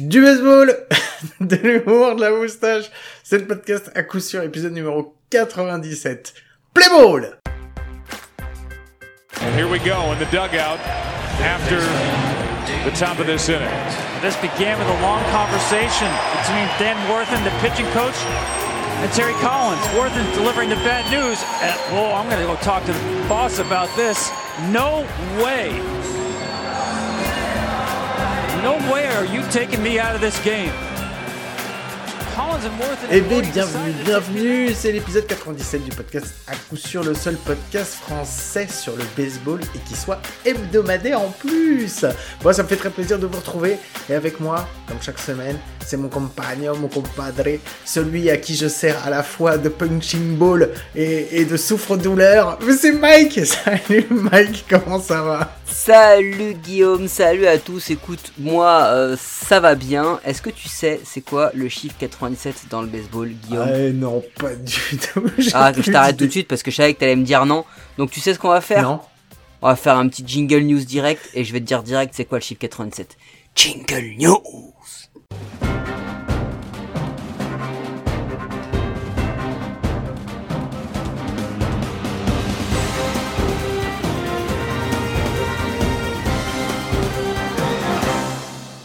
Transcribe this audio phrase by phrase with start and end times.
[0.00, 0.68] Du baseball,
[1.40, 2.90] de l'humour, de la moustache.
[3.22, 6.32] C'est le podcast à coup sûr, épisode numéro 97.
[6.72, 7.36] Play ball!
[9.42, 10.78] And here we go in the dugout
[11.42, 11.80] after
[12.84, 13.68] the top of this inning.
[14.22, 16.08] This began with a long conversation
[16.40, 18.16] between Dan Worthen, the pitching coach,
[19.02, 19.84] and Terry Collins.
[19.98, 21.42] Worthen delivering the bad news.
[21.60, 24.30] And, whoa, I'm going to go talk to the boss about this.
[24.70, 25.06] No
[25.44, 26.19] way.
[28.62, 30.89] No way are you taking me out of this game.
[33.12, 37.94] Eh bien, bienvenue, bienvenue, c'est l'épisode 97 du podcast à coup sûr le seul podcast
[37.94, 42.04] français sur le baseball et qui soit hebdomadaire en plus.
[42.42, 45.58] Moi, ça me fait très plaisir de vous retrouver et avec moi, comme chaque semaine,
[45.84, 50.36] c'est mon compagnon, mon compadre, celui à qui je sers à la fois de punching
[50.36, 52.58] ball et, et de souffre-douleur.
[52.64, 55.56] Mais c'est Mike Salut Mike, comment ça va?
[55.66, 57.90] Salut Guillaume, salut à tous.
[57.90, 60.20] Écoute, moi euh, ça va bien.
[60.24, 62.29] Est-ce que tu sais c'est quoi le chiffre 97
[62.70, 65.22] dans le baseball, Guillaume Ah non, pas du tout.
[65.54, 67.64] Ah, je t'arrête tout de suite parce que je savais que t'allais me dire non.
[67.98, 68.82] Donc tu sais ce qu'on va faire?
[68.82, 69.00] Non
[69.62, 72.24] On va faire un petit jingle news direct et je vais te dire direct c'est
[72.24, 73.16] quoi le chiffre 97.
[73.54, 74.38] Jingle news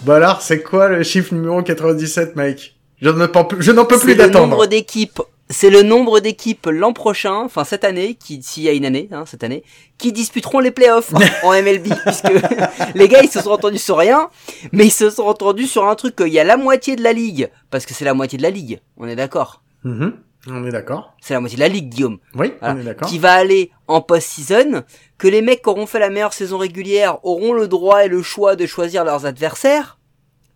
[0.04, 2.75] Bah alors, c'est quoi le chiffre numéro 97, Mike?
[3.02, 4.48] Je ne peux plus, je n'en peux plus C'est le d'attendre.
[4.48, 5.22] nombre d'équipes.
[5.48, 9.10] C'est le nombre d'équipes l'an prochain, enfin cette année, qui s'il y a une année,
[9.12, 9.64] hein, cette année,
[10.00, 12.32] qui disputeront les playoffs en MLB, puisque
[12.96, 14.30] les gars ils se sont entendus sur rien,
[14.72, 17.14] mais ils se sont entendus sur un truc qu'il y a la moitié de la
[17.14, 19.62] ligue, parce que c'est la moitié de la ligue, on est d'accord.
[19.84, 20.14] Mhm,
[20.48, 21.14] On est d'accord.
[21.22, 22.18] C'est la moitié de la ligue, Guillaume.
[22.34, 22.74] Oui, Voilà.
[22.76, 23.08] on est d'accord.
[23.08, 24.82] Qui va aller en post-season,
[25.20, 28.24] que les mecs qui auront fait la meilleure saison régulière auront le droit et le
[28.24, 30.00] choix de choisir leurs adversaires.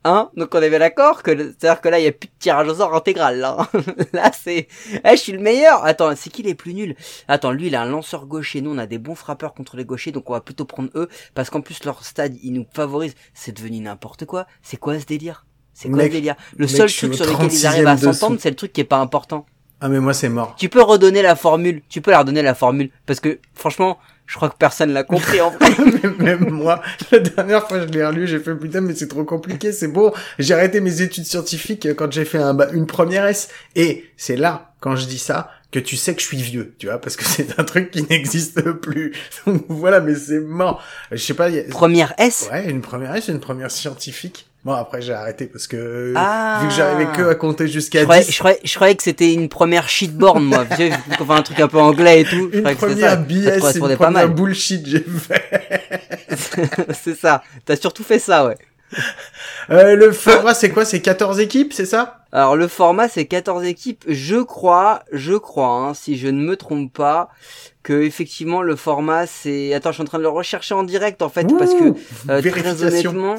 [0.06, 0.30] Hein?
[0.38, 2.70] Donc on est bien d'accord que c'est-à-dire que là il y a plus de tirage
[2.70, 3.68] au sort intégral là.
[4.14, 5.84] là c'est eh, je suis le meilleur.
[5.84, 6.96] Attends, c'est qui les plus nuls?
[7.28, 9.84] Attends, lui il a un lanceur gaucher, nous on a des bons frappeurs contre les
[9.84, 13.14] gauchers donc on va plutôt prendre eux parce qu'en plus leur stade il nous favorise.
[13.34, 14.48] C'est devenu n'importe quoi.
[14.62, 15.46] C'est quoi ce délire?
[15.74, 16.36] C'est quoi Mec, ce délire?
[16.56, 18.82] Le mec, seul truc sur lequel ils arrivent 36e à s'entendre, c'est le truc qui
[18.82, 19.46] est pas important.
[19.82, 20.56] Ah mais moi c'est mort.
[20.58, 21.82] Tu peux redonner la formule.
[21.90, 22.90] Tu peux la redonner la formule.
[23.06, 23.98] Parce que, franchement,
[24.30, 25.70] je crois que personne l'a compris en vrai.
[26.04, 26.82] Même- Même moi,
[27.12, 30.14] la dernière fois je l'ai relu, j'ai fait putain mais c'est trop compliqué, c'est beau.
[30.38, 33.50] J'ai arrêté mes études scientifiques quand j'ai fait un, ba- une première S.
[33.76, 36.86] Et c'est là, quand je dis ça, que tu sais que je suis vieux, tu
[36.88, 39.14] vois, parce que c'est un truc qui n'existe plus.
[39.48, 40.84] Donc voilà, mais c'est mort.
[41.12, 42.50] Je sais pas, il y a- Première S?
[42.52, 44.46] Ouais, une première S, une première scientifique.
[44.66, 46.60] Bon, après, j'ai arrêté parce que, Ah.
[46.62, 48.32] vu que j'arrivais que à compter jusqu'à Je croyais, 10.
[48.34, 50.66] je, croyais, je croyais que c'était une première shitborn, moi.
[50.70, 52.50] Tu sais, qu'on fait un truc un peu anglais et tout.
[52.52, 53.16] Je Une croyais que c'était ça.
[53.18, 54.34] première Ça BS, une pas première mal.
[54.36, 55.90] bullshit, j'ai fait.
[57.04, 57.42] c'est ça.
[57.66, 58.58] T'as surtout fait ça, ouais.
[59.70, 60.84] Euh, le format, c'est quoi?
[60.84, 62.26] C'est 14 équipes, c'est ça?
[62.32, 64.04] Alors, le format, c'est 14 équipes.
[64.08, 67.30] Je crois, je crois, hein, si je ne me trompe pas,
[67.84, 69.74] que effectivement, le format, c'est...
[69.74, 71.94] Attends, je suis en train de le rechercher en direct, en fait, parce que...
[72.30, 73.36] Euh, très honnêtement.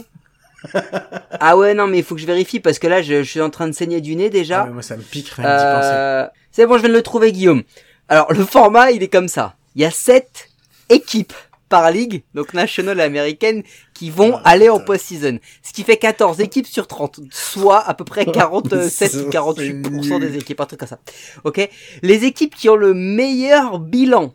[1.41, 3.41] ah ouais, non, mais il faut que je vérifie parce que là, je, je suis
[3.41, 4.65] en train de saigner du nez Ah, déjà.
[4.65, 5.89] mais moi, ça me pique rien d'y penser.
[5.93, 7.63] Euh, c'est bon, je viens de le trouver, Guillaume.
[8.09, 9.55] Alors, le format, il est comme ça.
[9.77, 10.49] Il y a sept
[10.89, 11.33] équipes
[11.69, 13.63] par ligue, donc nationale et américaine,
[13.95, 15.39] qui vont Ah, aller en post-season.
[15.63, 20.19] Ce qui fait 14 équipes sur 30, soit à peu près 47 C'est ou 48%
[20.19, 20.21] nul.
[20.33, 20.99] des équipes, un truc comme ça.
[21.45, 21.69] Ok?
[22.03, 24.35] Les équipes qui ont le meilleur bilan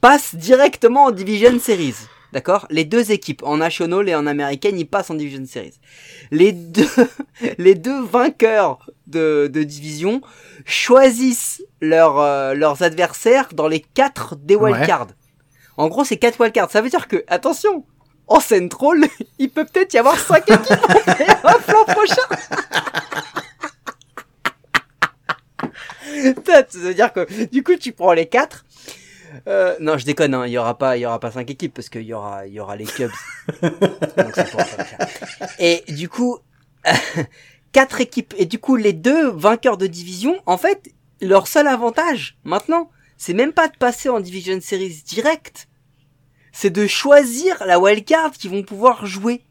[0.00, 1.94] passent directement en Division Series.
[2.34, 2.66] D'accord?
[2.68, 5.78] Les deux équipes, en national et en américaine, ils passent en Division Series.
[6.32, 6.88] Les deux,
[7.58, 10.20] les deux vainqueurs de, de division
[10.66, 14.72] choisissent leurs euh, leurs adversaires dans les quatre des Ouais.
[14.72, 15.06] wildcards.
[15.76, 16.70] En gros, c'est quatre wildcards.
[16.72, 17.86] Ça veut dire que, attention,
[18.26, 19.04] en Central,
[19.38, 20.80] il peut peut-être y avoir cinq équipes
[21.44, 22.22] en l'an prochain.
[26.46, 28.64] Ça veut dire que, du coup, tu prends les quatre.
[29.48, 31.74] Euh, non, je déconne, hein, il y aura pas, il y aura pas cinq équipes
[31.74, 33.10] parce qu'il y aura, il y aura les Cubs.
[33.62, 35.48] Donc, ça pourra pas le faire.
[35.58, 36.38] Et du coup,
[37.72, 38.34] quatre équipes.
[38.38, 40.90] Et du coup, les deux vainqueurs de division, en fait,
[41.20, 45.68] leur seul avantage maintenant, c'est même pas de passer en Division Series direct,
[46.52, 49.42] c'est de choisir la wildcard qu'ils vont pouvoir jouer.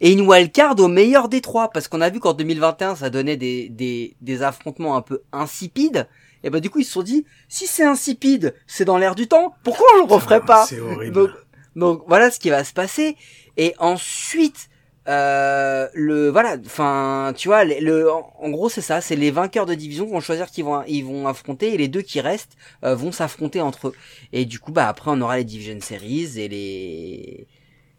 [0.00, 3.36] Et une wildcard au meilleur des trois, parce qu'on a vu qu'en 2021, ça donnait
[3.36, 6.08] des, des, des affrontements un peu insipides.
[6.42, 9.26] Et bah du coup, ils se sont dit, si c'est insipide, c'est dans l'air du
[9.28, 11.14] temps, pourquoi on le referait pas C'est horrible.
[11.14, 11.30] donc,
[11.74, 13.16] donc voilà ce qui va se passer.
[13.56, 14.68] Et ensuite,
[15.06, 19.66] euh, le voilà, enfin, tu vois, le, en, en gros c'est ça, c'est les vainqueurs
[19.66, 22.94] de division vont choisir qui vont ils vont affronter et les deux qui restent euh,
[22.94, 23.94] vont s'affronter entre eux.
[24.32, 27.46] Et du coup, bah après on aura les division series et les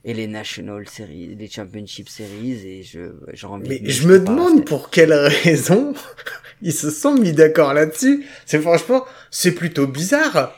[0.07, 2.99] et les National Series, les Championship Series, et je,
[3.33, 5.95] j'ai envie Mais je me demande pour quelle raison
[6.61, 8.23] ils se sont mis d'accord là-dessus.
[8.45, 10.53] C'est franchement, c'est plutôt bizarre.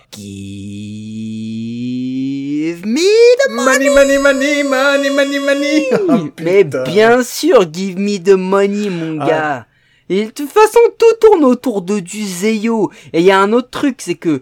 [1.37, 5.85] Give me the Money, money, money, money, money, money.
[6.09, 9.27] Oh, Mais bien sûr, give me the money, mon Ah.
[9.27, 9.65] gars.
[10.09, 12.91] Et de toute façon, tout tourne autour de du Zeyo.
[13.13, 14.41] Et il y a un autre truc, c'est que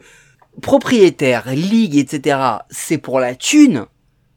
[0.61, 2.37] propriétaire, ligue, etc.,
[2.69, 3.85] c'est pour la thune,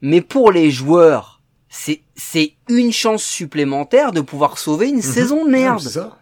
[0.01, 5.51] mais pour les joueurs, c'est c'est une chance supplémentaire de pouvoir sauver une saison de
[5.51, 5.81] Ouais, merde.
[5.81, 6.19] c'est ça.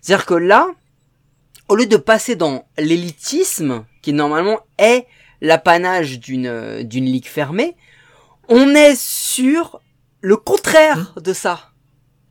[0.00, 0.68] C'est-à-dire que là,
[1.68, 5.06] au lieu de passer dans l'élitisme, qui normalement est
[5.40, 7.76] l'apanage d'une euh, d'une ligue fermée,
[8.48, 9.80] on est sur
[10.20, 11.70] le contraire de ça.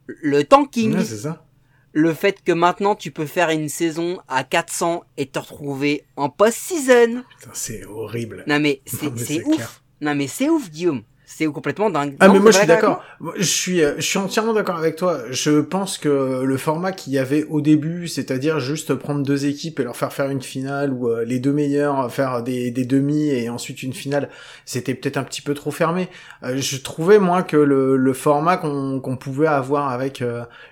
[0.08, 0.96] Le tanking.
[0.98, 1.46] Ouais, c'est ça.
[1.94, 6.30] le fait que maintenant tu peux faire une saison à 400 et te retrouver en
[6.30, 7.24] post-season.
[7.40, 8.44] Putain, c'est horrible.
[8.48, 9.56] Non mais c'est Non, mais c'est c'est ouf.
[9.56, 9.81] clair.
[10.02, 11.04] Non mais c'est ouf Guillaume.
[11.34, 12.18] C'est complètement dingue.
[12.20, 13.02] Ah Non, mais moi je suis d'accord.
[13.38, 15.20] Je suis je suis entièrement d'accord avec toi.
[15.30, 19.80] Je pense que le format qu'il y avait au début, c'est-à-dire juste prendre deux équipes
[19.80, 22.84] et leur faire faire une finale ou euh, les deux meilleurs euh, faire des, des
[22.84, 24.30] demi et ensuite une finale,
[24.66, 26.10] c'était peut-être un petit peu trop fermé.
[26.44, 30.22] Euh, je trouvais moi que le, le format qu'on qu'on pouvait avoir avec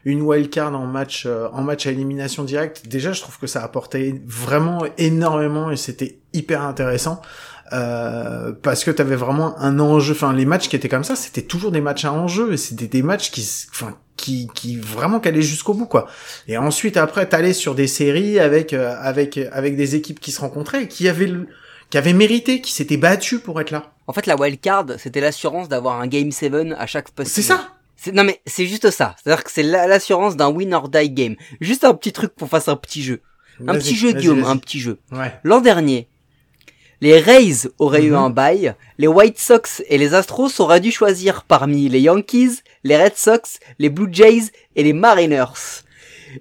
[0.03, 4.21] une wildcard en match en match à élimination directe, déjà je trouve que ça apportait
[4.25, 7.21] vraiment énormément et c'était hyper intéressant.
[7.74, 10.13] Euh, parce que t'avais vraiment un enjeu.
[10.13, 12.88] Enfin, les matchs qui étaient comme ça, c'était toujours des matchs à enjeu et c'était
[12.88, 16.07] des matchs qui, enfin, qui, qui vraiment qu'allaient jusqu'au bout, quoi.
[16.48, 20.42] Et ensuite, après, t'allais sur des séries avec, euh, avec, avec des équipes qui se
[20.42, 21.48] rencontraient et qui avaient, le-
[21.89, 23.92] qui avaient mérité, qui s'étaient battues pour être là.
[24.07, 27.68] En fait la wildcard c'était l'assurance d'avoir un game 7 à chaque post C'est ça.
[28.13, 29.16] Non mais c'est juste ça.
[29.24, 31.36] C'est-à-dire que c'est la- l'assurance d'un win or die game.
[31.62, 33.21] Juste un petit truc pour faire un petit jeu.
[33.68, 34.98] Un petit jeu Guillaume, un petit jeu.
[35.12, 35.33] Ouais.
[35.44, 36.07] L'an dernier,
[37.01, 38.17] les Rays auraient eu Mhm.
[38.17, 42.97] un bail, les White Sox et les Astros auraient dû choisir parmi les Yankees, les
[43.01, 45.83] Red Sox, les Blue Jays et les Mariners.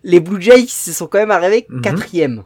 [0.04, 1.80] Les Blue Jays se sont quand même arrivés Mhm.
[1.80, 2.42] quatrième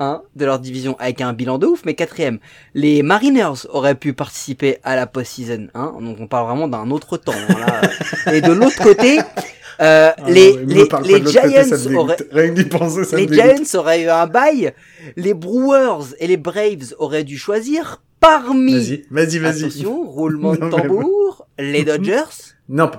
[0.00, 2.38] hein, de leur division avec un bilan de ouf, mais quatrième.
[2.74, 7.16] Les Mariners auraient pu participer à la post-season, hein, donc on parle vraiment d'un autre
[7.16, 7.32] temps.
[7.32, 7.80] hein, là.
[8.34, 9.18] et de l'autre côté,
[9.80, 11.42] euh, Ah les, non, les, les Giants
[11.96, 13.32] auraient, penser, les.
[13.34, 14.72] Giants auraient eu un bail,
[15.16, 20.66] les Brewers et les Braves auraient dû choisir parmi, Vas-y, vas-y, attention, roulement de Non,
[20.76, 22.90] mais tambour, les Dodgers, Non.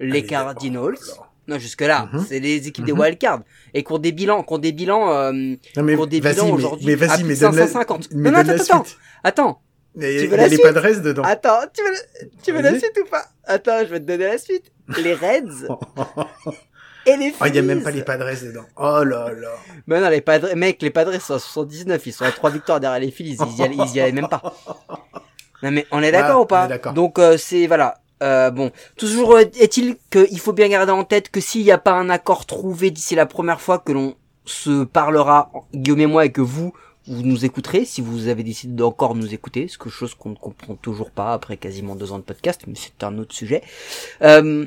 [0.00, 0.82] les Cardinals.
[0.82, 1.24] oh là là.
[1.48, 2.24] Non, jusque-là, Mhm.
[2.28, 3.00] c'est les équipes des Mhm.
[3.00, 3.40] wildcards.
[3.72, 6.52] Et qui ont des bilans, qui ont des bilans, euh, Non mais des bilans mais,
[6.52, 8.08] aujourd'hui mais vas-y, mais de donne la, 550.
[8.14, 8.84] mais Non, non, attends, attends.
[9.24, 9.60] attends,
[10.00, 11.22] Il y a les padresses dedans.
[11.24, 13.24] attends, tu veux, la- tu veux la suite ou pas?
[13.44, 14.70] Attends, je vais te donner la suite.
[15.02, 15.66] Les Reds
[17.06, 18.64] et les Oh, il y a même pas les padresses dedans.
[18.76, 19.50] Oh là là.
[19.86, 22.80] Mais non, les Padres, mec, les Padres sont à 79, ils sont à 3 victoires
[22.80, 24.42] derrière les Phillies, ils y allaient, ils y allaient même pas.
[25.60, 26.92] Non mais on est d'accord Ah, ou pas on est d'accord.
[26.94, 27.98] Donc euh, c'est voilà.
[28.22, 31.78] Euh, bon, toujours euh, est-il qu'il faut bien garder en tête que s'il n'y a
[31.78, 34.14] pas un accord trouvé d'ici la première fois que l'on
[34.44, 36.72] se parlera, Guillaume et moi, et que vous,
[37.08, 40.36] vous nous écouterez, si vous avez décidé d'encore nous écouter, ce que chose qu'on ne
[40.36, 43.62] comprend toujours pas après quasiment deux ans de podcast, mais c'est un autre sujet.
[44.22, 44.66] Euh,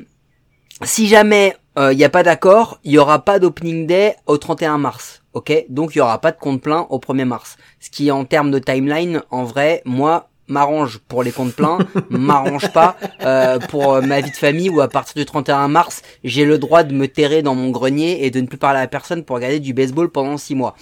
[0.82, 4.76] si jamais il n'y a pas d'accord, il y aura pas d'opening day au 31
[4.78, 5.64] mars, ok?
[5.68, 7.56] Donc il y aura pas de compte plein au 1er mars.
[7.80, 11.78] Ce qui en termes de timeline, en vrai, moi m'arrange pour les comptes pleins,
[12.10, 16.02] m'arrange pas euh, pour euh, ma vie de famille où à partir du 31 mars,
[16.24, 18.86] j'ai le droit de me terrer dans mon grenier et de ne plus parler à
[18.86, 20.76] personne pour regarder du baseball pendant six mois.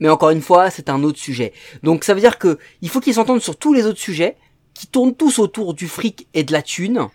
[0.00, 1.52] Mais encore une fois, c'est un autre sujet.
[1.82, 4.36] Donc ça veut dire que il faut qu'ils s'entendent sur tous les autres sujets,
[4.74, 7.08] qui tournent tous autour du fric et de la thune,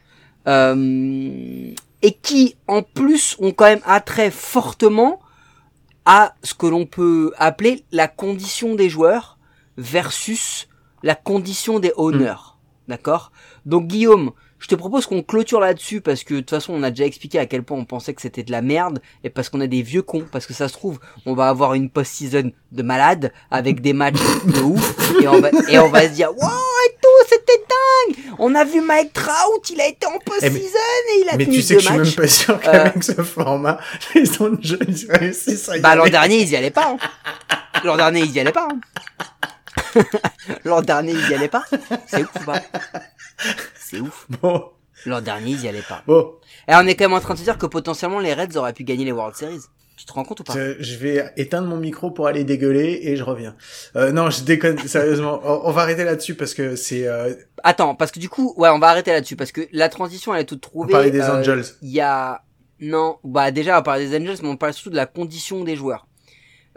[0.48, 1.72] euh,
[2.02, 5.20] et qui en plus ont quand même attrait fortement
[6.06, 9.38] à ce que l'on peut appeler la condition des joueurs
[9.78, 10.68] versus
[11.04, 12.58] la condition des honneurs.
[12.88, 13.32] D'accord?
[13.66, 16.90] Donc Guillaume, je te propose qu'on clôture là-dessus parce que de toute façon on a
[16.90, 19.62] déjà expliqué à quel point on pensait que c'était de la merde et parce qu'on
[19.62, 22.84] a des vieux cons, parce que ça se trouve on va avoir une post-season de
[22.84, 26.48] malade avec des matchs de ouf et on va, et on va se dire wow
[26.88, 31.22] et tout c'était dingue On a vu Mike Trout, il a été en post-season et
[31.24, 33.80] il a Mais tenu tu sais que je suis même pas sûr qu'avec ce format,
[34.16, 36.92] les Angels réussissent à y Bah l'an dernier ils y allaient pas.
[36.92, 36.98] hein.
[37.84, 38.68] L'an dernier ils y allaient pas.
[38.72, 38.80] hein.
[40.66, 41.64] L'an dernier ils y allaient pas.
[42.08, 42.62] C'est ouf ou pas?
[43.90, 44.28] C'est ouf.
[44.42, 44.66] Bon,
[45.06, 46.04] L'an dernier ils y allaient pas.
[46.06, 46.34] bon,
[46.68, 48.74] Et on est quand même en train de se dire que potentiellement les Reds auraient
[48.74, 49.62] pu gagner les World Series.
[49.96, 50.54] Tu te rends compte ou pas?
[50.54, 53.56] Je, vais éteindre mon micro pour aller dégueuler et je reviens.
[53.98, 55.42] Euh, non, je déconne, sérieusement.
[55.44, 57.06] On, on va arrêter là-dessus parce que c'est...
[57.08, 60.34] Euh, Attends, parce que du coup, ouais, on va arrêter là-dessus parce que la transition
[60.34, 60.88] elle est toute trouvée.
[60.90, 61.66] on parlait des Euh, Angels.
[61.82, 62.42] Il y a
[62.82, 65.76] non, bah déjà on parle des Angels, mais on parle surtout de la condition des
[65.76, 66.08] joueurs.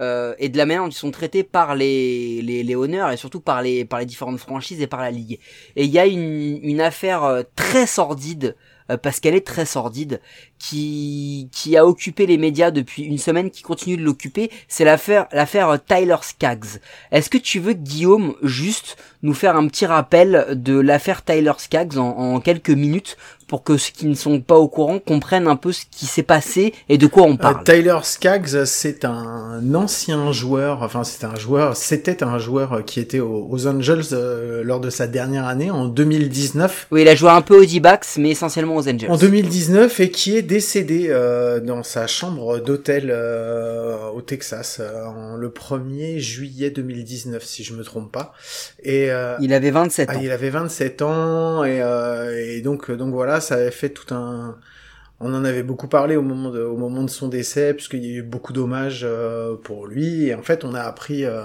[0.02, 3.40] Euh, et de la manière dont ils sont traités par les, les, honneurs et surtout
[3.40, 5.38] par les, par les différentes franchises et par la ligue.
[5.76, 8.56] Et il y a une, une affaire euh, très sordide
[8.90, 10.20] euh, parce qu'elle est très sordide,
[10.58, 15.28] qui, qui a occupé les médias depuis une semaine, qui continue de l'occuper, c'est l'affaire,
[15.30, 16.80] l'affaire Tyler Skaggs.
[17.12, 21.96] Est-ce que tu veux, Guillaume, juste nous faire un petit rappel de l'affaire Tyler Skaggs
[21.98, 23.16] en quelques minutes
[23.52, 26.22] pour que ceux qui ne sont pas au courant comprennent un peu ce qui s'est
[26.22, 27.56] passé et de quoi on parle.
[27.56, 32.98] Euh, Tyler Skaggs, c'est un ancien joueur, enfin c'est un joueur, c'était un joueur qui
[32.98, 36.86] était aux, aux Angels euh, lors de sa dernière année en 2019.
[36.92, 39.10] Oui, il a joué un peu aux D-backs, mais essentiellement aux Angels.
[39.10, 45.04] En 2019 et qui est décédé euh, dans sa chambre d'hôtel euh, au Texas euh,
[45.04, 48.32] en le 1er juillet 2019 si je me trompe pas.
[48.82, 50.20] Et euh, il avait 27 ah, ans.
[50.22, 54.56] il avait 27 ans et, euh, et donc donc voilà, ça avait fait tout un
[55.22, 58.14] on en avait beaucoup parlé au moment de, au moment de son décès, puisqu'il y
[58.14, 60.26] a eu beaucoup d'hommages euh, pour lui.
[60.26, 61.44] Et en fait, on a appris, euh,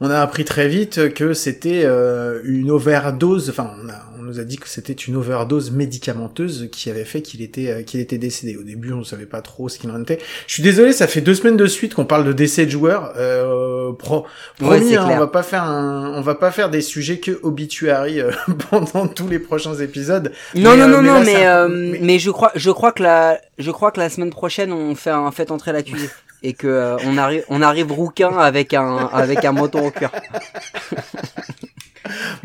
[0.00, 3.48] on a appris très vite que c'était euh, une overdose.
[3.48, 7.40] Enfin, on, a, nous a dit que c'était une overdose médicamenteuse qui avait fait qu'il
[7.42, 8.56] était, euh, qu'il était décédé.
[8.56, 10.18] Au début, on ne savait pas trop ce qu'il en était.
[10.46, 13.12] Je suis désolé, ça fait deux semaines de suite qu'on parle de décès de joueurs.
[13.16, 14.26] Euh, pro,
[14.58, 18.20] promis, hein, on va pas faire un, on va pas faire des sujets que obituary
[18.20, 18.30] euh,
[18.70, 20.30] pendant tous les prochains épisodes.
[20.54, 22.70] Non, Mais, non, euh, non, mais non, là, mais, ça- mais- mais je crois, je
[22.70, 26.08] crois que la, je crois que la semaine prochaine on fait un fait entrer l'accusé
[26.42, 30.12] et que euh, on arrive, on arrive rouquin avec un, avec un moton au cœur.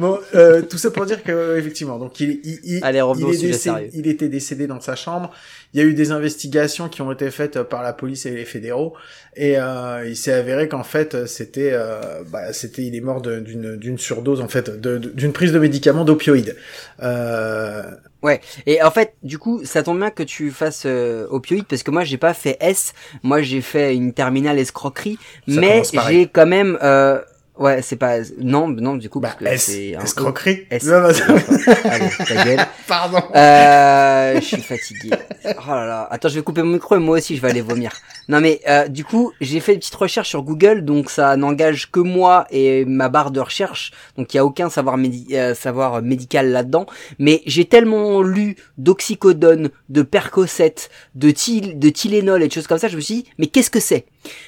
[0.03, 3.37] Bon, euh, tout ça pour dire que effectivement, donc il, il, il, Allez, il est
[3.53, 5.31] décédé- était décédé dans sa chambre.
[5.73, 8.45] Il y a eu des investigations qui ont été faites par la police et les
[8.45, 8.93] fédéraux,
[9.35, 13.77] et euh, il s'est avéré qu'en fait c'était, euh, bah, c'était, il est mort d'une
[13.77, 16.55] d'une surdose en fait, d'une prise de médicaments d'opioïdes.
[17.01, 17.83] Euh,
[18.21, 18.39] Ouais.
[18.65, 21.91] Et en fait, du coup, ça tombe bien que tu fasses euh, opioïde parce que
[21.91, 25.17] moi j'ai pas fait S, moi j'ai fait une terminale escroquerie,
[25.47, 27.19] Ça mais j'ai quand même, euh,
[27.57, 30.65] ouais, c'est pas, non, non, du coup, bah, parce que c'est un escroquerie.
[30.69, 30.83] S.
[30.85, 31.07] Non, non,
[31.85, 32.65] Allez, ta gueule.
[32.87, 33.19] Pardon.
[33.35, 35.11] Euh, je suis fatigué.
[35.45, 36.07] Oh là là.
[36.11, 37.91] Attends, je vais couper mon micro et moi aussi je vais aller vomir.
[38.29, 41.91] Non mais euh, du coup, j'ai fait une petite recherche sur Google, donc ça n'engage
[41.91, 45.53] que moi et ma barre de recherche, donc il y a aucun savoir, médi- euh,
[45.55, 46.85] savoir médical là-dedans.
[47.19, 50.75] Mais j'ai tellement lu d'oxycodone, de Percocet,
[51.15, 53.69] de, Tyl- de Tylenol et de choses comme ça, je me suis dit, mais qu'est-ce
[53.69, 54.05] que c'est?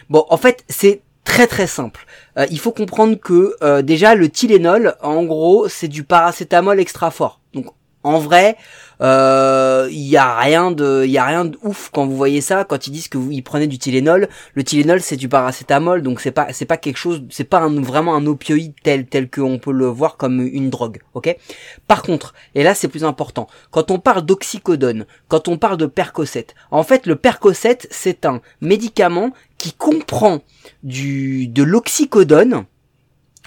[0.09, 2.05] Bon, en fait, c'est très très simple.
[2.37, 7.11] Euh, il faut comprendre que euh, déjà le Tylenol, en gros, c'est du paracétamol extra
[7.11, 7.39] fort.
[7.53, 7.67] Donc
[8.05, 8.55] en vrai,
[9.01, 12.63] euh, il y a rien de, y a rien de ouf quand vous voyez ça.
[12.63, 16.21] Quand ils disent que vous, ils prenaient du Tylenol, le Tylenol c'est du paracétamol, donc
[16.21, 19.71] c'est pas, c'est pas quelque chose, c'est pas vraiment un opioïde tel tel qu'on peut
[19.71, 21.35] le voir comme une drogue, ok?
[21.87, 25.87] Par contre, et là c'est plus important, quand on parle d'oxycodone, quand on parle de
[25.87, 30.41] Percocet, en fait le Percocet c'est un médicament qui comprend
[30.83, 32.65] du de l'oxycodone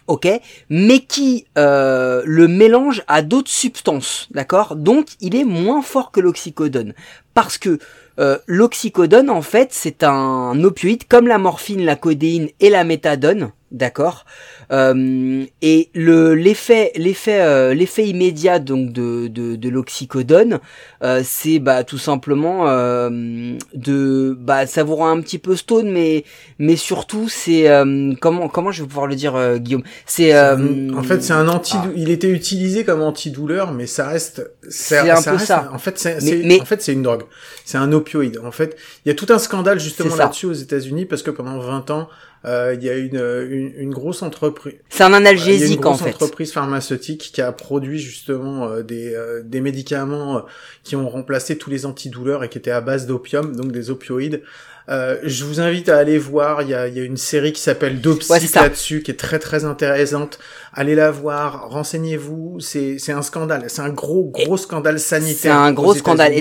[0.09, 0.29] ok,
[0.69, 4.75] mais qui euh, le mélange à d'autres substances, d'accord?
[4.75, 6.95] Donc il est moins fort que l'oxycodone,
[7.35, 7.79] parce que
[8.19, 13.53] euh, l'oxycodone en fait c'est un opioïde comme la morphine, la codéine et la méthadone,
[13.73, 14.25] d'accord
[14.71, 20.59] Euh, Et le l'effet l'effet euh, l'effet immédiat donc de de, de l'oxycodone,
[21.03, 25.91] euh, c'est bah tout simplement euh, de bah ça vous rend un petit peu stone,
[25.91, 26.25] mais
[26.59, 29.85] mais surtout c'est euh, comment comment je vais pouvoir le dire euh, Guillaume?
[30.07, 31.75] C'est euh, en fait, c'est un anti.
[31.77, 31.87] ah.
[31.97, 34.51] Il était utilisé comme antidouleur, mais ça reste.
[34.69, 35.71] C'est un peu reste- ça.
[35.73, 37.23] En fait, c'est Mais- en fait c'est une drogue.
[37.65, 38.39] C'est un opioïde.
[38.45, 41.59] En fait, il y a tout un scandale justement là-dessus aux États-Unis parce que pendant
[41.59, 42.09] 20 ans,
[42.45, 43.17] il y a une,
[43.51, 44.75] une une grosse entreprise.
[44.91, 47.99] c'est un Il y a une analgésique en grosse fait entreprise pharmaceutique qui a produit
[47.99, 50.41] justement euh, des, euh, des médicaments euh,
[50.85, 54.43] qui ont remplacé tous les antidouleurs et qui étaient à base d'opium, donc des opioïdes.
[54.89, 57.61] Euh, je vous invite à aller voir, il y a, y a une série qui
[57.61, 60.39] s'appelle Dopsic Ouais, là-dessus, qui est très très intéressante.
[60.73, 65.37] Allez la voir, renseignez-vous, c'est c'est un scandale, c'est un gros gros scandale sanitaire.
[65.37, 66.33] c'est un gros scandale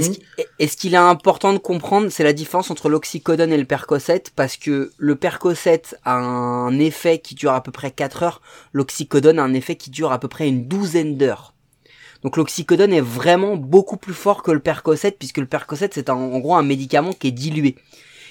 [0.60, 4.58] est-ce qu'il est important de comprendre c'est la différence entre l'oxycodone et le Percocet parce
[4.58, 8.42] que le Percocet a un effet qui dure à peu près 4 heures
[8.74, 11.54] l'oxycodone a un effet qui dure à peu près une douzaine d'heures
[12.24, 16.40] donc l'oxycodone est vraiment beaucoup plus fort que le Percocet puisque le Percocet c'est en
[16.40, 17.76] gros un médicament qui est dilué.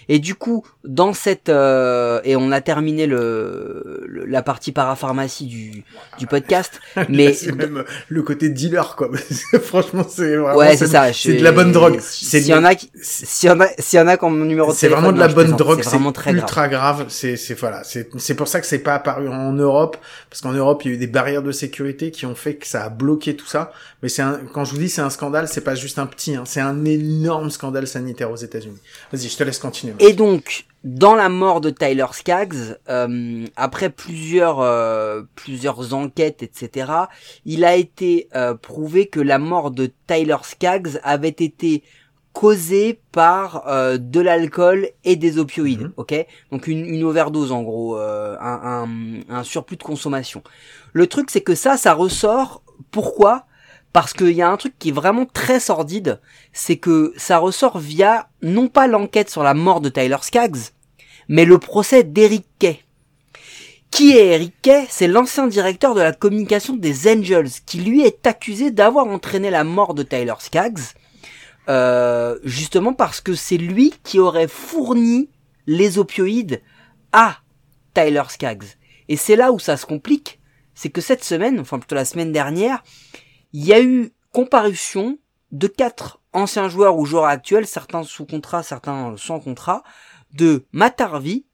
[0.08, 5.46] Et du coup, dans cette euh, et on a terminé le, le- la partie parapharmacie
[5.46, 5.82] du
[6.18, 9.10] du podcast, mais c'est même le côté dealer quoi.
[9.62, 11.12] Franchement, c'est vraiment ouais c'est ça.
[11.12, 11.98] c'est de la bonne drogue.
[12.00, 14.70] S'il y en a qui s'il y en a s'il y en a mon numéro
[14.72, 16.42] de C'est vraiment de la bonne drogue, C'est vraiment très grave.
[16.42, 17.04] ultra grave.
[17.08, 19.96] C'est c'est voilà, c'est c'est pour ça que c'est pas apparu en Europe
[20.30, 22.66] parce qu'en Europe il y a eu des barrières de sécurité qui ont fait que
[22.66, 23.72] ça a bloqué tout ça.
[24.02, 26.36] Mais c'est un, quand je vous dis c'est un scandale, c'est pas juste un petit,
[26.36, 28.78] hein, c'est un énorme scandale sanitaire aux États-Unis.
[29.12, 29.94] Vas-y, je te laisse continuer.
[29.98, 36.92] Et donc, dans la mort de Tyler Skaggs, euh, après plusieurs euh, plusieurs enquêtes, etc.,
[37.44, 41.82] il a été euh, prouvé que la mort de Tyler Skaggs avait été
[42.32, 43.64] causée par
[43.98, 45.92] de l'alcool et des opioïdes, Mhm.
[45.96, 46.26] ok?
[46.52, 48.88] Donc une, une overdose en gros, un, un,
[49.30, 50.42] un surplus de consommation.
[50.92, 52.62] Le truc c'est que ça, ça ressort.
[52.90, 53.46] Pourquoi?
[53.96, 56.20] Parce qu'il y a un truc qui est vraiment très sordide,
[56.52, 60.58] c'est que ça ressort via non pas l'enquête sur la mort de Tyler Skaggs,
[61.28, 62.84] mais le procès d'Eric Kay.
[63.90, 64.84] Qui est Eric Kay?
[64.90, 69.64] C'est l'ancien directeur de la communication des Angels, qui lui est accusé d'avoir entraîné la
[69.64, 70.92] mort de Tyler Skaggs,
[71.70, 75.30] euh, justement parce que c'est lui qui aurait fourni
[75.66, 76.60] les opioïdes
[77.14, 77.38] à
[77.94, 78.76] Tyler Skaggs.
[79.08, 80.38] Et c'est là où ça se complique,
[80.74, 82.82] c'est que cette semaine, enfin plutôt la semaine dernière,
[83.52, 85.18] il y a eu comparution
[85.52, 89.82] de quatre anciens joueurs ou joueurs actuels, certains sous contrat, certains sans contrat,
[90.32, 91.44] de Matt Harvey,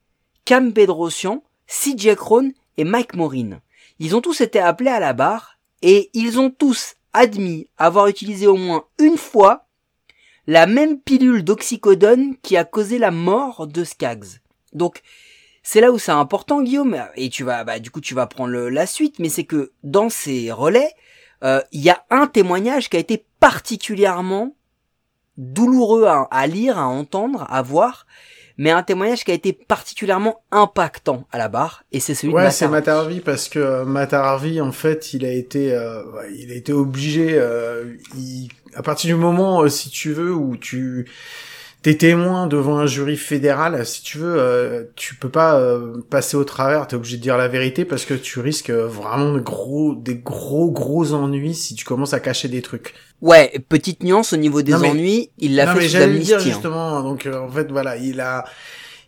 [0.44, 3.60] Cam Bedrosian, CJ Crone et Mike Morin.
[3.98, 8.46] Ils ont tous été appelés à la barre et ils ont tous admis avoir utilisé
[8.46, 9.66] au moins une fois
[10.46, 14.40] la même pilule d'oxycodone qui a causé la mort de Skaggs.
[14.72, 15.02] Donc,
[15.62, 18.52] c'est là où c'est important, Guillaume, et tu vas, bah, du coup, tu vas prendre
[18.52, 20.90] la suite, mais c'est que dans ces relais,
[21.42, 24.54] euh, il y a un témoignage qui a été particulièrement
[25.36, 28.06] douloureux à, à lire, à entendre, à voir,
[28.58, 32.36] mais un témoignage qui a été particulièrement impactant à la barre, et c'est celui de
[32.36, 32.76] Ouais, Matt c'est Harvey.
[32.78, 36.02] Matt Harvey parce que euh, Matt Harvey, en fait, il a été, euh,
[36.36, 37.28] il a été obligé.
[37.32, 41.06] euh, il- à partir du moment, euh, si tu veux, où tu
[41.82, 46.36] t'es témoin devant un jury fédéral, si tu veux, euh, tu peux pas euh, passer
[46.36, 46.86] au travers.
[46.86, 50.14] T'es obligé de dire la vérité parce que tu risques euh, vraiment de gros, des
[50.16, 52.94] gros gros ennuis si tu commences à cacher des trucs.
[53.20, 56.38] Ouais, petite nuance au niveau des Non, mais- ennuis, il l'a fait mais j'allais dire
[56.38, 56.40] hein.
[56.40, 57.02] justement.
[57.02, 58.44] Donc euh, en fait voilà, il a,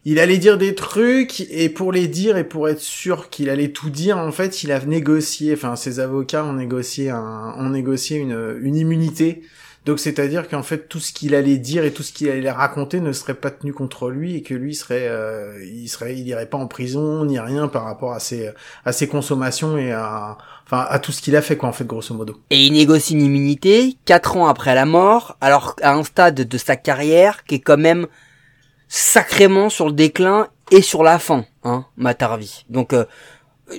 [0.04, 3.71] il allait dire des trucs et pour les dire et pour être sûr qu'il allait
[3.71, 5.54] tout dire, en fait, il a négocié.
[5.54, 9.43] Enfin, ses avocats ont négocié un, ont négocié une, une immunité.
[9.85, 13.00] Donc c'est-à-dire qu'en fait tout ce qu'il allait dire et tout ce qu'il allait raconter
[13.00, 16.47] ne serait pas tenu contre lui et que lui serait, euh, il serait, il irait
[16.47, 18.51] pas en prison ni rien par rapport à ses,
[18.85, 21.87] à ses consommations et à, enfin à tout ce qu'il a fait quoi en fait
[21.87, 22.40] grosso modo.
[22.49, 26.59] Et il négocie une immunité quatre ans après la mort, alors à un stade de
[26.59, 28.07] sa carrière qui est quand même
[28.88, 32.47] sacrément sur le déclin et sur la fin, hein, Matt Harvey.
[32.70, 33.05] Donc euh,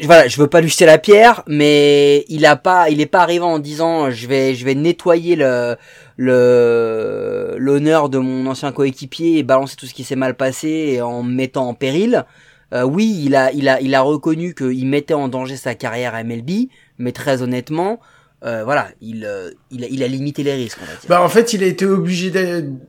[0.04, 3.22] voilà, je veux pas lui jeter la pierre, mais il a pas, il est pas
[3.22, 5.76] arrivé en disant je vais, je vais nettoyer le
[6.18, 11.24] le l'honneur de mon ancien coéquipier et balancer tout ce qui s'est mal passé en
[11.24, 12.26] me mettant en péril.
[12.74, 16.16] Euh, oui, il a, il a, il a reconnu qu'il mettait en danger sa carrière
[16.16, 16.68] à MLB,
[16.98, 18.00] mais très honnêtement,
[18.46, 20.78] euh, voilà, il, euh, il, a, il a limité les risques.
[21.10, 22.32] Bah en fait, il a été obligé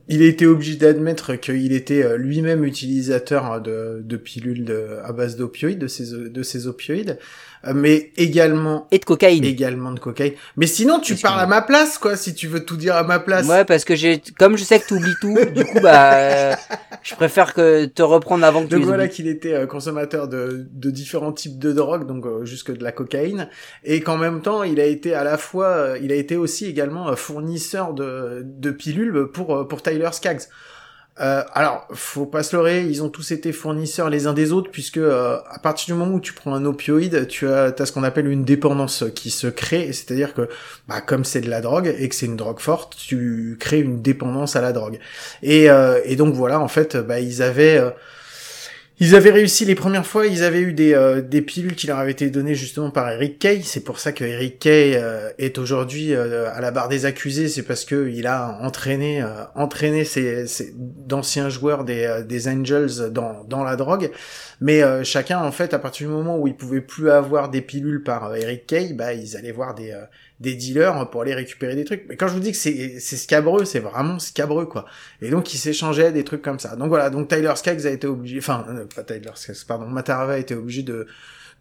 [0.07, 4.71] il a été obligé d'admettre qu'il était euh, lui-même utilisateur de, de pilules
[5.03, 7.17] à base d'opioïdes, de ces de ces opioïdes,
[7.73, 9.43] mais également Et de cocaïne.
[9.43, 10.33] également de cocaïne.
[10.55, 13.19] Mais sinon, tu parles à ma place quoi, si tu veux tout dire à ma
[13.19, 13.47] place.
[13.47, 16.53] Ouais, parce que j'ai, comme je sais que tu oublies tout, du coup, bah, euh,
[17.03, 20.27] je préfère que te reprendre avant que tu Donc les voilà qu'il était euh, consommateur
[20.27, 23.49] de, de différents types de drogues, donc euh, jusque de la cocaïne,
[23.83, 26.65] et qu'en même temps il a été à la fois, euh, il a été aussi
[26.65, 30.43] également euh, fournisseur de, de pilules pour euh, pour Tyler Skaggs.
[31.19, 34.69] Euh, alors, faut pas se leurrer, ils ont tous été fournisseurs les uns des autres,
[34.71, 37.91] puisque euh, à partir du moment où tu prends un opioïde, tu as, as ce
[37.91, 40.47] qu'on appelle une dépendance qui se crée, c'est-à-dire que,
[40.87, 44.01] bah, comme c'est de la drogue et que c'est une drogue forte, tu crées une
[44.01, 44.99] dépendance à la drogue.
[45.41, 47.89] Et, euh, donc voilà, en fait, bah, ils avaient euh,
[48.99, 51.99] ils avaient réussi les premières fois, ils avaient eu des, euh, des pilules qui leur
[51.99, 53.61] avaient été données justement par Eric Kay.
[53.61, 57.47] C'est pour ça que Eric Kay euh, est aujourd'hui euh, à la barre des accusés.
[57.47, 63.43] C'est parce que il a entraîné, entraîné ces, ces d'anciens joueurs des, des Angels dans,
[63.43, 64.09] dans la drogue.
[64.61, 68.01] Mais chacun, en fait, à partir du moment où ils pouvaient plus avoir des pilules
[68.01, 69.93] par Eric Kay, bah ils allaient voir des,
[70.39, 72.05] des dealers pour aller récupérer des trucs.
[72.07, 74.85] Mais quand je vous dis que c'est scabreux, c'est vraiment scabreux quoi.
[75.21, 76.75] Et donc ils s'échangeaient des trucs comme ça.
[76.75, 80.09] Donc voilà, donc Tyler Skaggs a été obligé, enfin euh, pas Tyler Skaggs, pardon, Matt
[80.09, 81.07] Harvey a été obligé de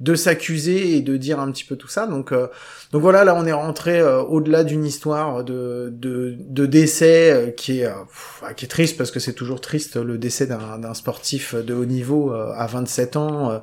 [0.01, 2.07] de s'accuser et de dire un petit peu tout ça.
[2.07, 2.49] Donc euh,
[2.93, 7.51] donc voilà, là on est rentré euh, au-delà d'une histoire de de, de décès euh,
[7.51, 10.95] qui est euh, pff, qui est triste parce que c'est toujours triste le décès d'un
[10.95, 13.63] sportif de haut niveau à 27 ans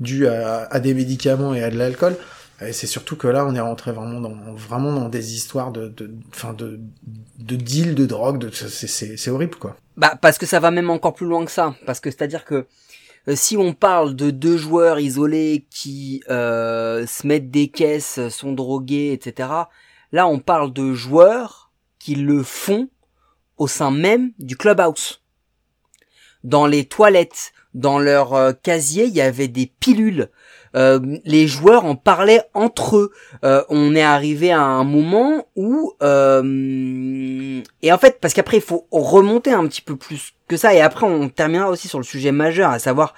[0.00, 2.16] dû à, à des médicaments et à de l'alcool.
[2.66, 5.88] Et c'est surtout que là, on est rentré vraiment dans, vraiment dans des histoires de,
[5.88, 6.14] de,
[6.56, 6.80] de,
[7.38, 9.76] de deal de drogue, de, c'est horrible, quoi.
[9.96, 11.74] Bah, parce que ça va même encore plus loin que ça.
[11.86, 12.66] Parce que c'est-à-dire que
[13.28, 18.52] euh, si on parle de deux joueurs isolés qui euh, se mettent des caisses, sont
[18.52, 19.48] drogués, etc.,
[20.12, 22.88] là on parle de joueurs qui le font
[23.56, 25.22] au sein même du clubhouse.
[26.42, 30.28] dans les toilettes, dans leur euh, casier, il y avait des pilules.
[30.74, 33.12] Euh, les joueurs en parlaient entre eux.
[33.44, 35.94] Euh, on est arrivé à un moment où
[37.82, 40.80] et en fait parce qu'après il faut remonter un petit peu plus que ça et
[40.80, 43.14] après on terminera aussi sur le sujet majeur à savoir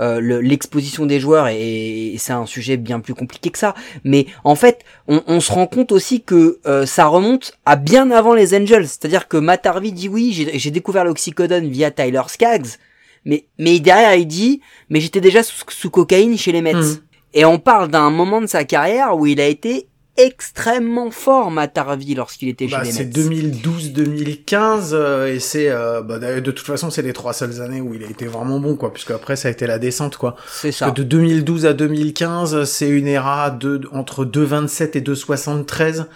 [0.00, 3.74] l'exposition des joueurs et, c'est un sujet bien plus compliqué que ça.
[4.04, 8.54] Mais en fait, on, se rend compte aussi que ça remonte à bien avant les
[8.54, 8.86] Angels.
[8.86, 12.78] C'est-à-dire que Matt Harvey dit oui, j'ai découvert l'oxycodone via Tyler Skaggs,
[13.28, 16.72] mais, mais derrière, il dit, mais j'étais déjà sous, cocaïne chez les Mets.
[16.72, 16.96] Hmm.
[17.34, 19.86] Et on parle d'un moment de sa carrière où il a été
[20.16, 21.78] extrêmement fort Matt
[22.16, 26.90] lorsqu'il était bah, chez les C'est 2012-2015 euh, et c'est euh, bah, de toute façon
[26.90, 29.46] c'est les trois seules années où il a été vraiment bon quoi puisque après ça
[29.46, 30.34] a été la descente quoi.
[30.50, 30.90] C'est ça.
[30.90, 36.06] de 2012 à 2015 c'est une era de entre 2,27 et 2,73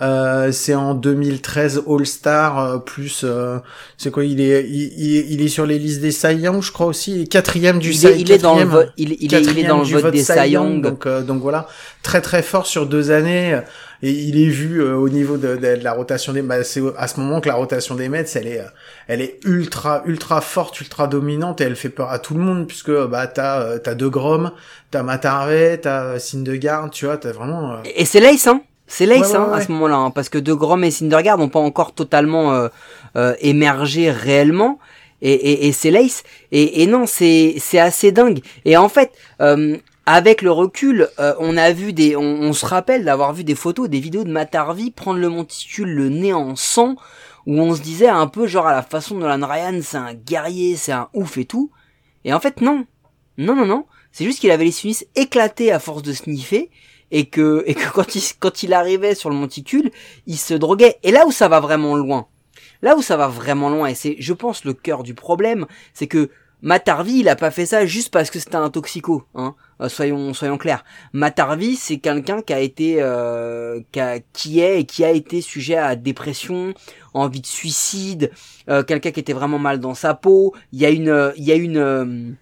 [0.00, 3.58] euh, c'est en 2013 All Star euh, plus euh,
[3.96, 6.86] c'est quoi il est il, il, est sur les listes des Cy Young je crois
[6.86, 7.28] aussi.
[7.28, 10.12] Quatrième du il est, il est dans le vote il, il, est, dans le vote
[10.12, 11.66] des Cy Young donc donc voilà.
[12.04, 13.60] Très très fort sur deux années.
[14.00, 17.18] Et il est vu au niveau de, de, la rotation des bah, c'est à ce
[17.18, 18.62] moment que la rotation des Mets elle est
[19.08, 22.68] elle est ultra ultra forte ultra dominante et elle fait peur à tout le monde
[22.68, 24.52] puisque bah t'as t'as De Grom
[24.92, 29.50] t'as Matarve t'as Syndergaard tu vois t'as vraiment et c'est Lace hein c'est Lace hein,
[29.52, 32.68] à ce moment-là, hein, parce que De Grom et Syndergaard n'ont pas encore totalement euh,
[33.16, 34.78] euh, émergé réellement,
[35.20, 36.24] et, et, et c'est Lace.
[36.52, 38.40] Et, et non, c'est c'est assez dingue.
[38.64, 43.34] Et en fait, euh, avec le recul, on a vu des, on, se rappelle d'avoir
[43.34, 46.96] vu des photos, des vidéos de Matarvi prendre le monticule, le nez en sang,
[47.46, 50.14] où on se disait un peu genre à la façon de Nolan Ryan, c'est un
[50.14, 51.70] guerrier, c'est un ouf et tout.
[52.24, 52.86] Et en fait non,
[53.36, 56.70] non non non, c'est juste qu'il avait les sinus éclatés à force de sniffer
[57.10, 59.90] et que et que quand il quand il arrivait sur le monticule,
[60.26, 60.98] il se droguait.
[61.02, 62.26] Et là où ça va vraiment loin,
[62.82, 66.06] là où ça va vraiment loin, et c'est je pense le cœur du problème, c'est
[66.06, 69.54] que Matarvi, il a pas fait ça juste parce que c'était un toxico, hein.
[69.80, 70.84] Euh, soyons soyons clairs.
[71.12, 74.00] Matarvi, c'est quelqu'un qui a été euh, qui,
[74.32, 76.74] qui est et qui a été sujet à dépression,
[77.14, 78.32] envie de suicide,
[78.68, 80.52] euh, quelqu'un qui était vraiment mal dans sa peau.
[80.72, 82.36] Il y a une il y a une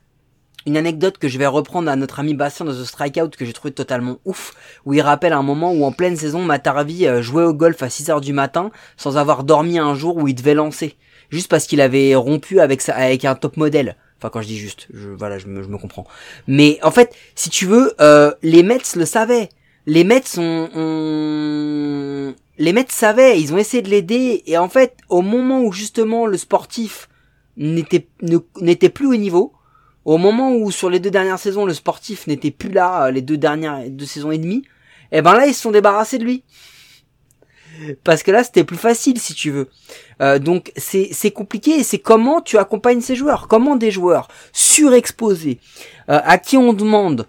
[0.66, 3.52] une anecdote que je vais reprendre à notre ami Bastien de The Strikeout que j'ai
[3.52, 4.52] trouvé totalement ouf,
[4.84, 7.88] où il rappelle un moment où en pleine saison, Mataravi euh, jouait au golf à
[7.88, 10.96] 6 heures du matin sans avoir dormi un jour où il devait lancer.
[11.30, 13.96] Juste parce qu'il avait rompu avec, sa, avec un top modèle.
[14.18, 16.06] Enfin, quand je dis juste, je, voilà, je me, je me comprends.
[16.46, 19.50] Mais en fait, si tu veux, euh, les Mets le savaient.
[19.86, 22.34] Les Mets ont...
[22.58, 26.26] les Mets savaient, ils ont essayé de l'aider, et en fait, au moment où justement
[26.26, 27.08] le sportif
[27.56, 28.08] n'était
[28.60, 29.52] n'était plus au niveau,
[30.06, 33.22] au moment où sur les deux dernières saisons le sportif n'était plus là, euh, les
[33.22, 34.62] deux dernières deux saisons et demie,
[35.10, 36.44] eh ben là ils se sont débarrassés de lui.
[38.04, 39.68] Parce que là c'était plus facile si tu veux.
[40.22, 43.48] Euh, donc c'est c'est compliqué et c'est comment tu accompagnes ces joueurs.
[43.48, 45.58] Comment des joueurs surexposés
[46.08, 47.26] euh, à qui on demande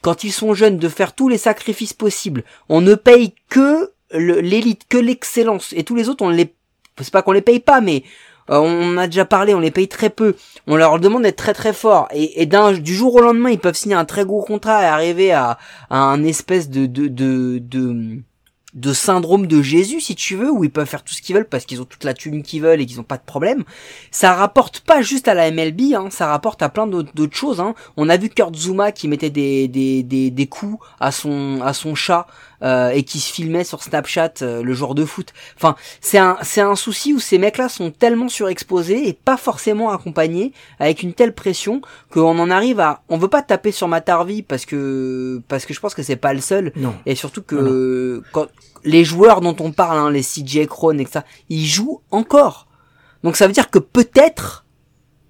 [0.00, 2.44] quand ils sont jeunes de faire tous les sacrifices possibles.
[2.70, 6.54] On ne paye que l'élite, que l'excellence et tous les autres on les
[7.00, 8.04] c'est pas qu'on les paye pas mais
[8.50, 11.54] euh, on a déjà parlé, on les paye très peu, on leur demande d'être très
[11.54, 14.82] très forts, et, et du jour au lendemain, ils peuvent signer un très gros contrat
[14.82, 15.58] et arriver à,
[15.90, 18.22] à un espèce de, de, de,
[18.74, 21.48] de syndrome de Jésus si tu veux où ils peuvent faire tout ce qu'ils veulent
[21.48, 23.64] parce qu'ils ont toute la thune qu'ils veulent et qu'ils ont pas de problème.
[24.10, 27.74] Ça rapporte pas juste à la MLB hein, ça rapporte à plein d'autres choses hein.
[27.96, 31.72] on a vu Kurt Zuma qui mettait des, des, des, des coups à son à
[31.72, 32.26] son chat
[32.62, 36.36] euh, et qui se filmait sur Snapchat euh, le jour de foot enfin c'est un
[36.42, 41.02] c'est un souci où ces mecs là sont tellement surexposés et pas forcément accompagnés avec
[41.02, 45.40] une telle pression qu'on en arrive à on veut pas taper sur Matarvi parce que
[45.48, 46.94] parce que je pense que c'est pas le seul non.
[47.06, 48.48] et surtout que quand
[48.84, 52.66] les joueurs dont on parle, hein, les CJ Crone et ça, ils jouent encore.
[53.22, 54.64] Donc ça veut dire que peut-être,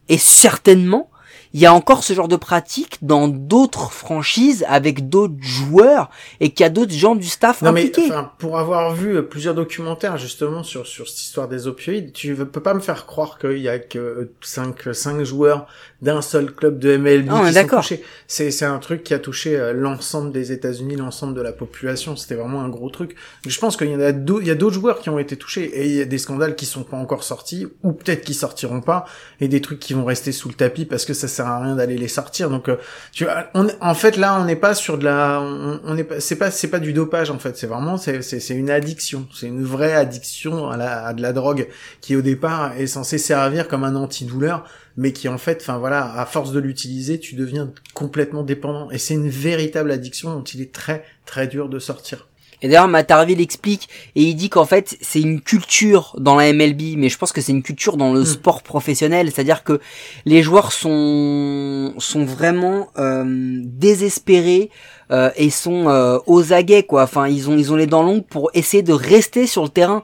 [0.08, 1.10] et certainement,
[1.54, 6.50] il y a encore ce genre de pratique dans d'autres franchises avec d'autres joueurs et
[6.50, 8.08] qu'il y a d'autres gens du staff non impliqués.
[8.10, 12.34] Mais, pour avoir vu euh, plusieurs documentaires justement sur sur cette histoire des opioïdes, tu
[12.34, 15.66] peux pas me faire croire qu'il y a que 5 cinq joueurs
[16.02, 18.04] d'un seul club de MLB ah, qui sont touchés.
[18.26, 22.16] C'est c'est un truc qui a touché euh, l'ensemble des États-Unis, l'ensemble de la population.
[22.16, 23.16] C'était vraiment un gros truc.
[23.46, 25.36] Je pense qu'il y en a d'autres, il y a d'autres joueurs qui ont été
[25.36, 28.34] touchés et il y a des scandales qui sont pas encore sortis ou peut-être qui
[28.34, 29.06] sortiront pas
[29.40, 31.76] et des trucs qui vont rester sous le tapis parce que ça sert à rien
[31.76, 32.50] d'aller les sortir.
[32.50, 32.76] Donc, euh,
[33.12, 36.36] tu on, en fait, là, on n'est pas sur de la, on, n'est pas, c'est
[36.36, 37.56] pas, c'est pas du dopage en fait.
[37.56, 39.26] C'est vraiment, c'est, c'est, une addiction.
[39.34, 41.68] C'est une vraie addiction à, la, à de la drogue
[42.00, 44.64] qui au départ est censée servir comme un antidouleur,
[44.96, 48.90] mais qui en fait, enfin voilà, à force de l'utiliser, tu deviens complètement dépendant.
[48.90, 52.28] Et c'est une véritable addiction dont il est très très dur de sortir.
[52.62, 56.52] Et d'ailleurs, Matt Harville explique et il dit qu'en fait, c'est une culture dans la
[56.52, 59.80] MLB, mais je pense que c'est une culture dans le sport professionnel, c'est-à-dire que
[60.24, 63.24] les joueurs sont sont vraiment euh,
[63.64, 64.70] désespérés
[65.10, 67.04] euh, et sont euh, aux aguets quoi.
[67.04, 70.02] Enfin, ils ont ils ont les dents longues pour essayer de rester sur le terrain.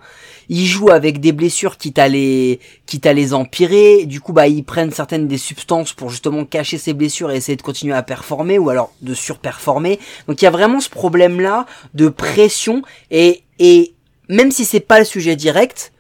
[0.48, 4.06] Ils jouent avec des blessures quitte à les quitte empirer.
[4.06, 7.56] Du coup, bah ils prennent certaines des substances pour justement cacher ces blessures et essayer
[7.56, 9.98] de continuer à performer ou alors de surperformer.
[10.28, 13.94] Donc il y a vraiment ce problème là de pression et et
[14.28, 15.92] même si c'est pas le sujet direct,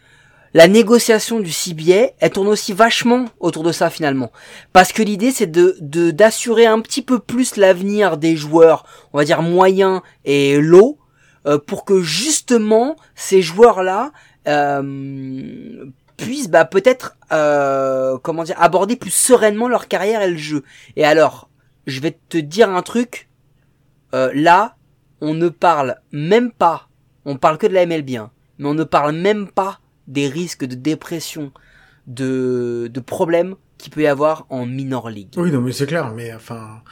[0.54, 4.30] la négociation du CBA, elle tourne aussi vachement autour de ça finalement.
[4.72, 9.18] Parce que l'idée c'est de de- d'assurer un petit peu plus l'avenir des joueurs, on
[9.18, 10.98] va dire moyens et low,
[11.46, 14.12] euh, pour que justement ces joueurs-là
[14.48, 20.62] euh, puissent bah, peut-être euh, comment dire aborder plus sereinement leur carrière et le jeu.
[20.96, 21.48] Et alors,
[21.86, 23.28] je vais te dire un truc.
[24.14, 24.76] Euh, là,
[25.20, 26.88] on ne parle même pas.
[27.24, 30.64] On parle que de la MLB, hein, mais on ne parle même pas des risques
[30.64, 31.52] de dépression,
[32.06, 35.32] de, de problèmes qu'il peut y avoir en minor league.
[35.36, 36.82] Oui, non, mais c'est clair, mais enfin.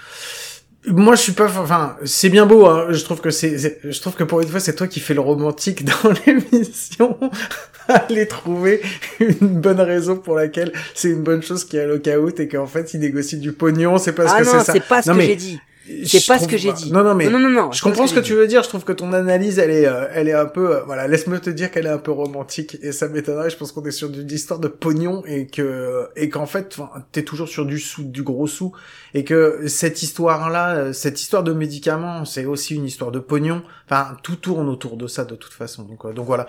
[0.86, 2.86] Moi, je suis pas, enfin, c'est bien beau, hein.
[2.90, 5.20] Je trouve que c'est, je trouve que pour une fois, c'est toi qui fais le
[5.20, 7.18] romantique dans l'émission.
[7.88, 8.80] Aller trouver
[9.20, 12.66] une bonne raison pour laquelle c'est une bonne chose qu'il y a lockout et qu'en
[12.66, 14.72] fait, il négocie du pognon, c'est parce ah que non, c'est ça.
[14.72, 15.60] c'est pas ce Non, que mais j'ai dit.
[16.04, 16.92] C'est pas ce que j'ai dit.
[16.92, 17.28] Non, non, mais.
[17.28, 18.62] non, non, non, Je comprends ce que tu veux dire.
[18.62, 21.40] Je trouve que ton analyse, elle est, euh, elle est un peu, euh, voilà, laisse-moi
[21.40, 23.50] te dire qu'elle est un peu romantique et ça m'étonnerait.
[23.50, 26.76] Je pense qu'on est sur une histoire de pognon et que, et qu'en fait,
[27.12, 28.72] t'es toujours sur du sou, du gros sou
[29.14, 33.62] et que cette histoire-là, euh, cette histoire de médicaments, c'est aussi une histoire de pognon.
[33.86, 35.82] Enfin, tout tourne autour de ça de toute façon.
[35.82, 36.46] Donc, euh, donc voilà.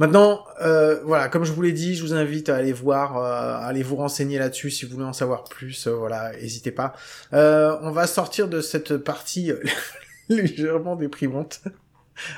[0.00, 3.22] Maintenant, euh, voilà, comme je vous l'ai dit, je vous invite à aller voir, euh,
[3.56, 5.86] à aller vous renseigner là-dessus si vous voulez en savoir plus.
[5.86, 6.94] euh, voilà, n'hésitez pas.
[7.34, 9.62] Euh, on va sortir de cette partie euh,
[10.30, 11.60] légèrement déprimante.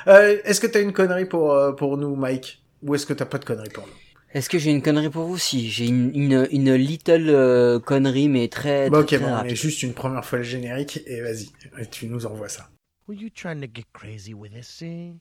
[0.09, 3.27] Euh, est-ce que t'as une connerie pour euh, pour nous, Mike, ou est-ce que t'as
[3.27, 3.93] pas de connerie pour nous?
[4.35, 5.39] Est-ce que j'ai une connerie pour vous?
[5.39, 9.45] Si, j'ai une, une, une little euh, connerie, mais très, Bah, très, Ok, très bon,
[9.45, 11.51] est juste une première fois le générique et vas-y,
[11.93, 12.71] tu nous envoies ça.
[13.07, 15.19] Were you trying to get crazy with this thing?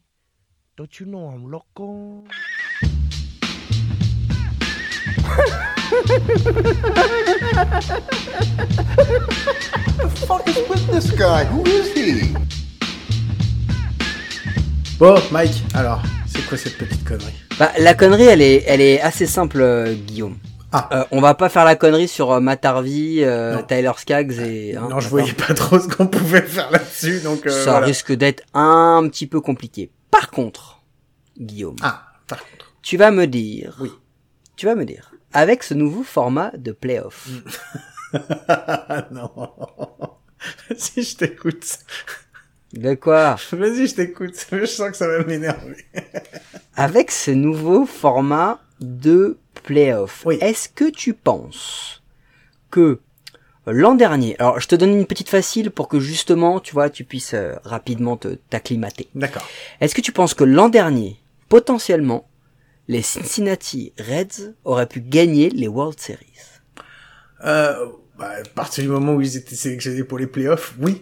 [0.81, 2.23] Don't you know I'm loco?
[10.25, 11.43] fuck is with this guy?
[11.45, 12.33] Who is he?
[14.97, 17.33] Bon, Mike, alors, c'est quoi cette petite connerie?
[17.59, 20.37] Bah, la connerie, elle est, elle est assez simple, euh, Guillaume.
[20.71, 20.87] Ah.
[20.93, 23.61] Euh, on va pas faire la connerie sur euh, Matt Harvey, euh.
[23.67, 24.75] Tyler Skaggs et.
[24.77, 27.85] hein, Non, je voyais pas trop ce qu'on pouvait faire là-dessus, donc euh, Ça voilà.
[27.87, 29.91] risque d'être un petit peu compliqué.
[30.11, 30.81] Par contre,
[31.39, 32.73] Guillaume, Ah, par contre.
[32.81, 33.77] tu vas me dire.
[33.79, 33.91] Oui.
[34.57, 35.11] Tu vas me dire.
[35.33, 37.27] Avec ce nouveau format de playoff,
[39.11, 39.31] non.
[40.69, 41.79] Vas-y, je t'écoute.
[42.73, 43.37] de quoi?
[43.53, 44.47] Vas-y, je t'écoute.
[44.51, 45.85] Je sens que ça va m'énerver.
[46.75, 50.37] Avec ce nouveau format de playoff, Oui.
[50.41, 52.01] est-ce que tu penses
[52.71, 52.99] que
[53.71, 57.03] l'an dernier, alors je te donne une petite facile pour que justement, tu vois, tu
[57.03, 59.07] puisses euh, rapidement te t'acclimater.
[59.15, 59.47] D'accord.
[59.79, 62.27] Est-ce que tu penses que l'an dernier, potentiellement,
[62.87, 66.25] les Cincinnati Reds auraient pu gagner les World Series?
[67.45, 67.85] Euh,
[68.17, 71.01] bah, à partir du moment où ils étaient sélectionnés pour les playoffs, oui.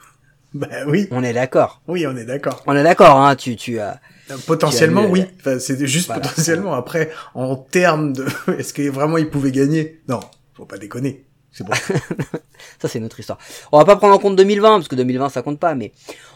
[0.54, 1.08] bah oui.
[1.10, 1.82] On est d'accord.
[1.88, 2.62] Oui, on est d'accord.
[2.66, 4.00] On est d'accord, hein, tu, tu as...
[4.30, 5.20] Euh, Potentiellement, Tu as eu, oui.
[5.20, 6.22] euh, Enfin, c'est juste voilà.
[6.22, 6.72] potentiellement.
[6.74, 8.24] Après, en termes de,
[8.58, 10.00] est-ce que vraiment ils pouvaient gagner?
[10.08, 10.20] Non,
[10.54, 11.24] faut pas déconner.
[11.56, 11.72] C'est bon.
[12.80, 13.38] Ça, c'est une autre histoire.
[13.70, 15.92] On va pas prendre en compte 2020, parce que 2020, ça compte pas, mais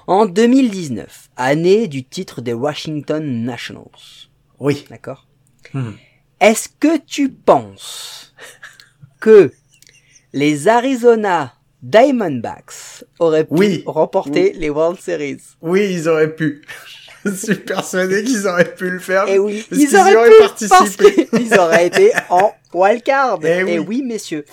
[0.07, 4.29] en 2019, année du titre des Washington Nationals,
[4.61, 4.85] oui.
[4.91, 5.27] d'accord?
[5.75, 5.97] Mhm.
[6.41, 8.33] Est-ce que tu penses
[9.21, 9.51] que
[10.33, 13.83] les Arizona Diamondbacks auraient pu Oui.
[13.87, 15.41] remporter les World Series?
[15.61, 16.63] Oui, ils auraient pu.
[17.25, 19.25] Je suis persuadé qu'ils auraient pu le faire.
[19.27, 21.27] Eh oui, parce ils auraient, pu, parce participé.
[21.27, 23.41] qu'ils auraient été en wildcard.
[23.43, 23.79] Eh Et oui.
[23.89, 24.03] oui.
[24.03, 24.45] messieurs.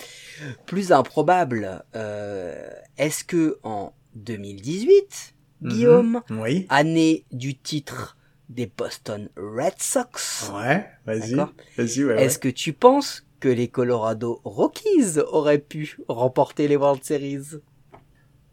[0.66, 2.68] Plus improbable, euh,
[2.98, 6.66] est-ce que en 2018, Guillaume, Oui.
[6.68, 8.16] année du titre
[8.48, 11.30] des Boston Red Sox, Ouais, vas-y.
[11.32, 11.52] D'accord.
[11.76, 12.22] Vas-y, ouais.
[12.22, 17.58] est-ce que tu penses que les Colorado Rockies auraient pu remporter les World Series?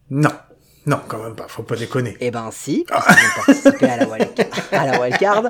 [0.09, 0.31] Non.
[0.85, 1.47] Non, quand même pas.
[1.47, 2.17] Faut pas déconner.
[2.19, 4.47] Eh ben si, parce qu'ils ont participé à la wildcard.
[4.73, 5.49] à la wildcard.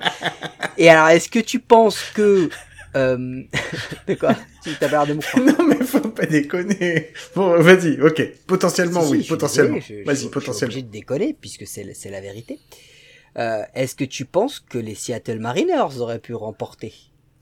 [0.78, 2.50] Et alors, est-ce que tu penses que...
[2.96, 3.44] Euh...
[4.08, 7.10] de quoi Tu t'as pas l'air de me croire non, mais faut pas déconner.
[7.36, 8.00] Bon, vas-y.
[8.02, 8.22] Ok.
[8.48, 9.18] Potentiellement, Si, si, oui.
[9.20, 9.80] je suis potentiellement.
[9.80, 10.72] je- Vas-y, suis potentiellement.
[10.74, 12.60] obligé de déconner, puisque c'est c'est la vérité.
[13.38, 16.94] Euh, est-ce que tu penses que les Seattle Mariners auraient pu remporter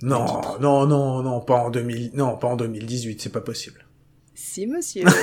[0.01, 0.25] Non,
[0.61, 3.85] non, non, non, pas en 2000, non, pas en 2018, c'est pas possible.
[4.33, 5.03] Si, monsieur.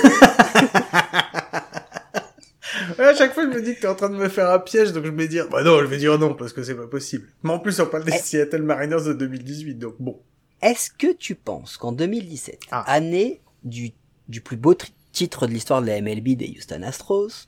[2.97, 4.91] À chaque fois, je me dis que t'es en train de me faire un piège,
[4.93, 7.27] donc je vais dire, bah non, je vais dire non, parce que c'est pas possible.
[7.43, 8.11] Mais en plus, on parle des.
[8.11, 10.19] Seattle Mariners de 2018, donc bon.
[10.61, 12.83] Est-ce que tu penses qu'en 2017, Ah.
[12.91, 13.91] année du,
[14.27, 14.75] du plus beau
[15.11, 17.47] titre de l'histoire de la MLB des Houston Astros,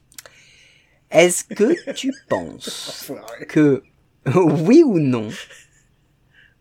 [1.09, 3.11] est-ce que tu penses
[3.49, 3.83] que,
[4.35, 5.27] oui ou non,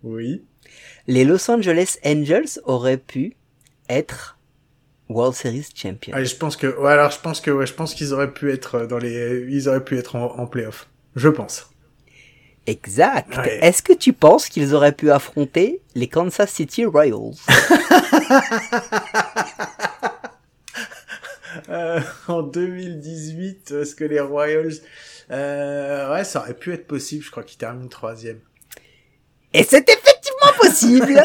[0.02, 0.42] Oui.
[1.06, 3.36] les Los Angeles Angels auraient pu
[3.88, 4.38] être
[5.10, 7.94] World Series Champions Allez, je pense que, ouais, alors je pense que, ouais, je pense
[7.94, 10.88] qu'ils auraient pu être dans les, ils auraient pu être en, en playoff.
[11.16, 11.70] Je pense.
[12.66, 13.36] Exact.
[13.36, 13.58] Ouais.
[13.62, 17.34] Est-ce que tu penses qu'ils auraient pu affronter les Kansas City Royals?
[21.68, 24.72] Euh, en 2018, est-ce que les Royals,
[25.30, 27.24] euh, ouais, ça aurait pu être possible.
[27.24, 28.38] Je crois qu'ils terminent troisième.
[29.52, 30.19] Et c'est effectivement
[30.60, 31.24] possible.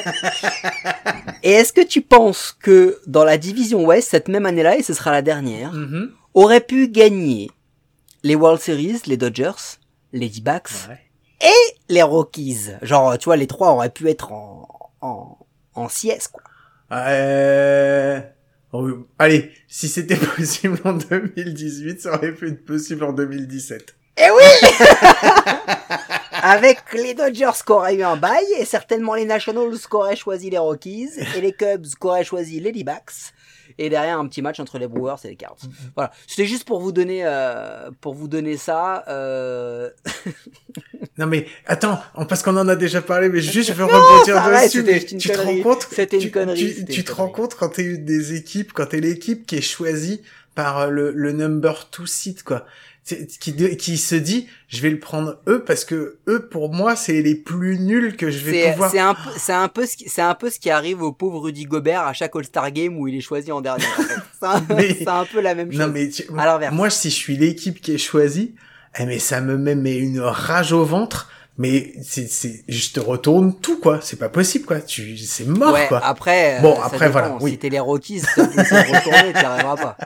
[1.43, 4.93] Et est-ce que tu penses que dans la division Ouest, cette même année-là, et ce
[4.93, 6.11] sera la dernière, Mhm.
[6.33, 7.49] aurait pu gagner
[8.23, 9.77] les World Series, les Dodgers,
[10.13, 10.99] les D-Backs Ouais.
[11.41, 12.69] et les Rockies?
[12.81, 14.67] Genre, tu vois, les trois auraient pu être en,
[15.01, 15.37] en,
[15.75, 16.43] en sieste, quoi.
[16.91, 18.19] Euh...
[18.73, 18.87] oh,
[19.19, 23.95] Allez, si c'était possible en 2018, ça aurait pu être possible en 2017.
[24.17, 24.69] Eh oui
[26.47, 30.49] Avec les Dodgers qui auraient eu un bail, et certainement les Nationals qui auraient choisi
[30.49, 33.33] les Rockies, et les Cubs qui auraient choisi les D-Backs,
[33.79, 35.57] et derrière un petit match entre les Brewers et les Cards.
[35.95, 39.03] Voilà, c'était juste pour vous donner, euh, pour vous donner ça.
[39.07, 39.89] Euh...
[41.17, 44.83] Non mais attends, parce qu'on en a déjà parlé, mais juste je veux rebondir dessus.
[44.83, 47.27] mais tu te rends compte C'était une tu- connerie, Tu, c'était tu une te rends
[47.29, 47.41] connerie.
[47.41, 50.21] compte quand t'es une des équipes, quand t'es l'équipe qui est choisie
[50.55, 52.65] par euh, le, le number two seed quoi,
[53.05, 57.21] qui qui se dit je vais le prendre eux parce que eux pour moi c'est
[57.21, 58.89] les plus nuls que je vais pouvoir.
[58.91, 61.11] c'est un peu, c'est un peu ce qui, c'est un peu ce qui arrive au
[61.11, 63.85] pauvre Rudy Gobert à chaque All-Star Game où il est choisi en dernier.
[63.85, 64.13] en fait.
[64.39, 65.79] C'est un, Mais- un peu la même chose.
[65.81, 68.55] Non mais tu- À moi si je suis l'équipe qui est choisie,
[68.99, 71.29] eh, mais ça me met mais une rage au ventre.
[71.57, 74.81] Mais c'est c'est je te retourne tout quoi, c'est pas possible quoi.
[74.81, 76.03] Tu c'est mort ouais, quoi.
[76.03, 76.59] après.
[76.61, 77.11] Bon, euh, après, dépend.
[77.11, 77.51] voilà, oui.
[77.51, 79.97] Si t'es les Rockies, à retourner, t'y arriveras pas.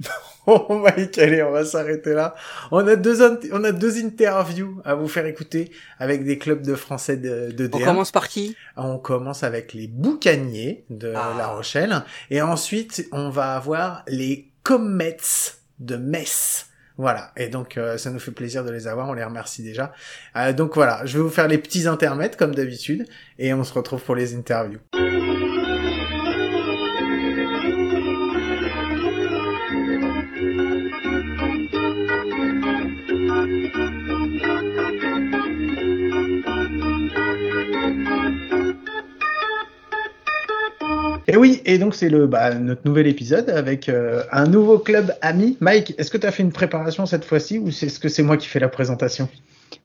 [0.68, 2.34] Oh Mike, allez, on va s'arrêter là.
[2.70, 6.74] On a deux on a deux interviews à vous faire écouter avec des clubs de
[6.74, 7.84] français de, de On D1.
[7.84, 8.56] commence par qui?
[8.76, 11.34] On commence avec les Boucaniers de Ah.
[11.36, 15.16] La Rochelle et ensuite on va avoir les Comets
[15.80, 16.66] de Metz.
[16.98, 19.92] Voilà, et donc euh, ça nous fait plaisir de les avoir, on les remercie déjà.
[20.36, 23.04] Euh, donc voilà, je vais vous faire les petits intermèdes comme d'habitude
[23.38, 24.78] et on se retrouve pour les interviews.
[41.36, 45.12] Et oui, et donc c'est le bah, notre nouvel épisode avec euh, un nouveau club
[45.20, 45.58] ami.
[45.60, 48.22] Mike, est-ce que tu as fait une préparation cette fois-ci ou c'est ce que c'est
[48.22, 49.28] moi qui fais la présentation?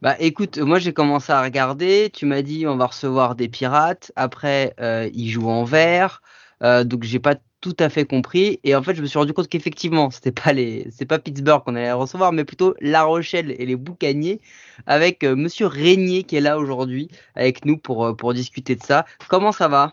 [0.02, 2.10] Bah écoute, moi j'ai commencé à regarder.
[2.14, 4.14] Tu m'as dit on va recevoir des pirates.
[4.16, 6.22] Après, euh, ils jouent en vert.
[6.64, 8.62] Euh, donc j'ai pas tout à fait compris.
[8.64, 11.62] Et en fait, je me suis rendu compte qu'effectivement, c'était pas les, c'est pas Pittsburgh
[11.66, 14.40] qu'on allait recevoir, mais plutôt La Rochelle et les Boucaniers,
[14.88, 19.06] avec euh, Monsieur Régnier qui est là aujourd'hui avec nous pour pour discuter de ça.
[19.28, 19.92] Comment ça va?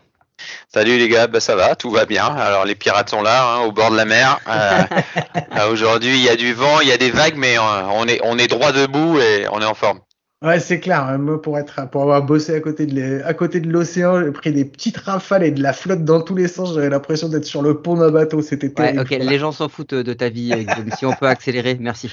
[0.73, 2.25] Salut les gars, bah ça va, tout va bien.
[2.25, 4.39] Alors les pirates sont là, hein, au bord de la mer.
[4.47, 4.83] Euh,
[5.57, 7.61] euh, Aujourd'hui, il y a du vent, il y a des vagues, mais euh,
[7.93, 9.99] on est on est droit debout et on est en forme.
[10.41, 11.19] Ouais, c'est clair.
[11.19, 14.31] Moi, pour être, pour avoir bossé à côté de l'é- à côté de l'océan, j'ai
[14.31, 16.73] pris des petites rafales et de la flotte dans tous les sens.
[16.75, 18.41] J'avais l'impression d'être sur le pont d'un bateau.
[18.41, 19.01] C'était Ouais, terrible.
[19.01, 19.07] ok.
[19.09, 19.25] Voilà.
[19.25, 20.53] Les gens s'en foutent de ta vie.
[20.53, 20.63] euh,
[20.97, 22.09] si on peut accélérer, merci.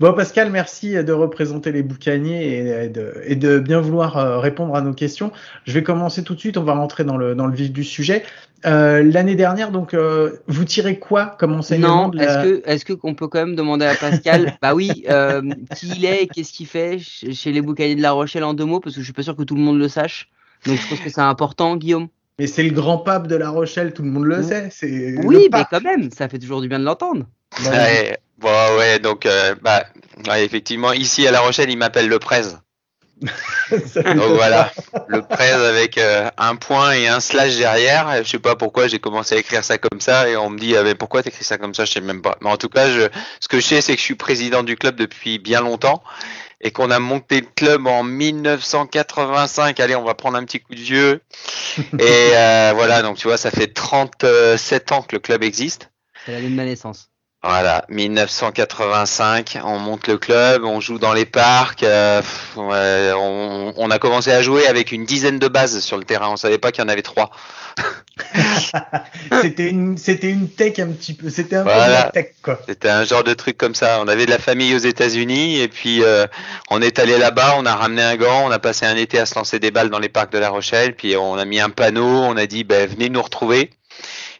[0.00, 4.74] Bon, Pascal, merci de représenter les boucaniers et de, et de bien vouloir euh, répondre
[4.74, 5.30] à nos questions.
[5.66, 6.56] Je vais commencer tout de suite.
[6.56, 8.22] On va rentrer dans le, dans le vif du sujet.
[8.66, 12.84] Euh, L'année dernière, donc, euh, vous tirez quoi comme enseignement Non, la- est-ce que est-ce
[12.84, 15.40] que qu'on peut quand même demander à Pascal Bah oui, euh,
[15.76, 18.54] qui il est, et qu'est-ce qu'il fait ch- chez les Boucaniers de La Rochelle en
[18.54, 20.28] deux mots, parce que je suis pas sûr que tout le monde le sache.
[20.66, 22.08] Donc je pense que c'est important, Guillaume.
[22.38, 24.44] Mais c'est le grand pape de La Rochelle, tout le monde le Oui.
[24.44, 25.16] sait.
[25.24, 27.24] Oui, mais quand même, ça fait toujours du bien de l'entendre.
[27.64, 28.48] Ouais, bon,
[28.78, 29.84] ouais, donc euh, bah
[30.28, 32.42] ouais, effectivement, ici à La Rochelle, ils m'appellent le prez.
[33.70, 34.70] Donc voilà,
[35.08, 38.22] le prez avec euh, un point et un slash derrière.
[38.22, 40.76] Je sais pas pourquoi j'ai commencé à écrire ça comme ça et on me dit
[40.76, 42.36] ah, mais pourquoi t'écris ça comme ça, je sais même pas.
[42.42, 43.08] Mais en tout cas, je,
[43.40, 46.02] ce que je sais, c'est que je suis président du club depuis bien longtemps
[46.60, 49.80] et qu'on a monté le club en 1985.
[49.80, 51.20] Allez, on va prendre un petit coup de vieux.
[51.98, 55.90] Et euh, voilà, donc tu vois, ça fait 37 ans que le club existe.
[56.24, 57.10] C'est l'année de ma naissance.
[57.46, 61.84] Voilà, 1985, on monte le club, on joue dans les parcs.
[61.84, 62.20] euh,
[62.56, 66.28] ouais, on, on a commencé à jouer avec une dizaine de bases sur le terrain.
[66.30, 67.30] On savait pas qu'il y en avait trois.
[69.42, 72.10] c'était une, c'était une tech un petit peu, c'était un peu Voilà.
[72.12, 72.58] tech quoi.
[72.66, 74.00] C'était un genre de truc comme ça.
[74.02, 76.26] On avait de la famille aux États-Unis et puis euh,
[76.70, 79.26] on est allé là-bas, on a ramené un gant, on a passé un été à
[79.26, 81.70] se lancer des balles dans les parcs de La Rochelle, puis on a mis un
[81.70, 83.70] panneau, on a dit ben, venez nous retrouver.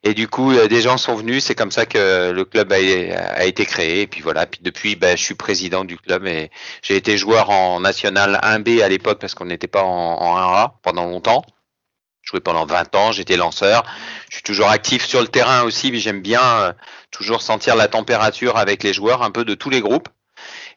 [0.07, 1.45] Et du coup, euh, des gens sont venus.
[1.45, 4.03] C'est comme ça que le club a, été créé.
[4.03, 4.47] Et puis voilà.
[4.47, 6.49] Puis depuis, ben, je suis président du club et
[6.81, 10.75] j'ai été joueur en national 1B à l'époque parce qu'on n'était pas en, en 1A
[10.83, 11.45] pendant longtemps.
[12.23, 13.11] Jouais pendant 20 ans.
[13.11, 13.83] J'étais lanceur.
[14.31, 15.91] Je suis toujours actif sur le terrain aussi.
[15.91, 16.73] mais J'aime bien euh,
[17.11, 20.09] toujours sentir la température avec les joueurs, un peu de tous les groupes.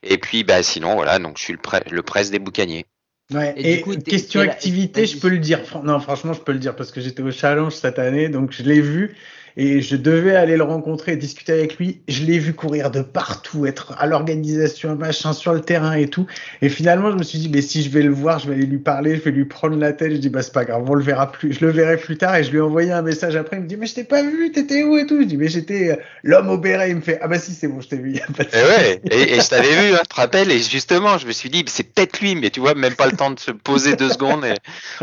[0.01, 1.19] Et puis, bah, sinon, voilà.
[1.19, 1.59] Donc, je suis le,
[1.91, 2.87] le presse des boucaniers.
[3.33, 3.53] Ouais.
[3.57, 5.59] Et Et, du coup, t'es- question activité, je peux le dire.
[5.83, 8.63] Non, franchement, je peux le dire parce que j'étais au challenge cette année, donc je
[8.63, 9.15] l'ai vu
[9.61, 11.99] et je devais aller le rencontrer et discuter avec lui.
[12.07, 16.27] Je l'ai vu courir de partout, être à l'organisation, machin, sur le terrain et tout.
[16.61, 18.65] Et finalement, je me suis dit, mais si je vais le voir, je vais aller
[18.65, 20.11] lui parler, je vais lui prendre la tête.
[20.13, 21.51] Je dis, bah, c'est pas grave, on le verra plus.
[21.51, 23.57] Je le verrai plus tard et je lui ai envoyé un message après.
[23.57, 25.19] Il me dit, mais je t'ai pas vu, t'étais où et tout.
[25.19, 26.91] Je dis, mais j'étais euh, l'homme au béret.
[26.91, 28.13] Il me fait, ah bah si, c'est bon, je t'ai vu.
[28.13, 29.01] y a pas de Et ouais.
[29.11, 30.51] Et, et je t'avais vu, hein, tu te rappelles?
[30.51, 33.17] Et justement, je me suis dit, c'est peut-être lui, mais tu vois, même pas le
[33.17, 34.45] temps de se poser deux secondes.
[34.45, 34.53] Et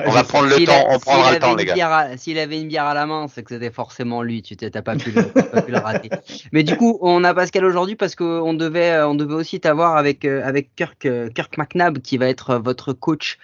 [0.07, 0.73] on va prendre le temps.
[0.89, 2.09] a- On prendra le temps, les gars.
[2.17, 4.43] S'il avait une bière à la main, c'est que c'était forcément lui.
[4.47, 6.09] Tu t'as pas pu le, rater.
[6.53, 9.97] Mais du coup, on a Pascal aujourd'hui parce qu'on devait, euh, on devait aussi t'avoir
[9.97, 13.39] avec euh, avec Kirk euh, Kirk McNabb qui va être votre coach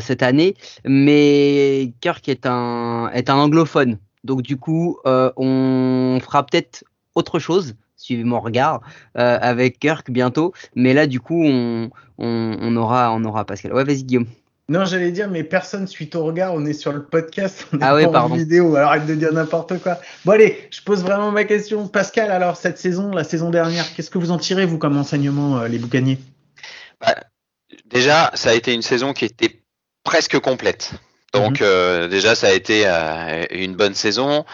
[0.00, 0.56] cette année.
[0.84, 3.98] Mais Kirk est un est un anglophone.
[4.24, 6.84] Donc du coup, on fera peut-être
[7.14, 7.76] autre chose.
[7.96, 8.80] Suivez mon regard
[9.14, 10.52] avec Kirk bientôt.
[10.74, 13.72] Mais là, du coup, on, on aura on aura Pascal.
[13.72, 14.26] Ouais, vas-y Guillaume.
[14.70, 17.82] Non, j'allais dire, mais personne suite au regard, on est sur le podcast, on est
[17.82, 18.34] Ah oui, pas en pardon.
[18.34, 19.98] vidéo, alors arrête de dire n'importe quoi.
[20.26, 21.88] Bon allez, je pose vraiment ma question.
[21.88, 25.58] Pascal, alors cette saison, la saison dernière, qu'est-ce que vous en tirez, vous, comme enseignement,
[25.58, 26.18] euh, les boucaniers?
[27.00, 27.14] Bah,
[27.86, 29.62] déjà, ça a été une saison qui était
[30.04, 30.92] presque complète.
[31.32, 34.44] Donc euh, déjà, ça a été euh, une bonne saison.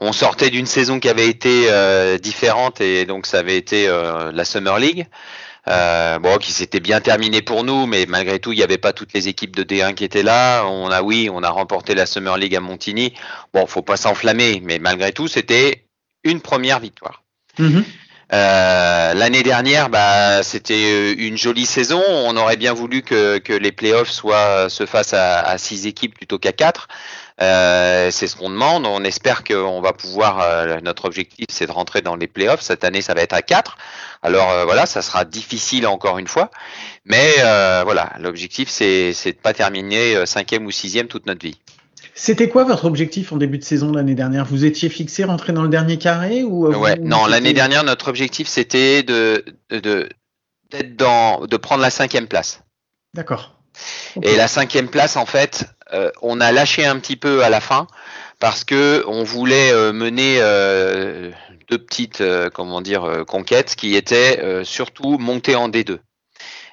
[0.00, 4.30] On sortait d'une saison qui avait été euh, différente et donc ça avait été euh,
[4.32, 5.06] la Summer League.
[5.66, 8.92] Euh, bon, qui s'était bien terminé pour nous, mais malgré tout, il n'y avait pas
[8.92, 10.64] toutes les équipes de D1 qui étaient là.
[10.64, 13.14] On a, oui, on a remporté la Summer League à Montigny.
[13.54, 15.86] Bon, faut pas s'enflammer, mais malgré tout, c'était
[16.22, 17.22] une première victoire.
[18.32, 22.02] Euh, L'année dernière, bah, c'était euh, une jolie saison.
[22.08, 26.14] On aurait bien voulu que, que les playoffs soient, se fassent à, à six équipes
[26.14, 26.88] plutôt qu'à quatre.
[27.42, 28.86] Euh, c'est ce qu'on demande.
[28.86, 30.40] On espère qu'on va pouvoir.
[30.40, 32.60] euh, notre objectif, c'est de rentrer dans les playoffs.
[32.60, 33.76] Cette année, ça va être à quatre.
[34.22, 36.50] Alors euh, voilà, ça sera difficile encore une fois,
[37.04, 41.58] mais euh, voilà, l'objectif, c'est de pas terminer euh, cinquième ou sixième toute notre vie.
[42.14, 44.44] C'était quoi votre objectif en début de saison l'année dernière?
[44.44, 47.82] Vous étiez fixé rentrer dans le dernier carré ou euh, Ouais, vous- non, l'année dernière,
[47.84, 50.08] notre objectif, c'était de de
[50.96, 52.62] dans de prendre la cinquième place.
[53.14, 53.58] D'accord.
[54.22, 57.60] Et la cinquième place, en fait, euh, on a lâché un petit peu à la
[57.60, 57.86] fin
[58.40, 61.30] parce que on voulait euh, mener euh,
[61.68, 62.22] deux petites,
[62.52, 65.98] comment dire, conquêtes qui étaient surtout monter en D2.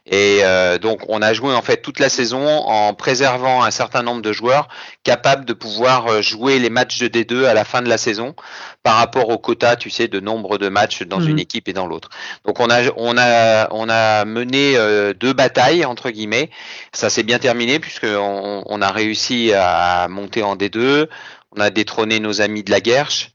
[0.08, 4.02] Et euh, donc, on a joué en fait toute la saison en préservant un certain
[4.02, 4.68] nombre de joueurs
[5.04, 8.36] capables de pouvoir euh, jouer les matchs de D2 à la fin de la saison
[8.82, 11.30] par rapport au quota, tu sais, de nombre de matchs dans Mhm.
[11.30, 12.10] une équipe et dans l'autre.
[12.46, 16.50] Donc, on a, on a, on a mené euh, deux batailles entre guillemets.
[16.94, 21.08] Ça s'est bien terminé puisque on, on a réussi à monter en D2.
[21.56, 23.31] On a détrôné nos amis de la Guerche.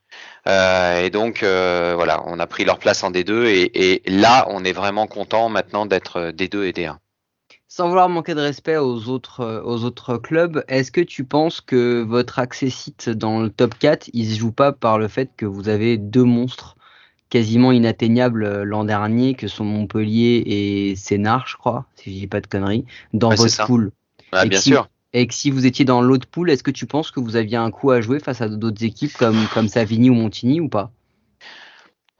[0.46, 4.46] Euh, et donc euh, voilà, on a pris leur place en D2 et, et là,
[4.48, 6.96] on est vraiment content maintenant d'être D2 et D1.
[7.68, 11.60] Sans vouloir manquer de respect aux autres, euh, aux autres clubs, est-ce que tu penses
[11.60, 15.44] que votre accessite dans le top 4, il se joue pas par le fait que
[15.44, 16.76] vous avez deux monstres
[17.28, 22.26] quasiment inatteignables euh, l'an dernier, que sont Montpellier et Sénart, je crois, si je dis
[22.28, 23.90] pas de conneries, dans Ouais, votre pool
[24.32, 24.88] Ah, bien sûr.
[25.18, 27.56] Et que si vous étiez dans l'autre pool, est-ce que tu penses que vous aviez
[27.56, 30.92] un coup à jouer face à d'autres équipes comme, comme Savigny ou Montigny ou pas?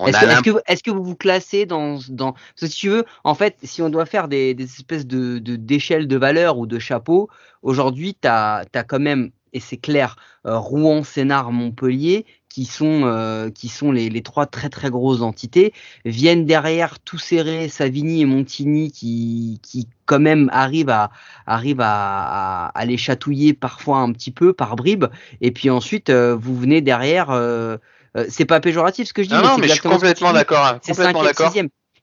[0.07, 2.32] Est-ce que, vous- que vous vous classez dans, dans...
[2.32, 5.38] Parce que si tu veux, en fait, si on doit faire des, des espèces de,
[5.38, 7.28] de, d'échelles de valeur ou de chapeaux,
[7.61, 10.16] aujourd'hui, tu as, quand même, et c'est clair,
[10.47, 15.20] euh, Rouen, Sénart, Montpellier, qui sont, euh, qui sont les, les trois très très grosses
[15.20, 15.72] entités,
[16.05, 21.11] viennent derrière tout serré, Savigny et Montigny, qui, qui quand même arrivent à,
[21.47, 25.07] arrivent à, à, à les chatouiller parfois un petit peu par bribes,
[25.40, 27.30] et puis ensuite, euh, vous venez derrière...
[27.30, 27.76] euh,
[28.16, 30.32] euh, c'est pas péjoratif ce que je dis, Non, mais non, mais je suis complètement
[30.32, 30.64] d'accord.
[30.64, 31.53] hein, C'est d'accord.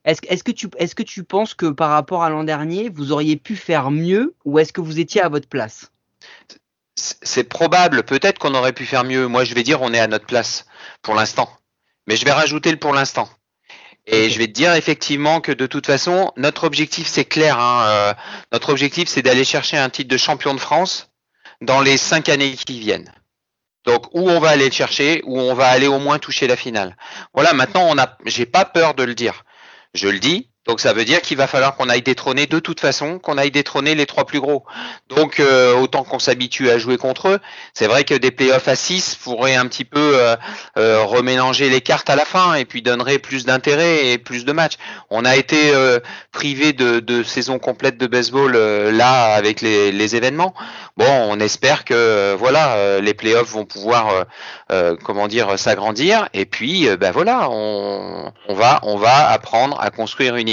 [0.06, 2.89] Est-ce que- est-ce que, tu, est-ce que tu penses que par rapport à l'an dernier,
[2.89, 5.91] vous auriez pu faire mieux ou est-ce que vous étiez à votre place?
[6.96, 8.04] C'est probable.
[8.04, 9.28] Peut-être qu'on aurait pu faire mieux.
[9.28, 10.66] Moi, je vais dire, on est à notre place
[11.02, 11.50] pour l'instant.
[12.08, 13.30] Mais je vais rajouter le pour l'instant.
[14.06, 17.58] Et je vais te dire effectivement que de toute façon, notre objectif c'est clair.
[17.58, 18.14] Hein, euh,
[18.52, 21.10] notre objectif c'est d'aller chercher un titre de champion de France
[21.62, 23.14] dans les cinq années qui viennent.
[23.86, 26.58] Donc où on va aller le chercher, où on va aller au moins toucher la
[26.58, 26.98] finale.
[27.34, 29.46] Voilà, maintenant on a, j'ai pas peur de le dire.
[29.94, 32.80] Je le dis, donc ça veut dire qu'il va falloir qu'on aille détrôner de toute
[32.80, 34.64] façon, qu'on aille détrôner les trois plus gros.
[35.09, 37.39] Donc euh, autant qu'on s'habitue à jouer contre eux.
[37.74, 40.38] C'est vrai que des playoffs à 6 pourraient un petit peu euh,
[40.78, 44.53] euh, remélanger les cartes à la fin et puis donnerait plus d'intérêt et plus de
[44.53, 44.78] matchs.
[45.09, 45.74] On a été
[46.32, 50.53] privé de, de saison complète de baseball là avec les, les, événements.
[50.97, 54.26] Bon, on espère que voilà les playoffs vont pouvoir
[55.03, 60.36] comment dire s'agrandir et puis ben voilà on, on va on va apprendre à construire
[60.36, 60.49] une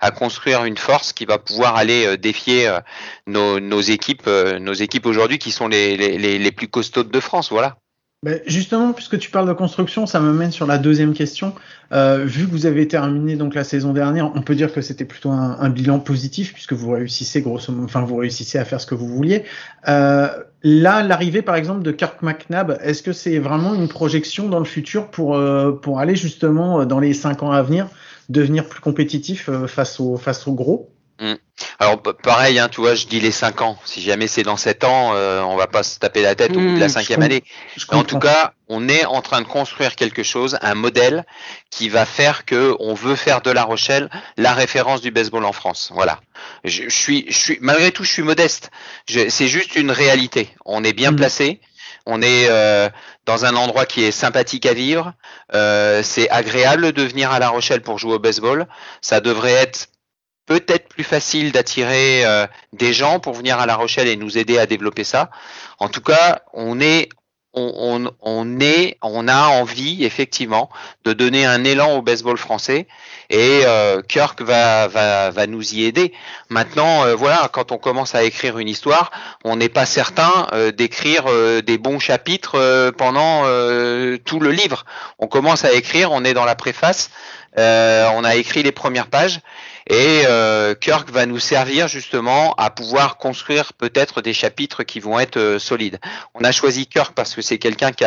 [0.00, 2.80] à construire une force qui va pouvoir aller euh, défier euh,
[3.26, 7.50] nos, équipes, euh, nos équipes aujourd'hui qui sont les, les, plus costaudes de France.
[7.50, 7.76] Voilà.
[8.22, 11.54] Ben, justement, puisque tu parles de construction, ça me mène sur la deuxième question.
[11.92, 15.30] vu que vous avez terminé donc la saison dernière, on peut dire que c'était plutôt
[15.30, 19.08] un, bilan positif puisque vous réussissez grosso enfin vous réussissez à faire ce que vous
[19.08, 19.44] vouliez.
[19.84, 24.64] là, l'arrivée par exemple de Kirk McNabb, est-ce que c'est vraiment une projection dans le
[24.64, 25.38] futur pour
[25.82, 27.88] pour aller justement dans les cinq ans à venir?
[28.28, 30.90] Devenir plus compétitif euh, face au face au gros.
[31.20, 31.34] Mm.
[31.78, 33.78] Alors pareil, hein, tu vois, je dis les 5 ans.
[33.84, 36.60] Si jamais c'est dans 7 ans, euh, on va pas se taper la tête au
[36.60, 37.44] bout de la mm, cinquième année.
[37.90, 41.24] en tout cas, on est en train de construire quelque chose, un modèle
[41.70, 45.52] qui va faire que on veut faire de La Rochelle la référence du baseball en
[45.52, 45.90] France.
[45.94, 46.20] Voilà.
[46.64, 48.70] Je, suis, je suis, malgré tout, je suis modeste.
[49.06, 50.48] C'est juste une réalité.
[50.64, 51.16] On est bien mm.
[51.16, 51.60] placé.
[52.06, 52.88] On est euh,
[53.24, 55.14] dans un endroit qui est sympathique à vivre.
[55.54, 58.66] Euh, c'est agréable de venir à La Rochelle pour jouer au baseball.
[59.00, 59.88] Ça devrait être
[60.46, 64.58] peut-être plus facile d'attirer euh, des gens pour venir à La Rochelle et nous aider
[64.58, 65.30] à développer ça.
[65.78, 67.08] En tout cas, on est
[67.54, 70.70] on, est, on a envie effectivement
[71.04, 72.86] de donner un élan au baseball français
[73.30, 76.12] et euh, Kirk va nous y aider.
[76.50, 79.10] Maintenant, euh, voilà, quand on commence à écrire une histoire,
[79.44, 81.24] on n'est pas certain euh, d'écrire
[81.62, 83.42] des bons chapitres pendant
[84.24, 84.84] tout le livre.
[85.18, 87.10] On commence à écrire, on est dans la préface,
[87.56, 89.40] on a écrit les premières pages
[89.88, 95.18] et euh, Kirk va nous servir justement à pouvoir construire peut-être des chapitres qui vont
[95.18, 95.98] être euh, solides.
[96.34, 98.04] On a choisi Kirk parce que c'est quelqu'un qui,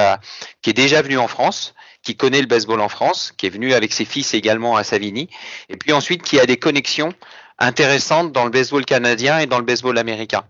[0.62, 3.74] qui est déjà venu en France, qui connaît le baseball en France, qui est venu
[3.74, 5.30] avec ses fils également à Savigny,
[5.70, 7.14] et puis ensuite qui a des connexions
[7.60, 10.44] intéressantes dans le baseball canadien et dans le baseball américain.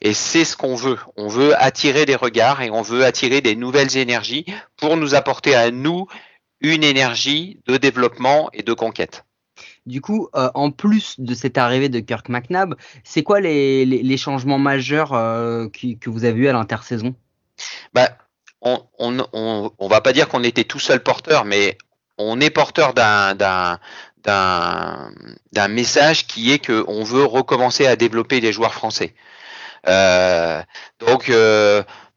[0.00, 0.98] Et c'est ce qu'on veut.
[1.16, 5.54] On veut attirer des regards et on veut attirer des nouvelles énergies pour nous apporter
[5.54, 6.06] à nous
[6.60, 9.24] une énergie de développement et de conquête.
[9.88, 12.74] Du coup, euh, en plus de cette arrivée de Kirk McNabb,
[13.04, 17.14] c'est quoi les, les, changements majeurs euh, que vous avez eu à l'intersaison?
[17.94, 18.10] Bah,
[18.60, 21.78] on, on, va pas dire qu'on était tout seul porteur, mais
[22.18, 23.78] on est porteur d'un
[25.70, 29.14] message qui est qu'on veut recommencer à développer des joueurs français.
[29.88, 30.60] Euh,
[30.98, 31.32] donc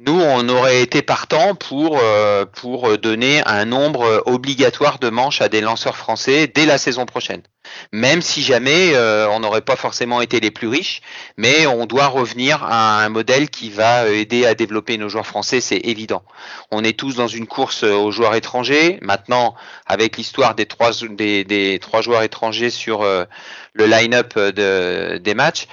[0.03, 5.49] nous, on aurait été partant pour euh, pour donner un nombre obligatoire de manches à
[5.49, 7.43] des lanceurs français dès la saison prochaine.
[7.91, 8.97] Même si jamais
[9.29, 11.01] on n'aurait pas forcément été les plus riches,
[11.37, 15.61] mais on doit revenir à un modèle qui va aider à développer nos joueurs français,
[15.61, 16.23] c'est évident.
[16.71, 18.97] On est tous dans une course aux joueurs étrangers.
[19.01, 25.67] Maintenant, avec l'histoire des trois des, trois joueurs étrangers sur le line-up de, des matchs,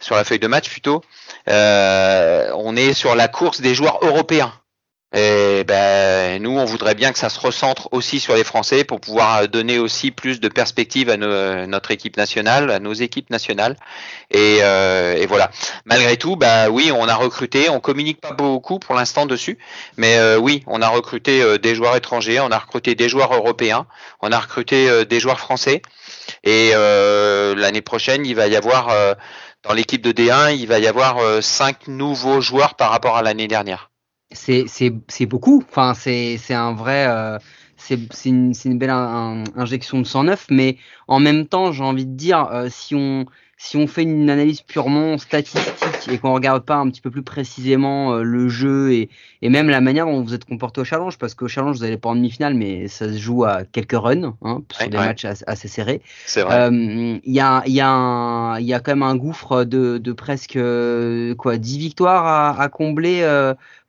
[0.00, 1.02] sur la feuille de match plutôt.
[1.48, 4.52] Euh, on est sur la course des joueurs européens.
[5.14, 9.00] Et ben, nous, on voudrait bien que ça se recentre aussi sur les Français pour
[9.00, 13.76] pouvoir donner aussi plus de perspectives à notre équipe nationale, à nos équipes nationales.
[14.30, 15.50] Et, euh, voilà.
[15.84, 17.70] Malgré tout, bah oui, on a recruté.
[17.70, 19.58] On communique pas beaucoup pour l'instant dessus,
[19.96, 23.86] mais euh, oui, on a recruté des joueurs étrangers, on a recruté des joueurs européens,
[24.20, 25.82] on a recruté des joueurs français.
[26.42, 28.90] Et l'année prochaine, il va y avoir
[29.64, 33.22] dans l'équipe de D1, il va y avoir euh, cinq nouveaux joueurs par rapport à
[33.22, 33.90] l'année dernière.
[34.34, 35.64] C'est beaucoup.
[35.68, 37.06] Enfin, c'est un vrai.
[37.08, 37.38] Euh,
[37.76, 42.48] c'est une, une, belle injection de 109, mais en même temps, j'ai envie de dire,
[42.50, 43.26] euh, si on
[43.56, 47.22] si on fait une analyse purement statistique et qu'on regarde pas un petit peu plus
[47.22, 49.08] précisément euh, le jeu et,
[49.42, 51.96] et, même la manière dont vous êtes comporté au challenge, parce qu'au challenge vous n'allez
[51.96, 55.68] pas en demi-finale, mais ça se joue à quelques runs hein, sur des matchs assez,
[55.68, 56.02] serrés.
[56.26, 56.68] C'est vrai.
[56.72, 61.34] Il y, a, y, a y a quand même un gouffre de, de presque euh,
[61.34, 63.22] quoi 10 victoires à, à combler.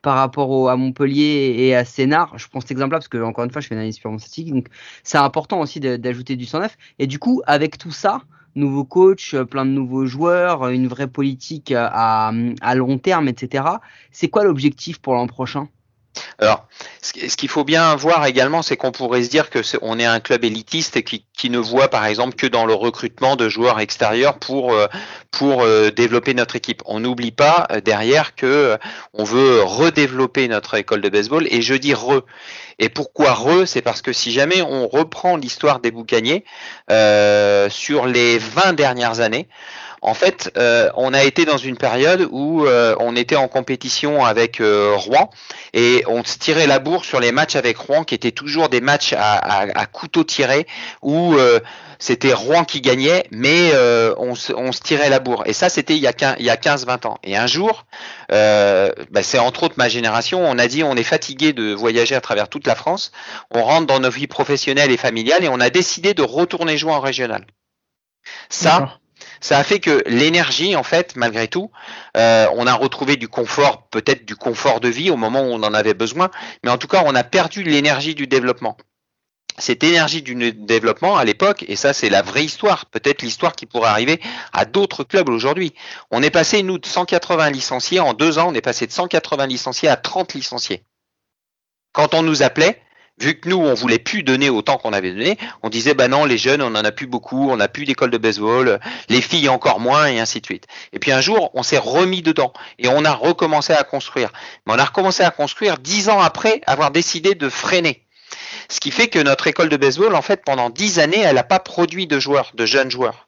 [0.06, 2.38] Par rapport à Montpellier et à Sénart.
[2.38, 4.54] Je prends cet exemple-là parce que, encore une fois, je fais une analyse purement statistique.
[4.54, 4.68] Donc,
[5.04, 6.78] c'est important aussi d'ajouter du 109.
[7.00, 8.22] Et du coup, avec tout ça,
[8.54, 12.32] nouveau coach, euh, plein de nouveaux joueurs, euh, une vraie politique euh, à,
[12.62, 13.64] à long terme, etc.
[14.12, 15.70] C'est quoi l'objectif pour l'an prochain?
[16.40, 16.68] Alors,
[17.02, 20.06] ce qu'il faut bien voir également, c'est qu'on pourrait se dire que est, on est
[20.06, 23.80] un club élitiste qui, qui ne voit par exemple que dans le recrutement de joueurs
[23.80, 24.88] extérieurs pour euh,
[25.32, 26.82] pour euh, développer notre équipe.
[26.86, 28.78] On n'oublie pas euh, derrière que
[29.14, 32.22] on veut redévelopper notre école de baseball et je dis re.
[32.80, 33.66] Et pourquoi re?
[33.66, 36.44] C'est parce que si jamais on reprend l'histoire des boucaniers
[37.70, 39.48] sur les 20 dernières années,
[40.06, 44.24] en fait, euh, on a été dans une période où euh, on était en compétition
[44.24, 45.32] avec euh, Rouen
[45.74, 48.82] et on se tirait la bourre sur les matchs avec Rouen qui étaient toujours des
[48.82, 50.68] matchs à, couteau tiré
[51.02, 51.25] où
[51.98, 53.74] c'était Rouen qui gagnait, mais
[54.18, 55.44] on se, tirait la bourre.
[55.46, 57.18] Et ça, c'était il y a 15-20 ans.
[57.24, 57.86] Et un jour,
[58.30, 62.22] bah, c'est entre autres ma génération, on a dit on est fatigué de voyager à
[62.22, 63.12] travers toute la France,
[63.52, 66.92] on rentre dans nos vies professionnelles et familiales et on a décidé de retourner jouer
[66.92, 67.46] en régional.
[68.50, 69.00] Ça,
[69.42, 71.72] ça a fait que l'énergie, en fait, malgré tout,
[72.18, 75.64] euh, on a retrouvé du confort, peut-être du confort de vie au moment où on
[75.64, 76.32] en avait besoin,
[76.64, 78.78] mais en tout cas, on a perdu l'énergie du développement.
[79.58, 83.66] Cette énergie du développement à l'époque, et ça c'est la vraie histoire, peut-être l'histoire qui
[83.66, 84.20] pourrait arriver
[84.52, 85.74] à d'autres clubs aujourd'hui.
[86.12, 89.48] On est passé, nous, de 180 licenciés, en deux ans, on est passé de 180
[89.48, 90.84] licenciés à 30 licenciés.
[91.94, 92.82] Quand on nous appelait,
[93.18, 96.26] vu que nous, on voulait plus donner autant qu'on avait donné, on disait, bah non,
[96.26, 99.48] les jeunes, on en a plus beaucoup, on n'a plus d'école de baseball, les filles
[99.48, 100.68] encore moins, et ainsi de suite.
[100.92, 104.34] Et puis un jour, on s'est remis dedans et on a recommencé à construire.
[104.66, 108.05] Mais on a recommencé à construire dix ans après avoir décidé de freiner.
[108.70, 111.44] Ce qui fait que notre école de baseball, en fait, pendant dix années, elle n'a
[111.44, 113.28] pas produit de joueurs, de jeunes joueurs.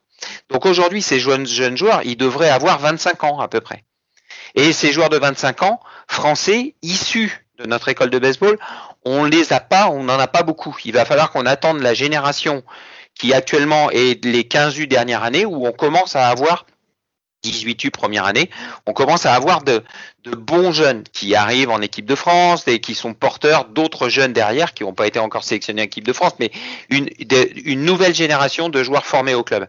[0.49, 1.45] Donc aujourd'hui, ces jeunes,
[1.77, 3.83] joueurs, ils devraient avoir 25 ans à peu près.
[4.55, 8.57] Et ces joueurs de 25 ans, français, issus de notre école de baseball,
[9.03, 10.75] on les a pas, on n'en a pas beaucoup.
[10.85, 12.63] Il va falloir qu'on attende la génération
[13.15, 16.65] qui actuellement est les 15 U dernières années où on commence à avoir
[17.43, 18.49] 18 U première année,
[18.85, 19.83] on commence à avoir de,
[20.25, 24.73] bons jeunes qui arrivent en équipe de France et qui sont porteurs d'autres jeunes derrière
[24.73, 26.51] qui n'ont pas été encore sélectionnés en équipe de France, mais
[26.89, 27.09] une,
[27.63, 29.67] une nouvelle génération de joueurs formés au club.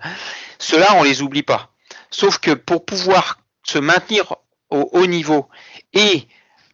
[0.58, 1.70] Cela, on les oublie pas.
[2.10, 4.34] Sauf que pour pouvoir se maintenir
[4.70, 5.48] au haut niveau
[5.92, 6.26] et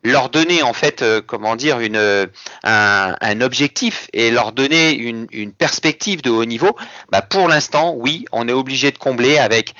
[0.04, 2.28] leur donner en fait, euh, comment dire, une,
[2.62, 6.76] un, un, objectif et leur donner une, une perspective de haut niveau,
[7.10, 9.74] bah pour l'instant, oui, on est obligé de combler avec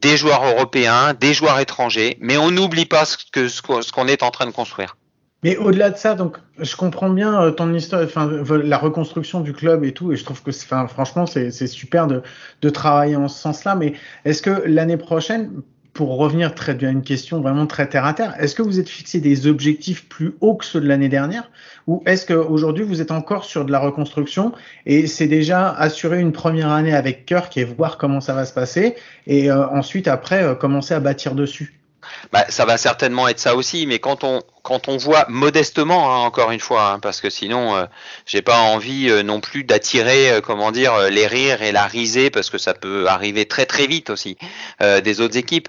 [0.00, 4.22] des joueurs européens, des joueurs étrangers, mais on n'oublie pas ce que ce qu'on est
[4.22, 4.96] en train de construire.
[5.44, 8.30] Mais au-delà de ça, donc je comprends bien euh, ton histoire, enfin
[8.64, 12.22] la reconstruction du club et tout, et je trouve que, enfin franchement, c'est super de,
[12.62, 13.74] de travailler en ce sens-là.
[13.74, 13.92] Mais
[14.24, 15.60] est-ce que l'année prochaine,
[15.94, 18.88] pour revenir très à une question vraiment très terre à terre, est-ce que vous êtes
[18.88, 21.48] fixé des objectifs plus hauts que ceux de l'année dernière
[21.86, 24.52] ou est-ce qu'aujourd'hui vous êtes encore sur de la reconstruction
[24.86, 28.52] et c'est déjà assurer une première année avec Kirk et voir comment ça va se
[28.52, 28.96] passer
[29.28, 31.83] et euh, ensuite après euh, commencer à bâtir dessus?
[32.32, 36.18] Bah, ça va certainement être ça aussi, mais quand on quand on voit modestement, hein,
[36.24, 37.84] encore une fois, hein, parce que sinon, euh,
[38.24, 42.30] j'ai pas envie euh, non plus d'attirer, euh, comment dire, les rires et la risée,
[42.30, 44.38] parce que ça peut arriver très très vite aussi
[44.80, 45.68] des autres équipes.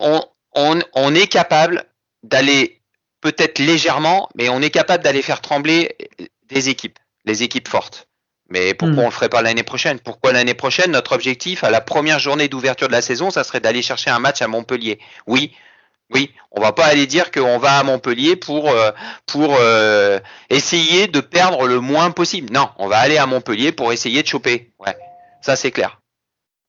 [0.00, 0.22] On,
[0.54, 1.84] on, on est capable
[2.22, 2.80] d'aller
[3.20, 5.96] peut-être légèrement, mais on est capable d'aller faire trembler
[6.48, 8.07] des équipes, les équipes fortes.
[8.48, 9.00] Mais pourquoi hmm.
[9.00, 10.00] on le ferait pas l'année prochaine?
[10.00, 13.60] Pourquoi l'année prochaine Notre objectif à la première journée d'ouverture de la saison, ça serait
[13.60, 14.98] d'aller chercher un match à Montpellier?
[15.26, 15.52] Oui,
[16.10, 18.90] oui, on va pas aller dire qu'on va à Montpellier pour euh,
[19.26, 20.18] pour euh,
[20.48, 22.50] essayer de perdre le moins possible.
[22.52, 24.72] Non, on va aller à Montpellier pour essayer de choper.
[24.78, 24.96] Ouais,
[25.42, 26.00] ça c'est clair.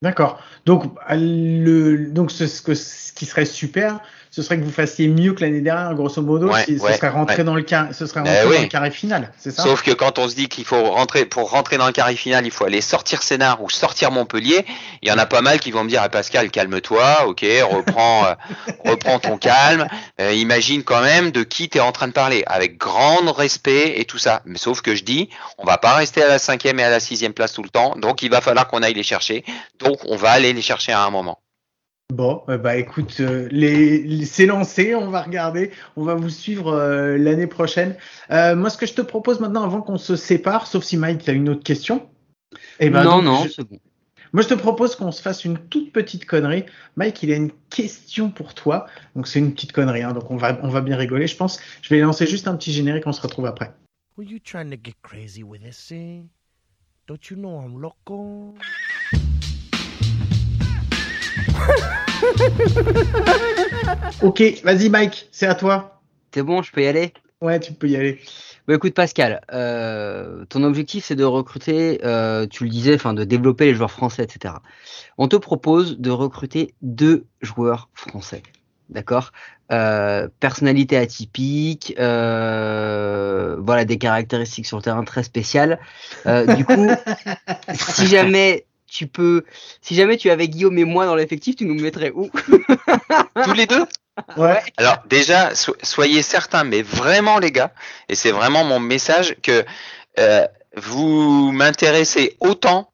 [0.02, 0.42] D'accord.
[0.66, 4.02] Donc le donc ce, ce qui serait super,
[4.32, 7.56] ce serait que vous fassiez mieux que l'année dernière, grosso modo, ce serait rentré dans
[7.56, 9.64] le carré, ce serait eh rentré dans le carré final, c'est ça?
[9.64, 12.46] Sauf que quand on se dit qu'il faut rentrer, pour rentrer dans le carré final,
[12.46, 14.66] il faut aller sortir Sénard ou sortir Montpellier,
[15.02, 18.26] il y en a pas mal qui vont me dire, ah, Pascal, calme-toi, ok, reprends,
[18.26, 18.34] euh,
[18.86, 19.88] reprends ton calme,
[20.22, 24.00] euh, imagine quand même de qui tu es en train de parler, avec grand respect
[24.00, 24.42] et tout ça.
[24.46, 27.00] Mais sauf que je dis, on va pas rester à la cinquième et à la
[27.00, 29.44] sixième place tout le temps, donc il va falloir qu'on aille les chercher,
[29.80, 31.39] donc on va aller les chercher à un moment.
[32.12, 36.74] Bon, euh, bah écoute, euh, les, c'est lancé, on va regarder, on va vous suivre
[36.74, 37.96] euh, l'année prochaine.
[38.30, 41.34] moi, ce que je te propose maintenant, avant qu'on se sépare, sauf si Mike a
[41.34, 42.10] une autre question.
[42.80, 43.80] Eh ben, non, non, c'est bon.
[44.34, 46.66] Moi, je te propose qu'on se fasse une toute petite connerie.
[46.96, 48.88] Mike, il a une question pour toi.
[49.16, 51.60] Donc, c'est une petite connerie, hein, donc on va, on va bien rigoler, je pense.
[51.82, 53.72] Je vais lancer juste un petit générique, on se retrouve après.
[54.18, 55.94] Were you trying to get crazy with this
[57.08, 58.56] Don't you know I'm loco?
[64.22, 66.02] ok, vas-y Mike, c'est à toi.
[66.34, 67.14] C'est bon, je peux y aller?
[67.42, 68.20] Ouais, tu peux y aller.
[68.68, 73.24] Bah, écoute Pascal, euh, ton objectif c'est de recruter, euh, tu le disais, enfin de
[73.24, 74.54] développer les joueurs français, etc.
[75.18, 78.44] On te propose de recruter deux joueurs français.
[78.90, 79.32] d'accord?
[79.72, 85.80] Euh, personnalité atypique, voilà des caractéristiques sur le terrain très spéciales.
[86.26, 86.90] Du coup,
[87.74, 89.44] si jamais tu peux,
[89.82, 92.30] si jamais tu avais Guillaume et moi dans l'effectif, tu nous mettrais où?
[93.44, 93.86] Tous les deux?
[94.36, 94.62] Ouais.
[94.78, 97.74] Alors déjà, so- soyez certains, mais vraiment les gars,
[98.10, 99.64] et c'est vraiment mon message, que
[100.20, 102.92] euh, vous m'intéressez autant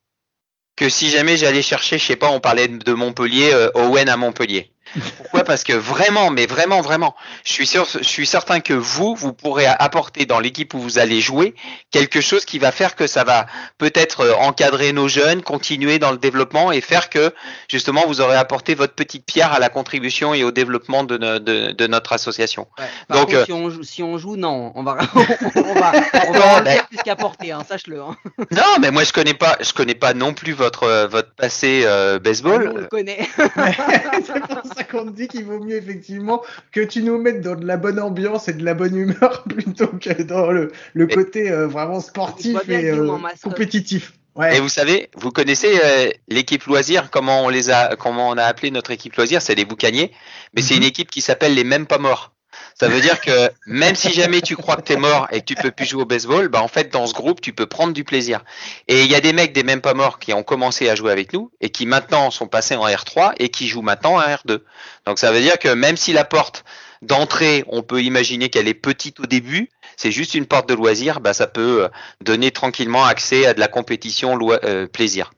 [0.76, 4.18] que si jamais j'allais chercher, je sais pas, on parlait de Montpellier, euh, Owen à
[4.18, 4.72] Montpellier.
[5.18, 5.44] Pourquoi?
[5.44, 9.34] Parce que vraiment, mais vraiment, vraiment, je suis sûr, je suis certain que vous, vous
[9.34, 11.54] pourrez apporter dans l'équipe où vous allez jouer
[11.92, 13.46] quelque chose qui va faire que ça va
[13.78, 17.34] peut-être euh, encadrer nos jeunes, continuer dans le développement et faire que
[17.70, 21.40] justement vous aurez apporté votre petite pierre à la contribution et au développement de, no-
[21.40, 22.68] de- de notre association.
[23.08, 24.98] Par Donc, contre, euh, si, on joue, si on joue, non, on va,
[25.56, 25.92] on va,
[26.28, 28.02] on va en ben- plus qu'apporter, hein, sache-le.
[28.02, 28.16] Hein.
[28.52, 31.82] Non, mais moi je connais pas, je connais pas non plus votre euh, votre passé
[31.86, 32.74] euh, Nous, on baseball.
[32.76, 33.28] le connaît.
[33.38, 37.56] c'est pour ça qu'on te dit qu'il vaut mieux effectivement que tu nous mettes dans
[37.56, 40.72] de la bonne ambiance et de la bonne humeur plutôt que dans le,
[41.08, 43.42] côté euh, vraiment sportif et euh, mascotte.
[43.54, 44.14] compétitif.
[44.52, 48.44] Et vous savez, vous connaissez euh, l'équipe loisir, comment on les a, comment on a
[48.44, 50.12] appelé notre équipe loisir, c'est les boucaniers,
[50.54, 50.82] mais c'est Mhm.
[50.82, 52.35] une équipe qui s'appelle les mêmes pas morts.
[52.78, 55.56] Ça veut dire que même si jamais tu crois que t'es mort et que tu
[55.56, 58.04] peux plus jouer au baseball, bah en fait dans ce groupe tu peux prendre du
[58.04, 58.44] plaisir.
[58.90, 61.14] Et il y a des mecs des mêmes pas morts qui ont commencé à jouer
[61.14, 64.60] avec nous et qui maintenant sont passés en R3 et qui jouent maintenant en R2.
[65.06, 66.66] Donc ça veut dire que même si la porte
[67.02, 71.22] d'entrée, on peut imaginer qu'elle est petite au début, c'est juste une porte de loisir,
[71.22, 71.88] bah ça peut euh,
[72.20, 75.32] donner tranquillement accès à de la compétition euh, plaisir.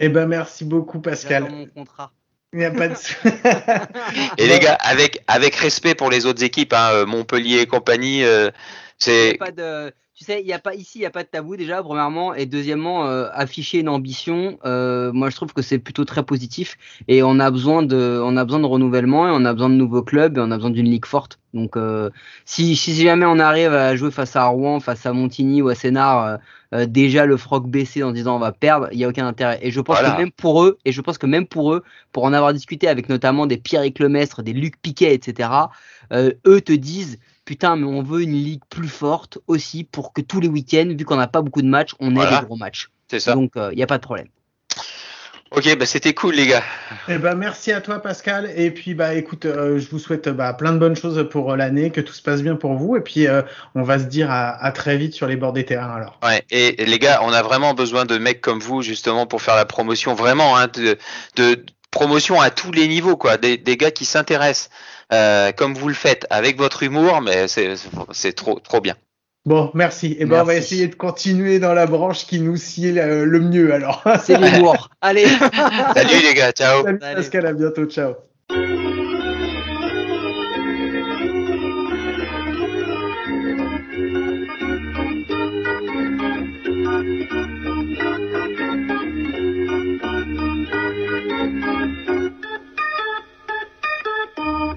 [0.00, 1.48] Eh ben merci beaucoup Pascal.
[1.48, 2.12] mon contrat.
[2.54, 2.94] Il n'y a pas de.
[4.38, 8.22] Et les gars, avec avec respect pour les autres équipes, hein, euh, Montpellier et compagnie,
[8.22, 8.52] euh, Il y a
[8.98, 9.92] c'est pas de,
[10.24, 12.34] tu sais, il y a pas ici, il y a pas de tabou déjà, premièrement,
[12.34, 14.58] et deuxièmement, euh, afficher une ambition.
[14.64, 16.76] euh, moi, je trouve que c'est plutôt très positif,
[17.08, 19.74] et on a besoin de, on a besoin de renouvellement, et on a besoin de
[19.74, 21.38] nouveaux clubs, et on a besoin d'une ligue forte.
[21.52, 22.10] Donc, euh,
[22.46, 25.74] si, si jamais on arrive à jouer face à Rouen, face à Montigny ou à
[25.74, 26.38] Sénart,
[26.88, 29.60] déjà le froc baissé en disant on va perdre, il y a aucun intérêt.
[29.62, 30.16] Et je pense Voilà.
[30.16, 32.88] que même pour eux, et je pense que même pour eux, pour en avoir discuté
[32.88, 35.48] avec notamment des Pierre Lemestre, des Luc Piquet, etc.
[36.12, 40.40] eux te disent putain, mais on veut une ligue plus forte aussi pour que tous
[40.40, 42.40] les week-ends, vu qu'on n'a pas beaucoup de matchs, on ait Voilà.
[42.40, 42.90] des gros matchs.
[43.10, 43.34] c'est ça.
[43.34, 44.28] Donc, il n'y a pas de problème.
[45.56, 46.64] Ok, bah c'était cool les gars.
[47.08, 48.50] Eh ben merci à toi Pascal.
[48.56, 51.56] Et puis bah écoute, euh, je vous souhaite bah, plein de bonnes choses pour euh,
[51.56, 52.96] l'année, que tout se passe bien pour vous.
[52.96, 53.42] Et puis euh,
[53.76, 56.18] on va se dire à, à très vite sur les bords des terrains alors.
[56.24, 56.42] Ouais.
[56.50, 59.54] Et, et les gars, on a vraiment besoin de mecs comme vous justement pour faire
[59.54, 60.98] la promotion, vraiment, hein, de,
[61.36, 61.64] de
[61.94, 63.38] promotion à tous les niveaux, quoi.
[63.38, 64.68] Des, des gars qui s'intéressent
[65.12, 67.74] euh, comme vous le faites, avec votre humour, mais c'est
[68.12, 68.96] c'est trop trop bien.
[69.46, 70.16] Bon, merci.
[70.18, 73.40] Et ben on va essayer de continuer dans la branche qui nous sied euh, le
[73.40, 74.02] mieux alors.
[74.24, 74.88] C'est l'humour.
[75.00, 75.26] Allez
[75.94, 76.82] Salut les gars, ciao.
[76.82, 76.98] Salut.
[76.98, 78.14] Pascal, à bientôt, ciao.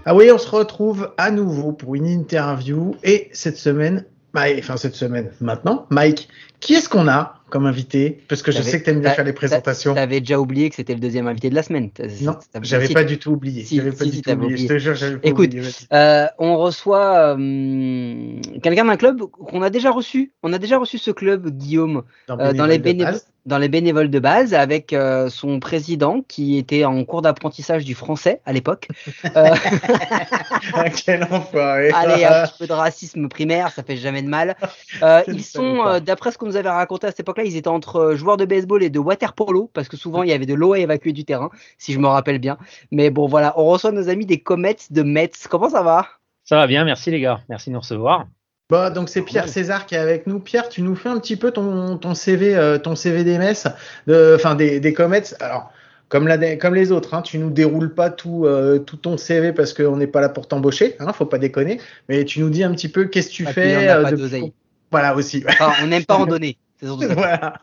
[0.10, 4.96] Ah oui, on se retrouve à nouveau pour une interview et cette semaine, enfin cette
[4.96, 6.30] semaine, maintenant, Mike,
[6.62, 8.24] qui est-ce qu'on a comme invité?
[8.30, 9.96] Parce que je sais que tu aimes bien faire les présentations.
[9.96, 11.90] T'avais déjà oublié que c'était le deuxième invité de la semaine.
[12.22, 13.66] Non, j'avais pas du tout oublié.
[13.66, 14.68] si, J'avais pas si, du si, tout t'avais oublié.
[14.68, 15.70] Je te jure, j'avais pas Écoute, oublié.
[15.92, 20.32] Euh, on reçoit euh, quelqu'un d'un club qu'on a déjà reçu.
[20.42, 23.20] On a déjà reçu ce club, Guillaume, euh, dans, les Bénévoles.
[23.48, 27.96] Dans les bénévoles de base, avec euh, son président qui était en cours d'apprentissage du
[27.96, 28.88] français à l'époque.
[29.36, 29.50] Euh,
[30.74, 31.92] Ah, Quel enfoiré.
[31.92, 34.56] allez, un petit peu de racisme primaire, ça fait jamais de mal.
[35.02, 37.68] Euh, ils sont, euh, d'après ce qu'on nous avait raconté à cette époque-là, ils étaient
[37.68, 40.46] entre euh, joueurs de baseball et de water polo, parce que souvent il y avait
[40.46, 42.58] de l'eau à évacuer du terrain, si je me rappelle bien.
[42.92, 45.48] Mais bon, voilà, on reçoit nos amis des Comets de Metz.
[45.48, 46.08] Comment ça va?
[46.44, 48.28] Ça va bien, merci les gars, merci de nous recevoir.
[48.70, 50.40] Bon, donc c'est Pierre César qui est avec nous.
[50.40, 53.66] Pierre, tu nous fais un petit peu ton, ton CV, euh, ton CV des messes,
[54.08, 55.24] de- enfin des, des Comets.
[55.40, 55.72] Alors,
[56.10, 59.54] comme, la, comme les autres, hein, tu nous déroules pas tout, euh, tout ton CV
[59.54, 61.80] parce qu'on n'est pas là pour t'embaucher, hein, faut pas déconner.
[62.10, 63.88] Mais tu nous dis un petit peu qu'est-ce que tu y fais.
[63.88, 64.54] euh, pas depuis- d'oseille.
[64.92, 65.44] Voilà aussi.
[65.48, 66.58] Enfin, on n'aime pas en donner.
[66.82, 67.54] Voilà.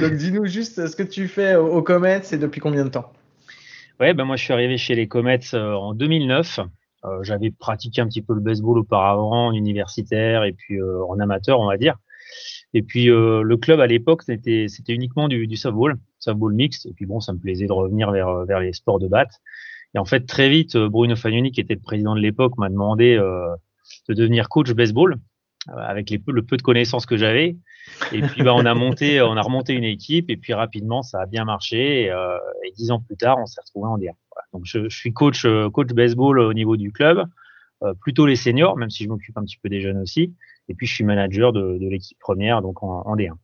[0.00, 3.12] donc dis-nous juste ce que tu fais aux, aux Comets et depuis combien de temps?
[3.98, 6.60] Ouais, ben moi je suis arrivé chez les Comets euh, en 2009.
[7.04, 11.60] Euh, J'avais pratiqué un petit peu le baseball auparavant, universitaire et puis euh, en amateur,
[11.60, 11.96] on va dire.
[12.74, 16.86] Et puis euh, le club à l'époque, c'était uniquement du, du softball, softball mixte.
[16.86, 19.40] Et puis bon, ça me plaisait de revenir vers vers les sports de batte.
[19.94, 22.68] Et en fait, très vite, euh, Bruno Fagnoni, qui était le président de l'époque, m'a
[22.68, 23.54] demandé euh,
[24.08, 25.16] de devenir coach baseball
[25.68, 27.56] euh, avec les peu, le peu de connaissances que j'avais.
[28.12, 31.22] Et puis bah, on a monté, on a remonté une équipe et puis rapidement ça
[31.22, 32.02] a bien marché.
[32.04, 32.38] Et, euh,
[32.76, 34.12] dix ans plus tard, on s'est retrouvé en D1.
[34.52, 37.24] Donc je, suis coach coach baseball au niveau du club,
[38.00, 40.34] plutôt les seniors, même si je m'occupe un petit peu des jeunes aussi.
[40.68, 43.34] Et puis je suis manager de, de l'équipe première, donc en, en D1.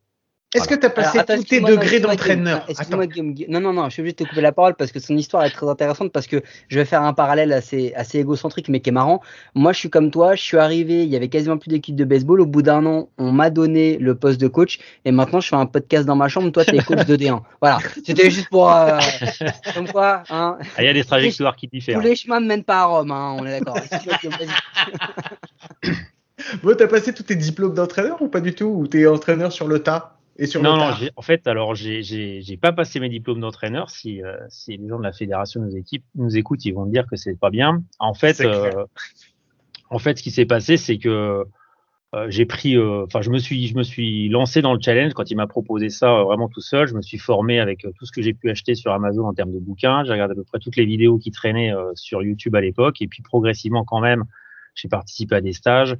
[0.55, 2.65] Est-ce que tu as passé tous tes degrés d'entraîneur?
[2.69, 3.35] Excuse-moi, Guillaume.
[3.49, 5.43] Non, non, non, je suis obligé de te couper la parole parce que son histoire
[5.43, 8.89] est très intéressante parce que je vais faire un parallèle assez, assez égocentrique mais qui
[8.89, 9.21] est marrant.
[9.55, 12.05] Moi, je suis comme toi, je suis arrivé, il y avait quasiment plus d'équipe de
[12.05, 12.39] baseball.
[12.39, 15.57] Au bout d'un an, on m'a donné le poste de coach et maintenant je fais
[15.57, 16.49] un podcast dans ma chambre.
[16.51, 17.41] Toi, tu es coach de D1.
[17.61, 18.71] Voilà, c'était juste pour.
[18.71, 18.99] Euh,
[19.73, 20.57] comme quoi, hein.
[20.77, 21.99] Ah, il y a des trajectoires qui diffèrent.
[21.99, 23.77] Tous les chemins ne mènent pas à Rome, hein, on est d'accord.
[26.63, 28.67] bon, t'as passé tous tes diplômes d'entraîneur ou pas du tout?
[28.67, 30.16] Ou t'es entraîneur sur le tas?
[30.61, 33.89] Non, non, en fait, alors j'ai pas passé mes diplômes d'entraîneur.
[33.89, 36.91] Si, euh, si les gens de la fédération nous, équipe, nous écoutent, ils vont me
[36.91, 37.83] dire que c'est pas bien.
[37.99, 38.85] En fait, euh,
[39.89, 41.43] en fait, ce qui s'est passé, c'est que
[42.15, 45.29] euh, j'ai pris, enfin, je me suis, je me suis lancé dans le challenge quand
[45.31, 46.87] il m'a proposé ça vraiment tout seul.
[46.87, 49.51] Je me suis formé avec tout ce que j'ai pu acheter sur Amazon en termes
[49.51, 50.03] de bouquins.
[50.03, 53.07] J'ai regardé à peu près toutes les vidéos qui traînaient sur YouTube à l'époque, et
[53.07, 54.23] puis progressivement quand même,
[54.75, 55.97] j'ai participé à des stages.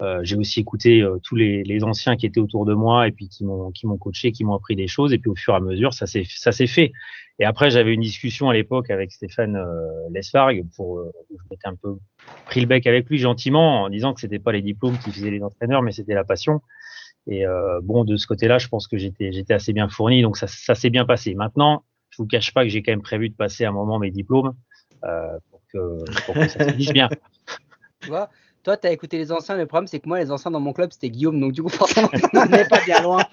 [0.00, 3.12] Euh, j'ai aussi écouté euh, tous les, les, anciens qui étaient autour de moi et
[3.12, 5.52] puis qui m'ont qui m'ont coaché, qui m'ont appris des choses et puis au fur
[5.52, 6.92] et à mesure ça s'est ça s'est fait.
[7.38, 11.68] Et après j'avais une discussion à l'époque avec Stéphane euh, Lesfargue pour euh, je m'étais
[11.68, 11.96] un peu
[12.46, 15.30] pris le bec avec lui gentiment en disant que c'était pas les diplômes qui faisaient
[15.30, 16.62] les entraîneurs mais c'était la passion.
[17.26, 20.38] Et euh, bon de ce côté-là je pense que j'étais j'étais assez bien fourni donc
[20.38, 21.34] ça ça s'est bien passé.
[21.34, 23.98] Maintenant je vous cache pas que j'ai quand même prévu de passer à un moment
[23.98, 24.54] mes diplômes
[25.02, 27.08] pour que pour que ça se dise bien.
[28.00, 28.30] Tu vois
[28.62, 29.56] toi, tu as écouté les anciens.
[29.56, 31.40] Le problème, c'est que moi, les anciens dans mon club, c'était Guillaume.
[31.40, 33.22] Donc, du coup, forcément, on n'est pas bien loin.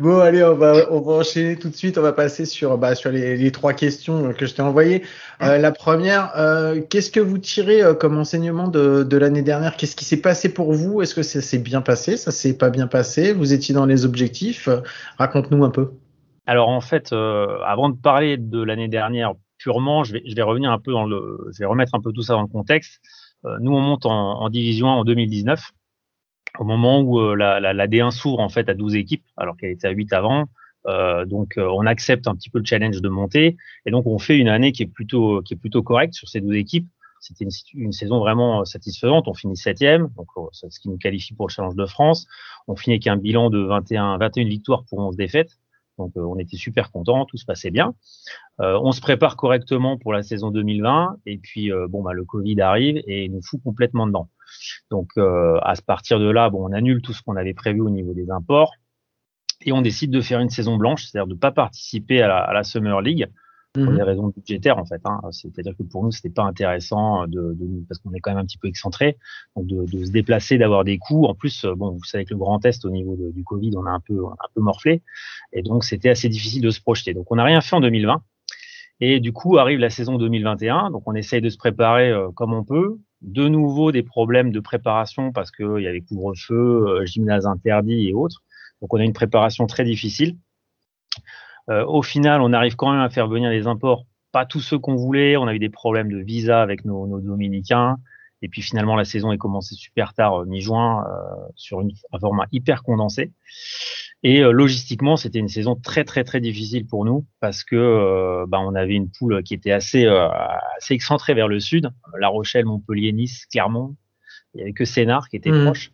[0.00, 1.96] Bon, allez, on va, on va enchaîner tout de suite.
[1.96, 5.04] On va passer sur, bah, sur les, les trois questions que je t'ai envoyées.
[5.42, 9.76] Euh, la première, euh, qu'est-ce que vous tirez euh, comme enseignement de, de l'année dernière?
[9.76, 11.02] Qu'est-ce qui s'est passé pour vous?
[11.02, 12.16] Est-ce que ça s'est bien passé?
[12.16, 13.32] Ça s'est pas bien passé?
[13.32, 14.68] Vous étiez dans les objectifs?
[15.18, 15.92] Raconte-nous un peu.
[16.46, 20.42] Alors, en fait, euh, avant de parler de l'année dernière purement, je vais, je vais
[20.42, 23.00] revenir un peu dans le, je vais remettre un peu tout ça dans le contexte.
[23.46, 25.72] Euh, nous, on monte en, en, division en 2019,
[26.58, 29.56] au moment où euh, la, la, la, D1 s'ouvre en fait à 12 équipes, alors
[29.56, 30.46] qu'elle était à 8 avant.
[30.86, 34.38] Euh, donc, on accepte un petit peu le challenge de monter, et donc on fait
[34.38, 36.88] une année qui est plutôt qui est plutôt correcte sur ces 12 équipes.
[37.20, 39.28] C'était une, saison vraiment satisfaisante.
[39.28, 42.26] On finit septième, donc ce qui nous qualifie pour le challenge de France.
[42.68, 45.56] On finit avec un bilan de 21 21 victoires pour 11 défaites.
[45.98, 47.94] Donc euh, on était super contents, tout se passait bien.
[48.60, 52.24] Euh, on se prépare correctement pour la saison 2020 et puis euh, bon bah le
[52.24, 54.28] Covid arrive et nous fout complètement dedans.
[54.90, 58.14] Donc à partir de là, bon on annule tout ce qu'on avait prévu au niveau
[58.14, 58.72] des imports
[59.62, 63.00] et on décide de faire une saison blanche, c'est-à-dire de pas participer à la Summer
[63.00, 63.28] League
[63.74, 65.00] pour des raisons budgétaires en fait.
[65.04, 65.20] Hein.
[65.32, 68.46] C'est-à-dire que pour nous c'était pas intéressant de, de parce qu'on est quand même un
[68.46, 69.18] petit peu excentré,
[69.56, 71.26] donc de, de se déplacer, d'avoir des coûts.
[71.26, 73.84] En plus, bon, vous savez que le Grand Est au niveau de, du Covid, on
[73.84, 75.02] a un peu un peu morflé,
[75.52, 77.14] et donc c'était assez difficile de se projeter.
[77.14, 78.22] Donc on n'a rien fait en 2020.
[79.00, 82.54] Et du coup arrive la saison 2021, donc on essaye de se préparer euh, comme
[82.54, 82.98] on peut.
[83.22, 88.14] De nouveau des problèmes de préparation parce qu'il y avait couvre-feu, euh, gymnase interdit et
[88.14, 88.42] autres.
[88.80, 90.36] Donc on a une préparation très difficile.
[91.70, 94.78] Euh, au final, on arrive quand même à faire venir les imports, pas tous ceux
[94.78, 95.36] qu'on voulait.
[95.36, 97.96] On a eu des problèmes de visa avec nos, nos dominicains.
[98.42, 102.18] Et puis finalement, la saison est commencée super tard, euh, mi-juin, euh, sur une, un
[102.18, 103.32] format hyper condensé.
[104.24, 108.46] Et euh, logistiquement, c'était une saison très très très difficile pour nous parce que euh,
[108.48, 110.28] bah, on avait une poule qui était assez euh,
[110.78, 113.96] assez excentrée vers le sud, La Rochelle, Montpellier, Nice, Clermont.
[114.54, 115.64] Il y avait que Sénart qui était mmh.
[115.66, 115.92] proche.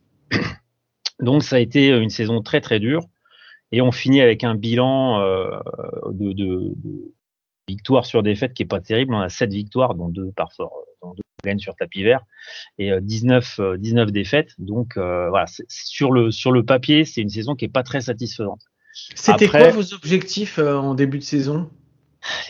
[1.20, 3.02] Donc ça a été une saison très très dure.
[3.72, 5.50] Et on finit avec un bilan euh,
[6.10, 7.14] de, de, de
[7.68, 9.14] victoires sur défaites qui est pas terrible.
[9.14, 10.70] On a sept victoires, dont deux parfois
[11.02, 12.20] dont deux gagnent sur tapis vert,
[12.78, 14.50] et 19, euh, 19 euh, défaites.
[14.58, 18.00] Donc euh, voilà, sur le sur le papier, c'est une saison qui est pas très
[18.00, 18.60] satisfaisante.
[19.14, 21.70] C'était quoi vos objectifs en début de saison?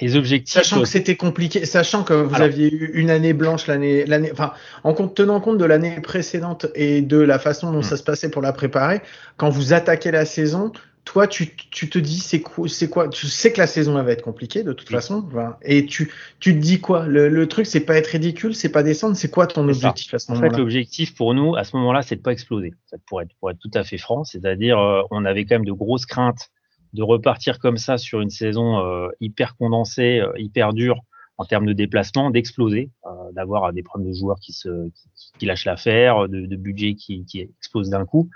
[0.00, 0.54] Les objectifs.
[0.54, 4.32] Sachant que c'était compliqué, sachant que vous Alors, aviez eu une année blanche l'année, l'année,
[4.32, 4.52] enfin,
[4.82, 7.84] en tenant compte de l'année précédente et de la façon dont mmh.
[7.84, 9.00] ça se passait pour la préparer,
[9.36, 10.72] quand vous attaquez la saison,
[11.10, 14.04] toi, tu, tu te dis, c'est quoi, c'est quoi Tu sais que la saison elle
[14.04, 14.94] va être compliquée de toute oui.
[14.94, 15.28] façon,
[15.60, 17.08] et tu, tu te dis quoi?
[17.08, 20.20] Le, le, truc, c'est pas être ridicule, c'est pas descendre, c'est quoi ton objectif à
[20.20, 22.74] ce moment-là En fait, l'objectif pour nous, à ce moment-là, c'est de pas exploser.
[23.08, 25.72] Pour être, pour être tout à fait franc, c'est-à-dire, euh, on avait quand même de
[25.72, 26.50] grosses craintes
[26.92, 31.00] de repartir comme ça sur une saison euh, hyper condensée, euh, hyper dure
[31.40, 36.44] en termes de déplacement, d'exploser, euh, d'avoir des problèmes de joueurs qui lâchent l'affaire, de,
[36.44, 38.28] de, budget qui, explose d'un coup.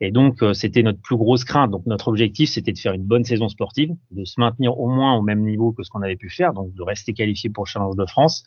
[0.00, 1.72] Et donc euh, c'était notre plus grosse crainte.
[1.72, 5.16] Donc notre objectif c'était de faire une bonne saison sportive, de se maintenir au moins
[5.16, 7.68] au même niveau que ce qu'on avait pu faire, donc de rester qualifié pour le
[7.68, 8.44] Challenge de France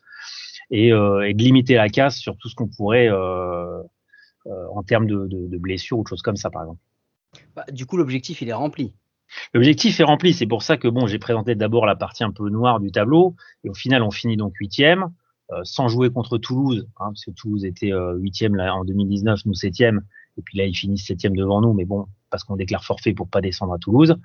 [0.69, 3.81] et, euh, de limiter la casse sur tout ce qu'on pourrait euh,
[4.45, 6.79] en termes de blessures ou de choses comme ça par exemple.
[7.57, 8.93] Bah, du coup l'objectif il est rempli.
[9.53, 10.33] L'objectif est rempli.
[10.33, 13.35] C'est pour ça que bon, j'ai présenté d'abord la partie un peu noire du tableau,
[13.63, 15.09] et au final, on finit donc huitième,
[15.51, 19.41] euh, sans jouer contre Toulouse, hein, parce que Toulouse était euh, huitième là en 2019,
[19.45, 20.01] nous septième,
[20.37, 23.29] et puis là ils finissent septième devant nous, mais bon, parce qu'on déclare forfait pour
[23.29, 24.15] pas descendre à Toulouse.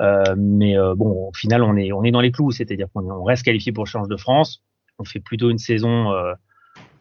[0.00, 3.10] Euh, mais euh, bon, au final, on est on est dans les clous, c'est-à-dire qu'on
[3.10, 4.62] on reste qualifié pour le Challenge de France.
[4.98, 6.12] On fait plutôt une saison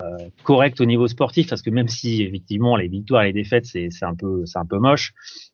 [0.02, 3.66] euh, correcte au niveau sportif, parce que même si effectivement les victoires et les défaites
[3.66, 5.14] c'est c'est un peu c'est un peu moche,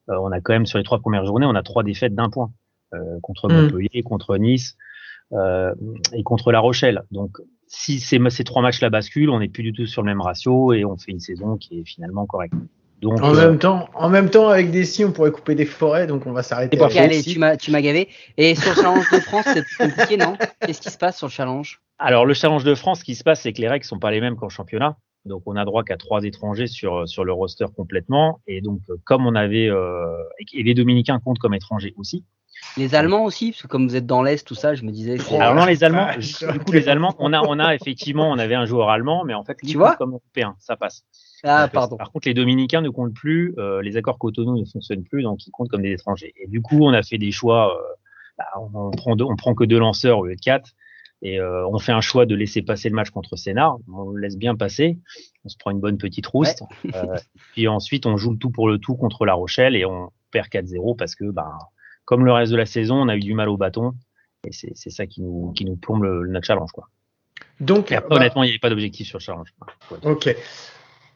[0.09, 2.29] euh, on a quand même sur les trois premières journées, on a trois défaites d'un
[2.29, 2.51] point
[2.93, 3.53] euh, contre Mm.
[3.53, 4.77] Montpellier, contre Nice
[5.33, 5.73] euh,
[6.13, 7.03] et contre La Rochelle.
[7.11, 10.21] Donc si ces, ces trois matchs-là basculent, on n'est plus du tout sur le même
[10.21, 12.53] ratio et on fait une saison qui est finalement correcte.
[13.01, 15.65] Donc, En euh, même temps, en même temps, avec des si, on pourrait couper des
[15.65, 16.79] forêts, donc on va s'arrêter.
[16.79, 18.07] Allez, tu m'as, tu m'as gavé.
[18.37, 20.37] Et sur le challenge de France, c'est compliqué, non?
[20.65, 21.81] Qu'est-ce qui se passe sur le challenge?
[21.97, 24.11] Alors, le challenge de France, ce qui se passe, c'est que les règles sont pas
[24.11, 24.97] les mêmes qu'en championnat.
[25.23, 28.41] Donc, on a droit qu'à trois étrangers sur, sur le roster complètement.
[28.47, 30.05] Et donc, euh, comme on avait, euh,
[30.53, 32.23] et les Dominicains comptent comme étrangers aussi.
[32.77, 35.17] Les Allemands aussi, parce que comme vous êtes dans l'Est, tout ça, je me disais.
[35.17, 38.37] que Alors, non, les Allemands, du coup, les Allemands, on a, on a effectivement, on
[38.37, 41.03] avait un joueur allemand, mais en fait, lui, Tu vois comme européen, ça passe.
[41.43, 41.97] Ah, Donc, pardon.
[41.97, 45.45] Par contre, les Dominicains ne comptent plus, euh, les accords Cotonou ne fonctionnent plus, donc
[45.47, 46.33] ils comptent comme des étrangers.
[46.37, 47.75] Et du coup, on a fait des choix.
[47.75, 47.81] euh,
[48.37, 50.71] bah, on, on prend deux- on prend que deux lanceurs au lieu de quatre,
[51.21, 53.77] et euh, on fait un choix de laisser passer le match contre Sénart.
[53.91, 54.99] On le laisse bien passer.
[55.43, 56.63] On se prend une bonne petite rouste.
[56.93, 57.17] Euh,
[57.53, 60.47] puis ensuite, on joue le tout pour le tout contre La Rochelle et on perd
[60.47, 61.51] 4-0 parce que, ben,
[62.03, 63.93] comme le reste de la saison, on a eu du mal au bâton.
[64.45, 66.71] Et c'est ça qui nous, qui nous plombe le, notre challenge.
[66.71, 66.87] Quoi.
[67.59, 69.53] Donc, après, bah, honnêtement, il n'y avait pas d'objectif sur le challenge.
[70.03, 70.35] ok.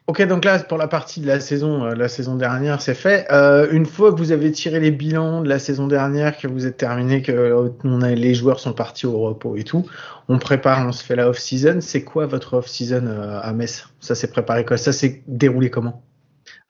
[0.06, 3.30] Ok, donc là, pour la partie de la saison, euh, la saison dernière, c'est fait.
[3.30, 6.66] Euh, une fois que vous avez tiré les bilans de la saison dernière, que vous
[6.66, 9.86] êtes terminé, que euh, les joueurs sont partis au repos et tout,
[10.28, 11.80] on prépare, on se fait la off-season.
[11.80, 13.88] C'est quoi votre off-season à Metz?
[14.00, 14.78] Ça s'est préparé quoi?
[14.78, 16.02] Ça s'est déroulé comment?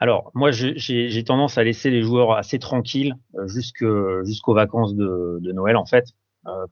[0.00, 3.14] Alors, moi, j'ai tendance à laisser les joueurs assez tranquilles
[3.46, 6.04] jusqu'aux vacances de, Noël, en fait.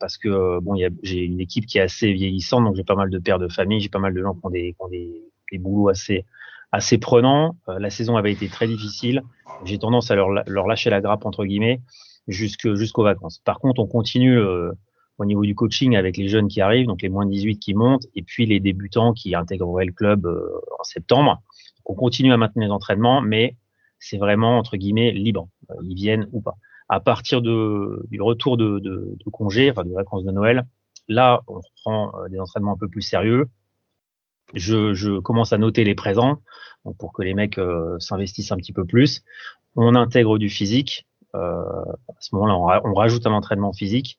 [0.01, 3.19] Parce que bon, j'ai une équipe qui est assez vieillissante, donc j'ai pas mal de
[3.19, 6.27] pères de famille, j'ai pas mal de gens qui ont des boulots assez,
[6.73, 7.57] assez prenants.
[7.69, 9.23] Euh, la saison avait été très difficile.
[9.65, 11.81] J'ai tendance à leur, leur lâcher la grappe entre guillemets
[12.27, 13.41] jusqu'aux vacances.
[13.45, 14.71] Par contre, on continue euh,
[15.17, 17.73] au niveau du coaching avec les jeunes qui arrivent, donc les moins de 18 qui
[17.73, 21.43] montent, et puis les débutants qui intégreraient le club euh, en septembre.
[21.87, 23.57] On continue à maintenir les entraînements, mais
[23.99, 25.49] c'est vraiment entre guillemets libre.
[25.83, 26.55] Ils viennent ou pas.
[26.91, 30.67] À partir de, du retour de, de, de enfin de vacances de Noël,
[31.09, 33.49] là, on reprend des entraînements un peu plus sérieux.
[34.55, 36.39] Je, je commence à noter les présents
[36.85, 39.23] donc pour que les mecs euh, s'investissent un petit peu plus.
[39.77, 41.07] On intègre du physique.
[41.35, 44.19] Euh, à ce moment-là, on, ra- on rajoute un entraînement physique.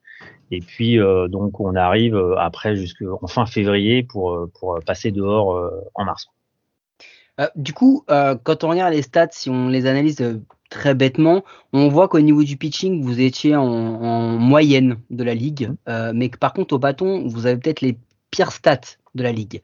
[0.51, 5.71] Et puis, euh, donc, on arrive après jusqu'en fin février pour, pour passer dehors euh,
[5.95, 6.27] en mars.
[7.39, 10.21] Euh, du coup, euh, quand on regarde les stats, si on les analyse
[10.69, 15.34] très bêtement, on voit qu'au niveau du pitching, vous étiez en, en moyenne de la
[15.34, 17.97] ligue, euh, mais que par contre au bâton, vous avez peut-être les
[18.30, 19.62] pires stats de la ligue.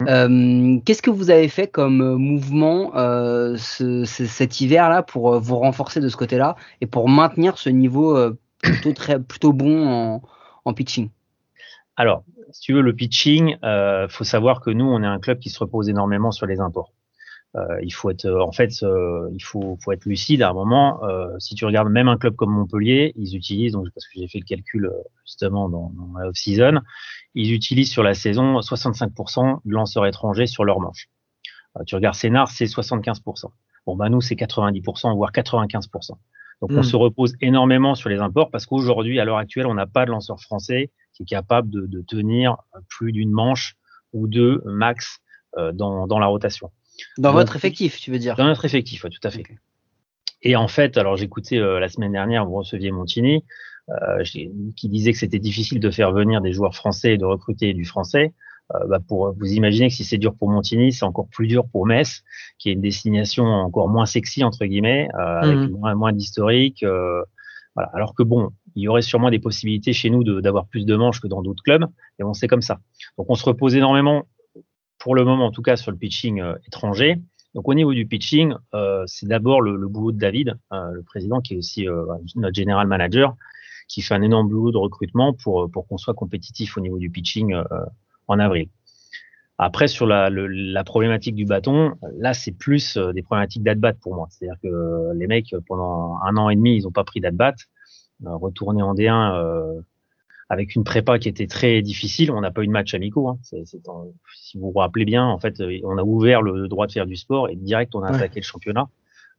[0.00, 0.06] Mm.
[0.08, 5.38] Euh, Qu'est-ce que vous avez fait comme euh, mouvement euh, ce- ce- cet hiver-là pour
[5.40, 9.88] vous renforcer de ce côté-là et pour maintenir ce niveau euh, plutôt très plutôt bon
[9.88, 10.22] en,
[10.64, 11.10] en pitching?
[11.96, 15.38] Alors, si tu veux, le pitching, euh, faut savoir que nous, on est un club
[15.38, 16.92] qui se repose énormément sur les imports.
[17.54, 21.04] Euh, il faut être, en fait, euh, il faut, faut être lucide à un moment.
[21.04, 24.26] Euh, si tu regardes même un club comme Montpellier, ils utilisent, donc parce que j'ai
[24.28, 24.92] fait le calcul euh,
[25.26, 26.80] justement dans, dans la off-season,
[27.34, 31.08] ils utilisent sur la saison 65% de lanceurs étrangers sur leur manche.
[31.78, 33.50] Euh, tu regardes Sénart, c'est 75%.
[33.86, 36.12] Bon, bah nous, c'est 90%, voire 95%.
[36.62, 36.82] Donc, on Mm.
[36.84, 40.10] se repose énormément sur les imports parce qu'aujourd'hui, à l'heure actuelle, on n'a pas de
[40.10, 42.56] lanceur français qui est capable de, de tenir
[42.88, 43.74] plus d'une manche
[44.12, 45.18] ou deux max
[45.58, 46.70] euh, dans, dans la rotation.
[47.18, 49.44] Dans votre effectif, tu veux dire Dans notre effectif, ouais, tout à fait.
[50.42, 53.44] Et en fait, alors j'écoutais euh, la semaine dernière, vous receviez Montini,
[53.90, 54.22] euh,
[54.76, 57.84] qui disait que c'était difficile de faire venir des joueurs français et de recruter du
[57.84, 58.32] français.
[58.74, 61.66] Euh, bah, pour vous imaginez que si c'est dur pour Montigny, c'est encore plus dur
[61.70, 62.22] pour Metz,
[62.58, 65.70] qui est une destination encore moins sexy entre guillemets, euh, avec Mhm.
[65.72, 66.82] moins, moins d'historique.
[66.82, 67.22] euh,
[67.74, 67.90] voilà.
[67.94, 71.20] Alors que bon, il y aurait sûrement des possibilités chez nous d'avoir plus de manches
[71.20, 71.84] que dans d'autres clubs,
[72.18, 72.80] et bon, c'est comme ça.
[73.18, 74.26] Donc on se repose énormément,
[75.02, 77.18] pour le moment en tout cas, sur le pitching euh, étranger.
[77.54, 81.02] Donc au niveau du pitching, euh, c'est d'abord le, le boulot de David, euh, le
[81.02, 83.34] président, qui est aussi euh, notre general manager,
[83.88, 87.10] qui fait un énorme boulot de recrutement pour, pour qu'on soit compétitif au niveau du
[87.10, 87.64] pitching euh,
[88.28, 88.68] en avril.
[89.58, 93.92] Après, sur la, le- la problématique du bâton, là, c'est plus euh, des problématiques d'at-bat
[93.94, 94.28] pour moi.
[94.30, 97.54] C'est-à-dire que les mecs, pendant un an et demi, ils n'ont pas pris d'at-bat.
[98.24, 99.80] Euh, retourner en D1 euh,
[100.52, 103.26] avec une prépa qui était très difficile, on n'a pas eu de match amicaux.
[103.26, 103.38] Hein.
[103.42, 107.06] Si vous vous rappelez bien, en fait, euh, on a ouvert le droit de faire
[107.06, 108.16] du sport et direct, on a Ouais.
[108.16, 108.86] attaqué le championnat.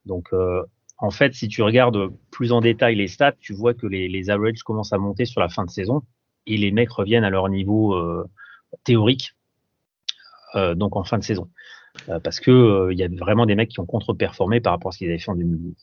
[0.07, 0.63] Donc, euh,
[0.97, 4.31] en fait, si tu regardes plus en détail les stats, tu vois que les, les
[4.31, 6.01] averages commencent à monter sur la fin de saison
[6.47, 8.27] et les mecs reviennent à leur niveau euh,
[8.83, 9.35] théorique,
[10.55, 11.47] euh, donc en fin de saison.
[12.09, 14.91] Euh, parce que il y a vraiment des mecs qui ont contre-performé par rapport à
[14.93, 15.75] ce qu'ils avaient fait en 2012.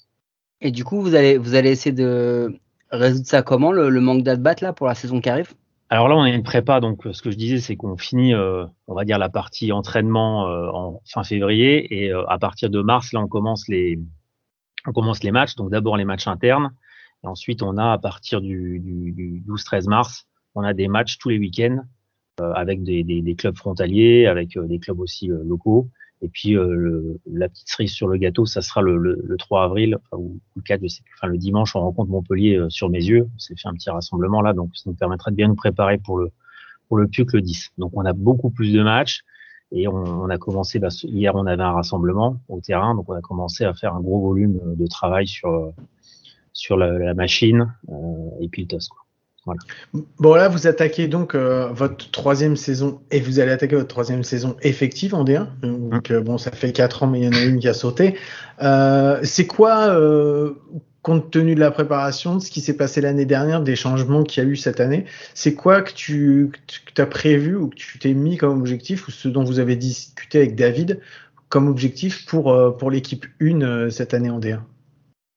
[0.60, 2.58] Et du coup, vous allez, vous allez essayer de
[2.90, 5.52] résoudre ça comment, le, manque d'at-bat là pour la saison qui arrive?
[5.88, 8.64] Alors là, on a une prépa, donc ce que je disais, c'est qu'on finit, euh,
[8.86, 12.80] on va dire, la partie entraînement euh, en fin février, et euh, à partir de
[12.80, 13.98] mars, là, on commence les,
[14.86, 15.56] on commence les matchs.
[15.56, 16.70] Donc d'abord les matchs internes,
[17.24, 21.18] et ensuite on a à partir du, du, du 12-13 mars, on a des matchs
[21.18, 21.82] tous les week-ends
[22.40, 25.90] euh, avec des, clubs frontaliers, avec euh, des clubs aussi euh, locaux.
[26.22, 29.36] Et puis euh, le, la petite cerise sur le gâteau, ça sera le, le, le
[29.36, 31.14] 3 avril, enfin, ou le 4, je sais plus.
[31.16, 33.28] Enfin, le dimanche, on rencontre Montpellier euh, sur mes yeux.
[33.34, 35.98] On s'est fait un petit rassemblement là, donc ça nous permettra de bien nous préparer
[35.98, 36.30] pour le
[36.88, 37.70] pour le PUC le 10.
[37.78, 39.22] Donc on a beaucoup plus de matchs
[39.72, 40.78] et on, on a commencé.
[40.78, 44.00] Bah, hier, on avait un rassemblement au terrain, donc on a commencé à faire un
[44.00, 45.72] gros volume de travail sur
[46.52, 48.88] sur la, la machine euh, et puis le TOS.
[48.90, 49.04] Quoi.
[50.18, 54.22] Bon, là, vous attaquez donc euh, votre troisième saison et vous allez attaquer votre troisième
[54.22, 55.46] saison effective en D1.
[55.62, 57.74] Donc, euh, bon, ça fait quatre ans, mais il y en a une qui a
[57.74, 58.16] sauté.
[58.62, 59.96] Euh, c'est quoi,
[61.02, 64.44] compte tenu de la préparation, de ce qui s'est passé l'année dernière, des changements qu'il
[64.44, 66.52] y a eu cette année, c'est quoi que tu
[66.94, 69.76] que as prévu ou que tu t'es mis comme objectif ou ce dont vous avez
[69.76, 71.00] discuté avec David
[71.50, 74.60] comme objectif pour, pour l'équipe 1 euh, cette année en D1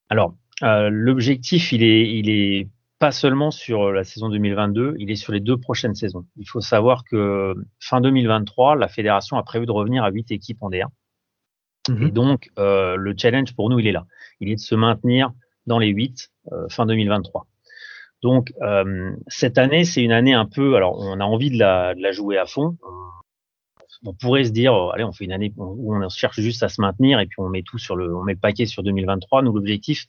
[0.10, 2.68] Alors, euh, l'objectif, il est, il est
[3.04, 6.26] pas seulement sur la saison 2022, il est sur les deux prochaines saisons.
[6.38, 10.60] Il faut savoir que fin 2023, la fédération a prévu de revenir à huit équipes
[10.62, 10.86] en D1.
[12.02, 14.06] Et donc, euh, le challenge pour nous, il est là.
[14.40, 15.34] Il est de se maintenir
[15.66, 17.46] dans les huit euh, fin 2023.
[18.22, 20.78] Donc, euh, cette année, c'est une année un peu.
[20.78, 22.78] Alors, on a envie de la, de la jouer à fond.
[24.06, 26.70] On, pourrait se dire, euh, allez, on fait une année où on cherche juste à
[26.70, 29.42] se maintenir et puis on met tout sur le, on met le paquet sur 2023.
[29.42, 30.06] Nous, l'objectif,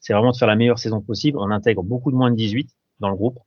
[0.00, 1.38] c'est vraiment de faire la meilleure saison possible.
[1.38, 2.68] On intègre beaucoup de moins de 18
[3.00, 3.38] dans le groupe.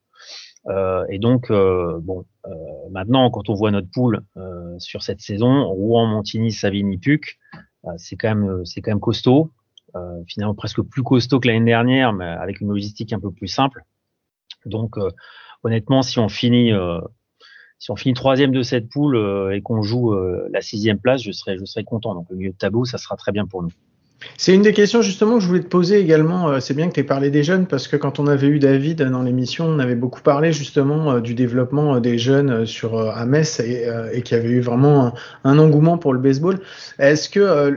[0.68, 2.50] Euh, et donc, euh, bon, euh,
[2.92, 7.40] maintenant, quand on voit notre pool euh, sur cette saison, Rouen, Montigny, Savigny, Puc,
[7.98, 9.52] c'est quand même, c'est quand même costaud.
[10.28, 13.84] Finalement, presque plus costaud que l'année dernière, mais avec une logistique un peu plus simple.
[14.66, 14.98] Donc,
[15.64, 16.72] honnêtement, si on finit,
[17.80, 19.18] si on finit troisième de cette poule
[19.52, 20.14] et qu'on joue
[20.52, 22.14] la sixième place, je serais, je serais content.
[22.14, 23.72] Donc, le milieu de tableau, ça sera très bien pour nous.
[24.38, 26.50] C'est une des questions justement que je voulais te poser également.
[26.50, 28.60] Euh, C'est bien que tu aies parlé des jeunes parce que quand on avait eu
[28.60, 32.66] David dans l'émission, on avait beaucoup parlé justement euh, du développement euh, des jeunes euh,
[32.66, 35.14] sur euh, à Metz et, euh, et qu'il y avait eu vraiment
[35.44, 36.60] un, engouement pour le baseball.
[37.00, 37.72] Est-ce que euh,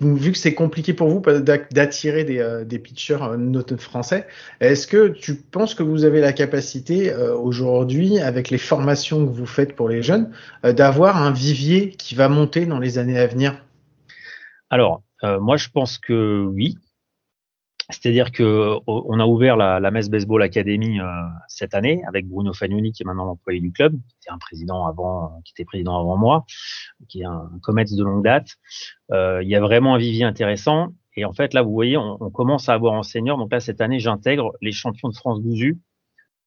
[0.00, 4.26] vu que c'est compliqué pour vous d'a- d'attirer des, euh, des pitchers euh, français,
[4.60, 9.32] est-ce que tu penses que vous avez la capacité euh, aujourd'hui, avec les formations que
[9.32, 10.30] vous faites pour les jeunes,
[10.64, 13.62] euh, d'avoir un vivier qui va monter dans les années à venir?
[14.70, 16.76] Alors, euh, moi, je pense que oui.
[17.88, 21.04] C'est-à-dire que euh, on a ouvert la, la Baseball Academy euh,
[21.46, 24.86] cette année avec Bruno Fagnoni qui est maintenant l'employé du club, qui était un président
[24.86, 26.44] avant, qui était président avant moi,
[27.08, 28.56] qui est un, un comète de longue date.
[29.12, 30.88] Euh, il y a vraiment un vivier intéressant.
[31.16, 33.38] Et en fait, là, vous voyez, on, on commence à avoir en senior.
[33.38, 35.78] Donc là, cette année, j'intègre les champions de France 12U,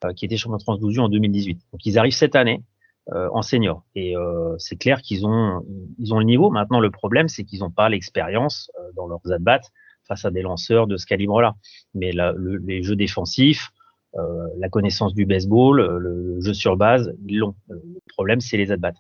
[0.05, 1.59] euh, qui étaient champions de France 12U en 2018.
[1.72, 2.63] Donc ils arrivent cette année
[3.12, 3.84] en senior.
[3.95, 5.62] Et euh, c'est clair qu'ils ont,
[5.97, 6.49] ils ont le niveau.
[6.49, 9.62] Maintenant, le problème, c'est qu'ils n'ont pas l'expérience euh, dans leurs at-bats
[10.07, 11.55] face à des lanceurs de ce calibre-là.
[11.93, 13.70] Mais la, le, les jeux défensifs,
[14.16, 14.22] euh,
[14.57, 17.55] la connaissance du baseball, euh, le, le jeu sur base, ils l'ont.
[17.70, 18.93] Le problème, c'est les at-bats.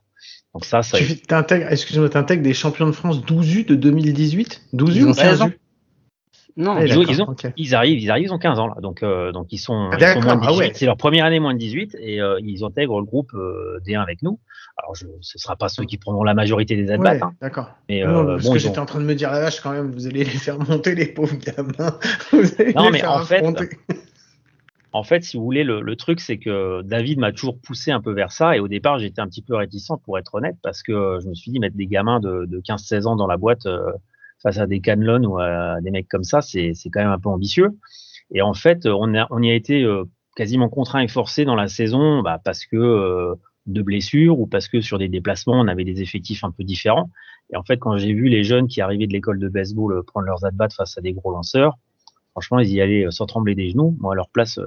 [0.53, 0.97] Donc ça, ça.
[0.99, 5.47] Excuse-moi, t'intègres des champions de France 12U de 2018 12U Ils ont ou 16 ans
[5.47, 5.53] 15U
[6.59, 7.47] Non, ils, ont, d'accord, ils, ont- ok.
[7.57, 10.13] ils arrivent, ils arrivent, ils ont 15 ans là, donc euh, donc ils sont, Ah,
[10.13, 10.59] sont moins de ah 18.
[10.59, 10.71] ouais.
[10.75, 14.01] C'est leur première année moins de 18 et euh, ils intègrent le groupe euh, D1
[14.01, 14.39] avec nous.
[14.77, 17.71] Alors je, ce sera pas ceux qui prendront la majorité des at-bats, Ouais, hein, d'accord.
[17.87, 19.71] mais Non, parce bon, que ont- j'étais en train de me dire la vache quand
[19.71, 21.97] même, vous allez les faire monter les pauvres gamins.
[22.33, 23.41] Vous allez Non, les mais faire en fait.
[24.91, 28.01] En fait, si vous voulez, le, le truc, c'est que David m'a toujours poussé un
[28.01, 28.57] peu vers ça.
[28.57, 31.35] Et au départ, j'étais un petit peu réticent, pour être honnête, parce que je me
[31.35, 33.91] suis dit, mettre des gamins de, de 15-16 ans dans la boîte euh,
[34.41, 37.29] face à des Canlon ou à des mecs comme ça, c'est quand même un peu
[37.29, 37.77] ambitieux.
[38.31, 40.03] Et en fait, on, a, on y a été euh,
[40.35, 43.35] quasiment contraint et forcé dans la saison bah, parce que euh,
[43.65, 47.09] de blessures ou parce que sur des déplacements, on avait des effectifs un peu différents.
[47.51, 50.03] Et en fait, quand j'ai vu les jeunes qui arrivaient de l'école de baseball euh,
[50.03, 51.77] prendre leurs at-bats face à des gros lanceurs,
[52.31, 53.97] franchement, ils y allaient sans trembler des genoux.
[53.99, 54.59] Moi, à leur place,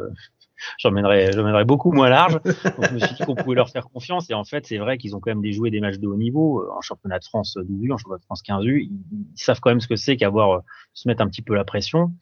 [0.78, 2.40] j'emmènerais, beaucoup moins large.
[2.44, 4.30] Donc, je me suis dit qu'on pouvait leur faire confiance.
[4.30, 6.60] Et en fait, c'est vrai qu'ils ont quand même déjoué des matchs de haut niveau
[6.60, 8.82] euh, en championnat de France 12U, en championnat de France 15U.
[8.82, 10.58] Ils, ils savent quand même ce que c'est qu'avoir euh,
[10.94, 12.12] se mettre un petit peu la pression.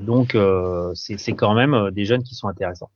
[0.00, 2.90] Donc, euh, c'est, quand même des jeunes qui sont intéressants.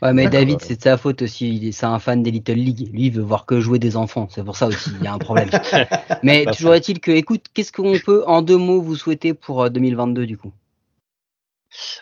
[0.00, 0.28] Ouais, mais.
[0.28, 1.54] David, c'est de sa faute aussi.
[1.54, 2.90] Il est- C'est un fan des Little League.
[2.92, 4.28] Lui, il veut voir que jouer des enfants.
[4.30, 5.48] C'est pour ça aussi, il y a un problème.
[6.22, 9.68] mais toujours est-il que, écoute, qu'est-ce qu'on peut, en deux mots, vous souhaiter pour euh,
[9.68, 10.52] 2022 du coup?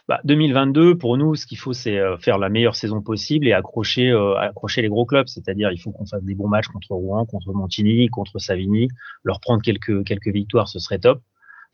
[0.09, 3.53] Bah, 2022, pour nous, ce qu'il faut, c'est euh, faire la meilleure saison possible et
[3.53, 5.29] accrocher, euh, accrocher les gros clubs.
[5.29, 8.89] C'est-à-dire, il faut qu'on fasse des bons matchs contre Rouen, contre Montigny, contre Savigny,
[9.25, 11.23] leur prendre quelques, victoires, ce serait top.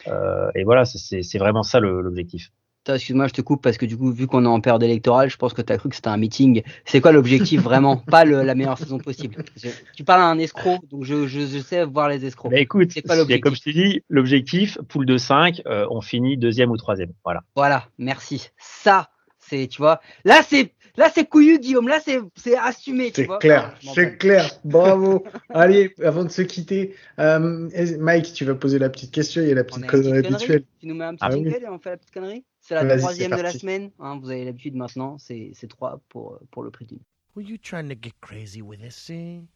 [0.09, 2.51] Euh, et voilà, c'est vraiment ça l'objectif.
[2.86, 5.28] Attends, Excuse-moi, je te coupe parce que du coup, vu qu'on est en période électorale,
[5.28, 6.62] je pense que tu as cru que c'était un meeting.
[6.84, 7.96] C'est quoi l'objectif vraiment?
[8.06, 9.42] Pas le- la meilleure saison possible.
[9.56, 12.52] Je- tu parles à un escroc, donc je, je, je sais voir les escrocs.
[12.52, 13.42] Mais écoute, C'est c'est l'objectif?
[13.42, 17.12] comme je t'ai dit, l'objectif, poule de 5, on finit deuxième ou troisième.
[17.24, 17.40] Voilà.
[17.56, 18.50] Voilà, merci.
[18.56, 19.08] Ça,
[19.38, 21.88] c'est, tu vois, là c'est, là c'est couillu, Guillaume.
[21.88, 24.48] Là c'est, c'est assumé, tu C'est clair, c'est clair.
[24.64, 25.24] Bravo.
[25.50, 27.68] Allez, avant de se quitter, euh,
[27.98, 29.42] Mike, tu vas poser la petite question.
[29.42, 30.64] Il y a la petite connerie habituelle.
[30.80, 31.48] Tu nous mets un petit Ah oui.
[31.48, 32.44] et on fait la petite connerie?
[32.68, 33.93] C'est la troisième de la semaine.
[34.01, 36.98] hein, vous avez l'habitude maintenant, c'est, trois pour, pour le prix d'une.
[37.36, 39.47] Were you trying to get crazy with this thing?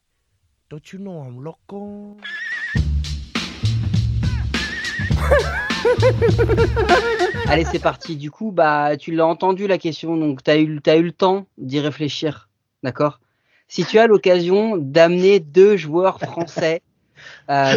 [0.71, 2.17] Don't you know I'm loco?
[7.49, 8.15] Allez, c'est parti.
[8.15, 11.11] Du coup, bah, tu l'as entendu la question, donc tu as eu, t'as eu le
[11.11, 12.49] temps d'y réfléchir,
[12.85, 13.19] d'accord?
[13.67, 16.81] Si tu as l'occasion d'amener deux joueurs français,
[17.51, 17.77] euh,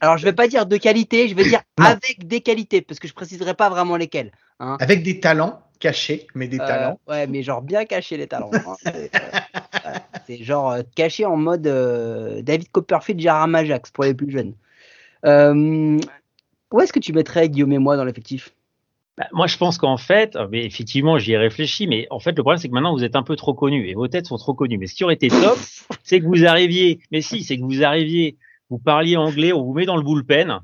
[0.00, 1.86] alors je vais pas dire de qualité, je vais dire Non.
[1.86, 4.32] avec des qualités, parce que je préciserai pas vraiment lesquels.
[4.60, 4.76] Hein.
[4.80, 7.00] Avec des talents cachés, mais des Euh, talents.
[7.08, 8.50] ouais, mais genre bien caché les talents.
[8.54, 8.74] hein.
[8.84, 9.98] C'est euh.
[10.26, 14.54] C'est genre caché en mode euh, David Copperfield, Gérard Majax pour les plus jeunes.
[15.26, 15.98] Euh,
[16.72, 18.50] où est-ce que tu mettrais Guillaume et moi dans l'effectif?
[19.18, 22.42] Bah, moi, je pense qu'en fait, mais effectivement, j'y ai réfléchi, mais en fait, le
[22.42, 24.54] problème, c'est que maintenant, vous êtes un peu trop connus et vos têtes sont trop
[24.54, 24.78] connues.
[24.78, 25.58] Mais ce qui aurait été top,
[26.04, 28.36] c'est que vous arriviez, mais si, c'est que vous arriviez,
[28.70, 30.60] vous parliez anglais, on vous met dans le bullpen,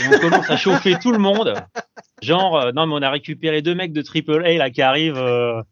[0.00, 1.54] et on commence à chauffer tout le monde.
[2.22, 5.16] Genre, euh, non, mais on a récupéré deux mecs de Triple A là qui arrivent,
[5.18, 5.62] euh,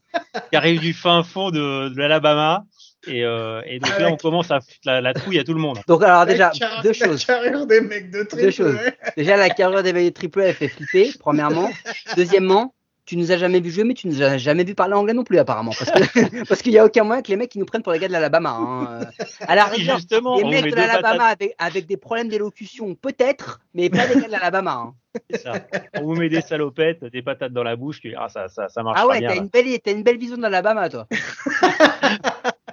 [0.51, 2.65] qui arrivent du fin fond de, de l'Alabama.
[3.06, 5.61] Et, euh, et donc là, on commence à foutre la, la trouille à tout le
[5.61, 5.78] monde.
[5.86, 7.24] Donc alors déjà, La deux la choses.
[7.27, 8.78] carrière des mecs de triple Deux choses.
[9.16, 11.69] Déjà, la carrière d'éveillé triple A, elle fait flipper, premièrement.
[12.16, 12.74] Deuxièmement,
[13.06, 15.24] tu nous as jamais vu jouer, mais tu nous as jamais vu parler anglais non
[15.24, 15.72] plus, apparemment.
[15.78, 17.93] Parce que parce qu'il y a aucun moyen que les mecs ils nous prennent pour
[17.93, 18.51] les gars de l'Alabama.
[18.51, 19.01] Hein.
[19.02, 23.60] Euh, À la rigueur, justement, les mecs de l'Alabama avec, avec des problèmes d'élocution, peut-être,
[23.74, 24.72] mais pas les gars de l'Alabama.
[24.72, 24.94] Hein.
[25.31, 25.52] c'est ça.
[26.01, 28.82] on vous met des salopettes, des patates dans la bouche, tu- ah, ça, ça, ça
[28.82, 31.06] marche Ah ouais, t'as une, belle, t'as une belle vision de l'Alabama, toi.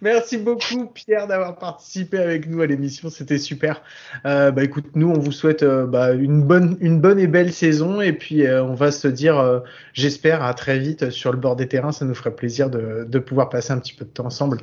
[0.00, 3.82] Merci beaucoup Pierre d'avoir participé avec nous à l'émission, c'était super.
[4.24, 7.52] Euh, bah écoute, nous on vous souhaite euh, bah, une bonne, une bonne et belle
[7.52, 9.60] saison et puis euh, on va se dire, euh,
[9.92, 13.18] j'espère à très vite sur le bord des terrains, ça nous ferait plaisir de, de
[13.18, 14.58] pouvoir passer un petit peu de temps ensemble.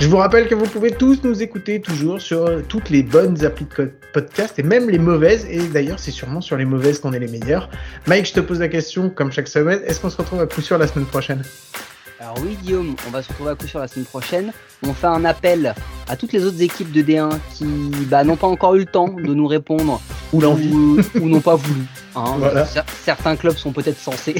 [0.00, 3.44] Je vous rappelle que vous pouvez tous nous écouter toujours sur euh, toutes les bonnes
[3.44, 7.12] applis de podcast et même les mauvaises et d'ailleurs c'est sûrement sur les mauvaises qu'on
[7.12, 7.70] est les meilleurs.
[8.06, 10.60] Mike, je te pose la question comme chaque semaine, est-ce qu'on se retrouve à coup
[10.60, 11.42] sûr la semaine prochaine?
[12.20, 14.52] Alors oui, Guillaume, on va se retrouver à coup sur la semaine prochaine.
[14.86, 15.74] On fait un appel
[16.06, 17.64] à toutes les autres équipes de D1 qui
[18.10, 20.00] bah, n'ont pas encore eu le temps de nous répondre
[20.34, 21.80] Ou l'envie ou, ou n'ont pas voulu.
[22.14, 22.24] hein.
[22.38, 22.66] Voilà.
[23.04, 24.34] Certains clubs sont peut-être censés.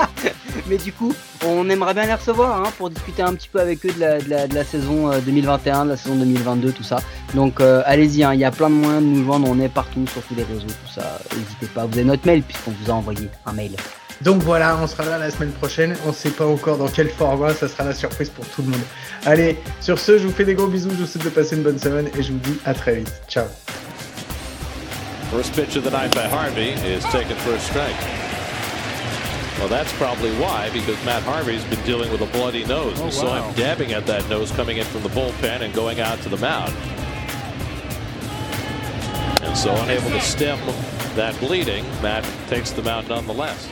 [0.68, 1.12] Mais du coup,
[1.44, 4.20] on aimerait bien les recevoir hein, pour discuter un petit peu avec eux de la,
[4.20, 7.00] de la- de la saison euh, 2021, de la saison 2022, tout ça.
[7.34, 9.68] Donc euh, allez-y, hein, il y a plein de moyens de nous joindre, on est
[9.68, 11.18] partout sur tous les réseaux, tout ça.
[11.36, 13.72] N'hésitez pas, vous avez notre mail puisqu'on vous a envoyé un mail.
[14.24, 15.96] Donc voilà, on sera là la semaine prochaine.
[16.06, 18.80] On sait pas encore dans quel format, ça sera la surprise pour tout le monde.
[19.26, 21.62] Allez, sur ce, je vous fais des gros bisous, je vous souhaite de passer une
[21.62, 23.12] bonne semaine et je vous dis à très vite.
[23.28, 23.46] Ciao.
[25.32, 27.96] First pitch of the night by Harvey is taken for a strike.
[29.58, 33.00] Well, that's probably why, because Matt Harvey's been dealing with a bloody nose.
[33.00, 36.20] we saw him dabbing at that nose coming in from the bullpen and going out
[36.22, 36.74] to the mound.
[39.42, 40.58] And so unable to stem
[41.14, 43.68] that bleeding, Matt takes the mound nonetheless.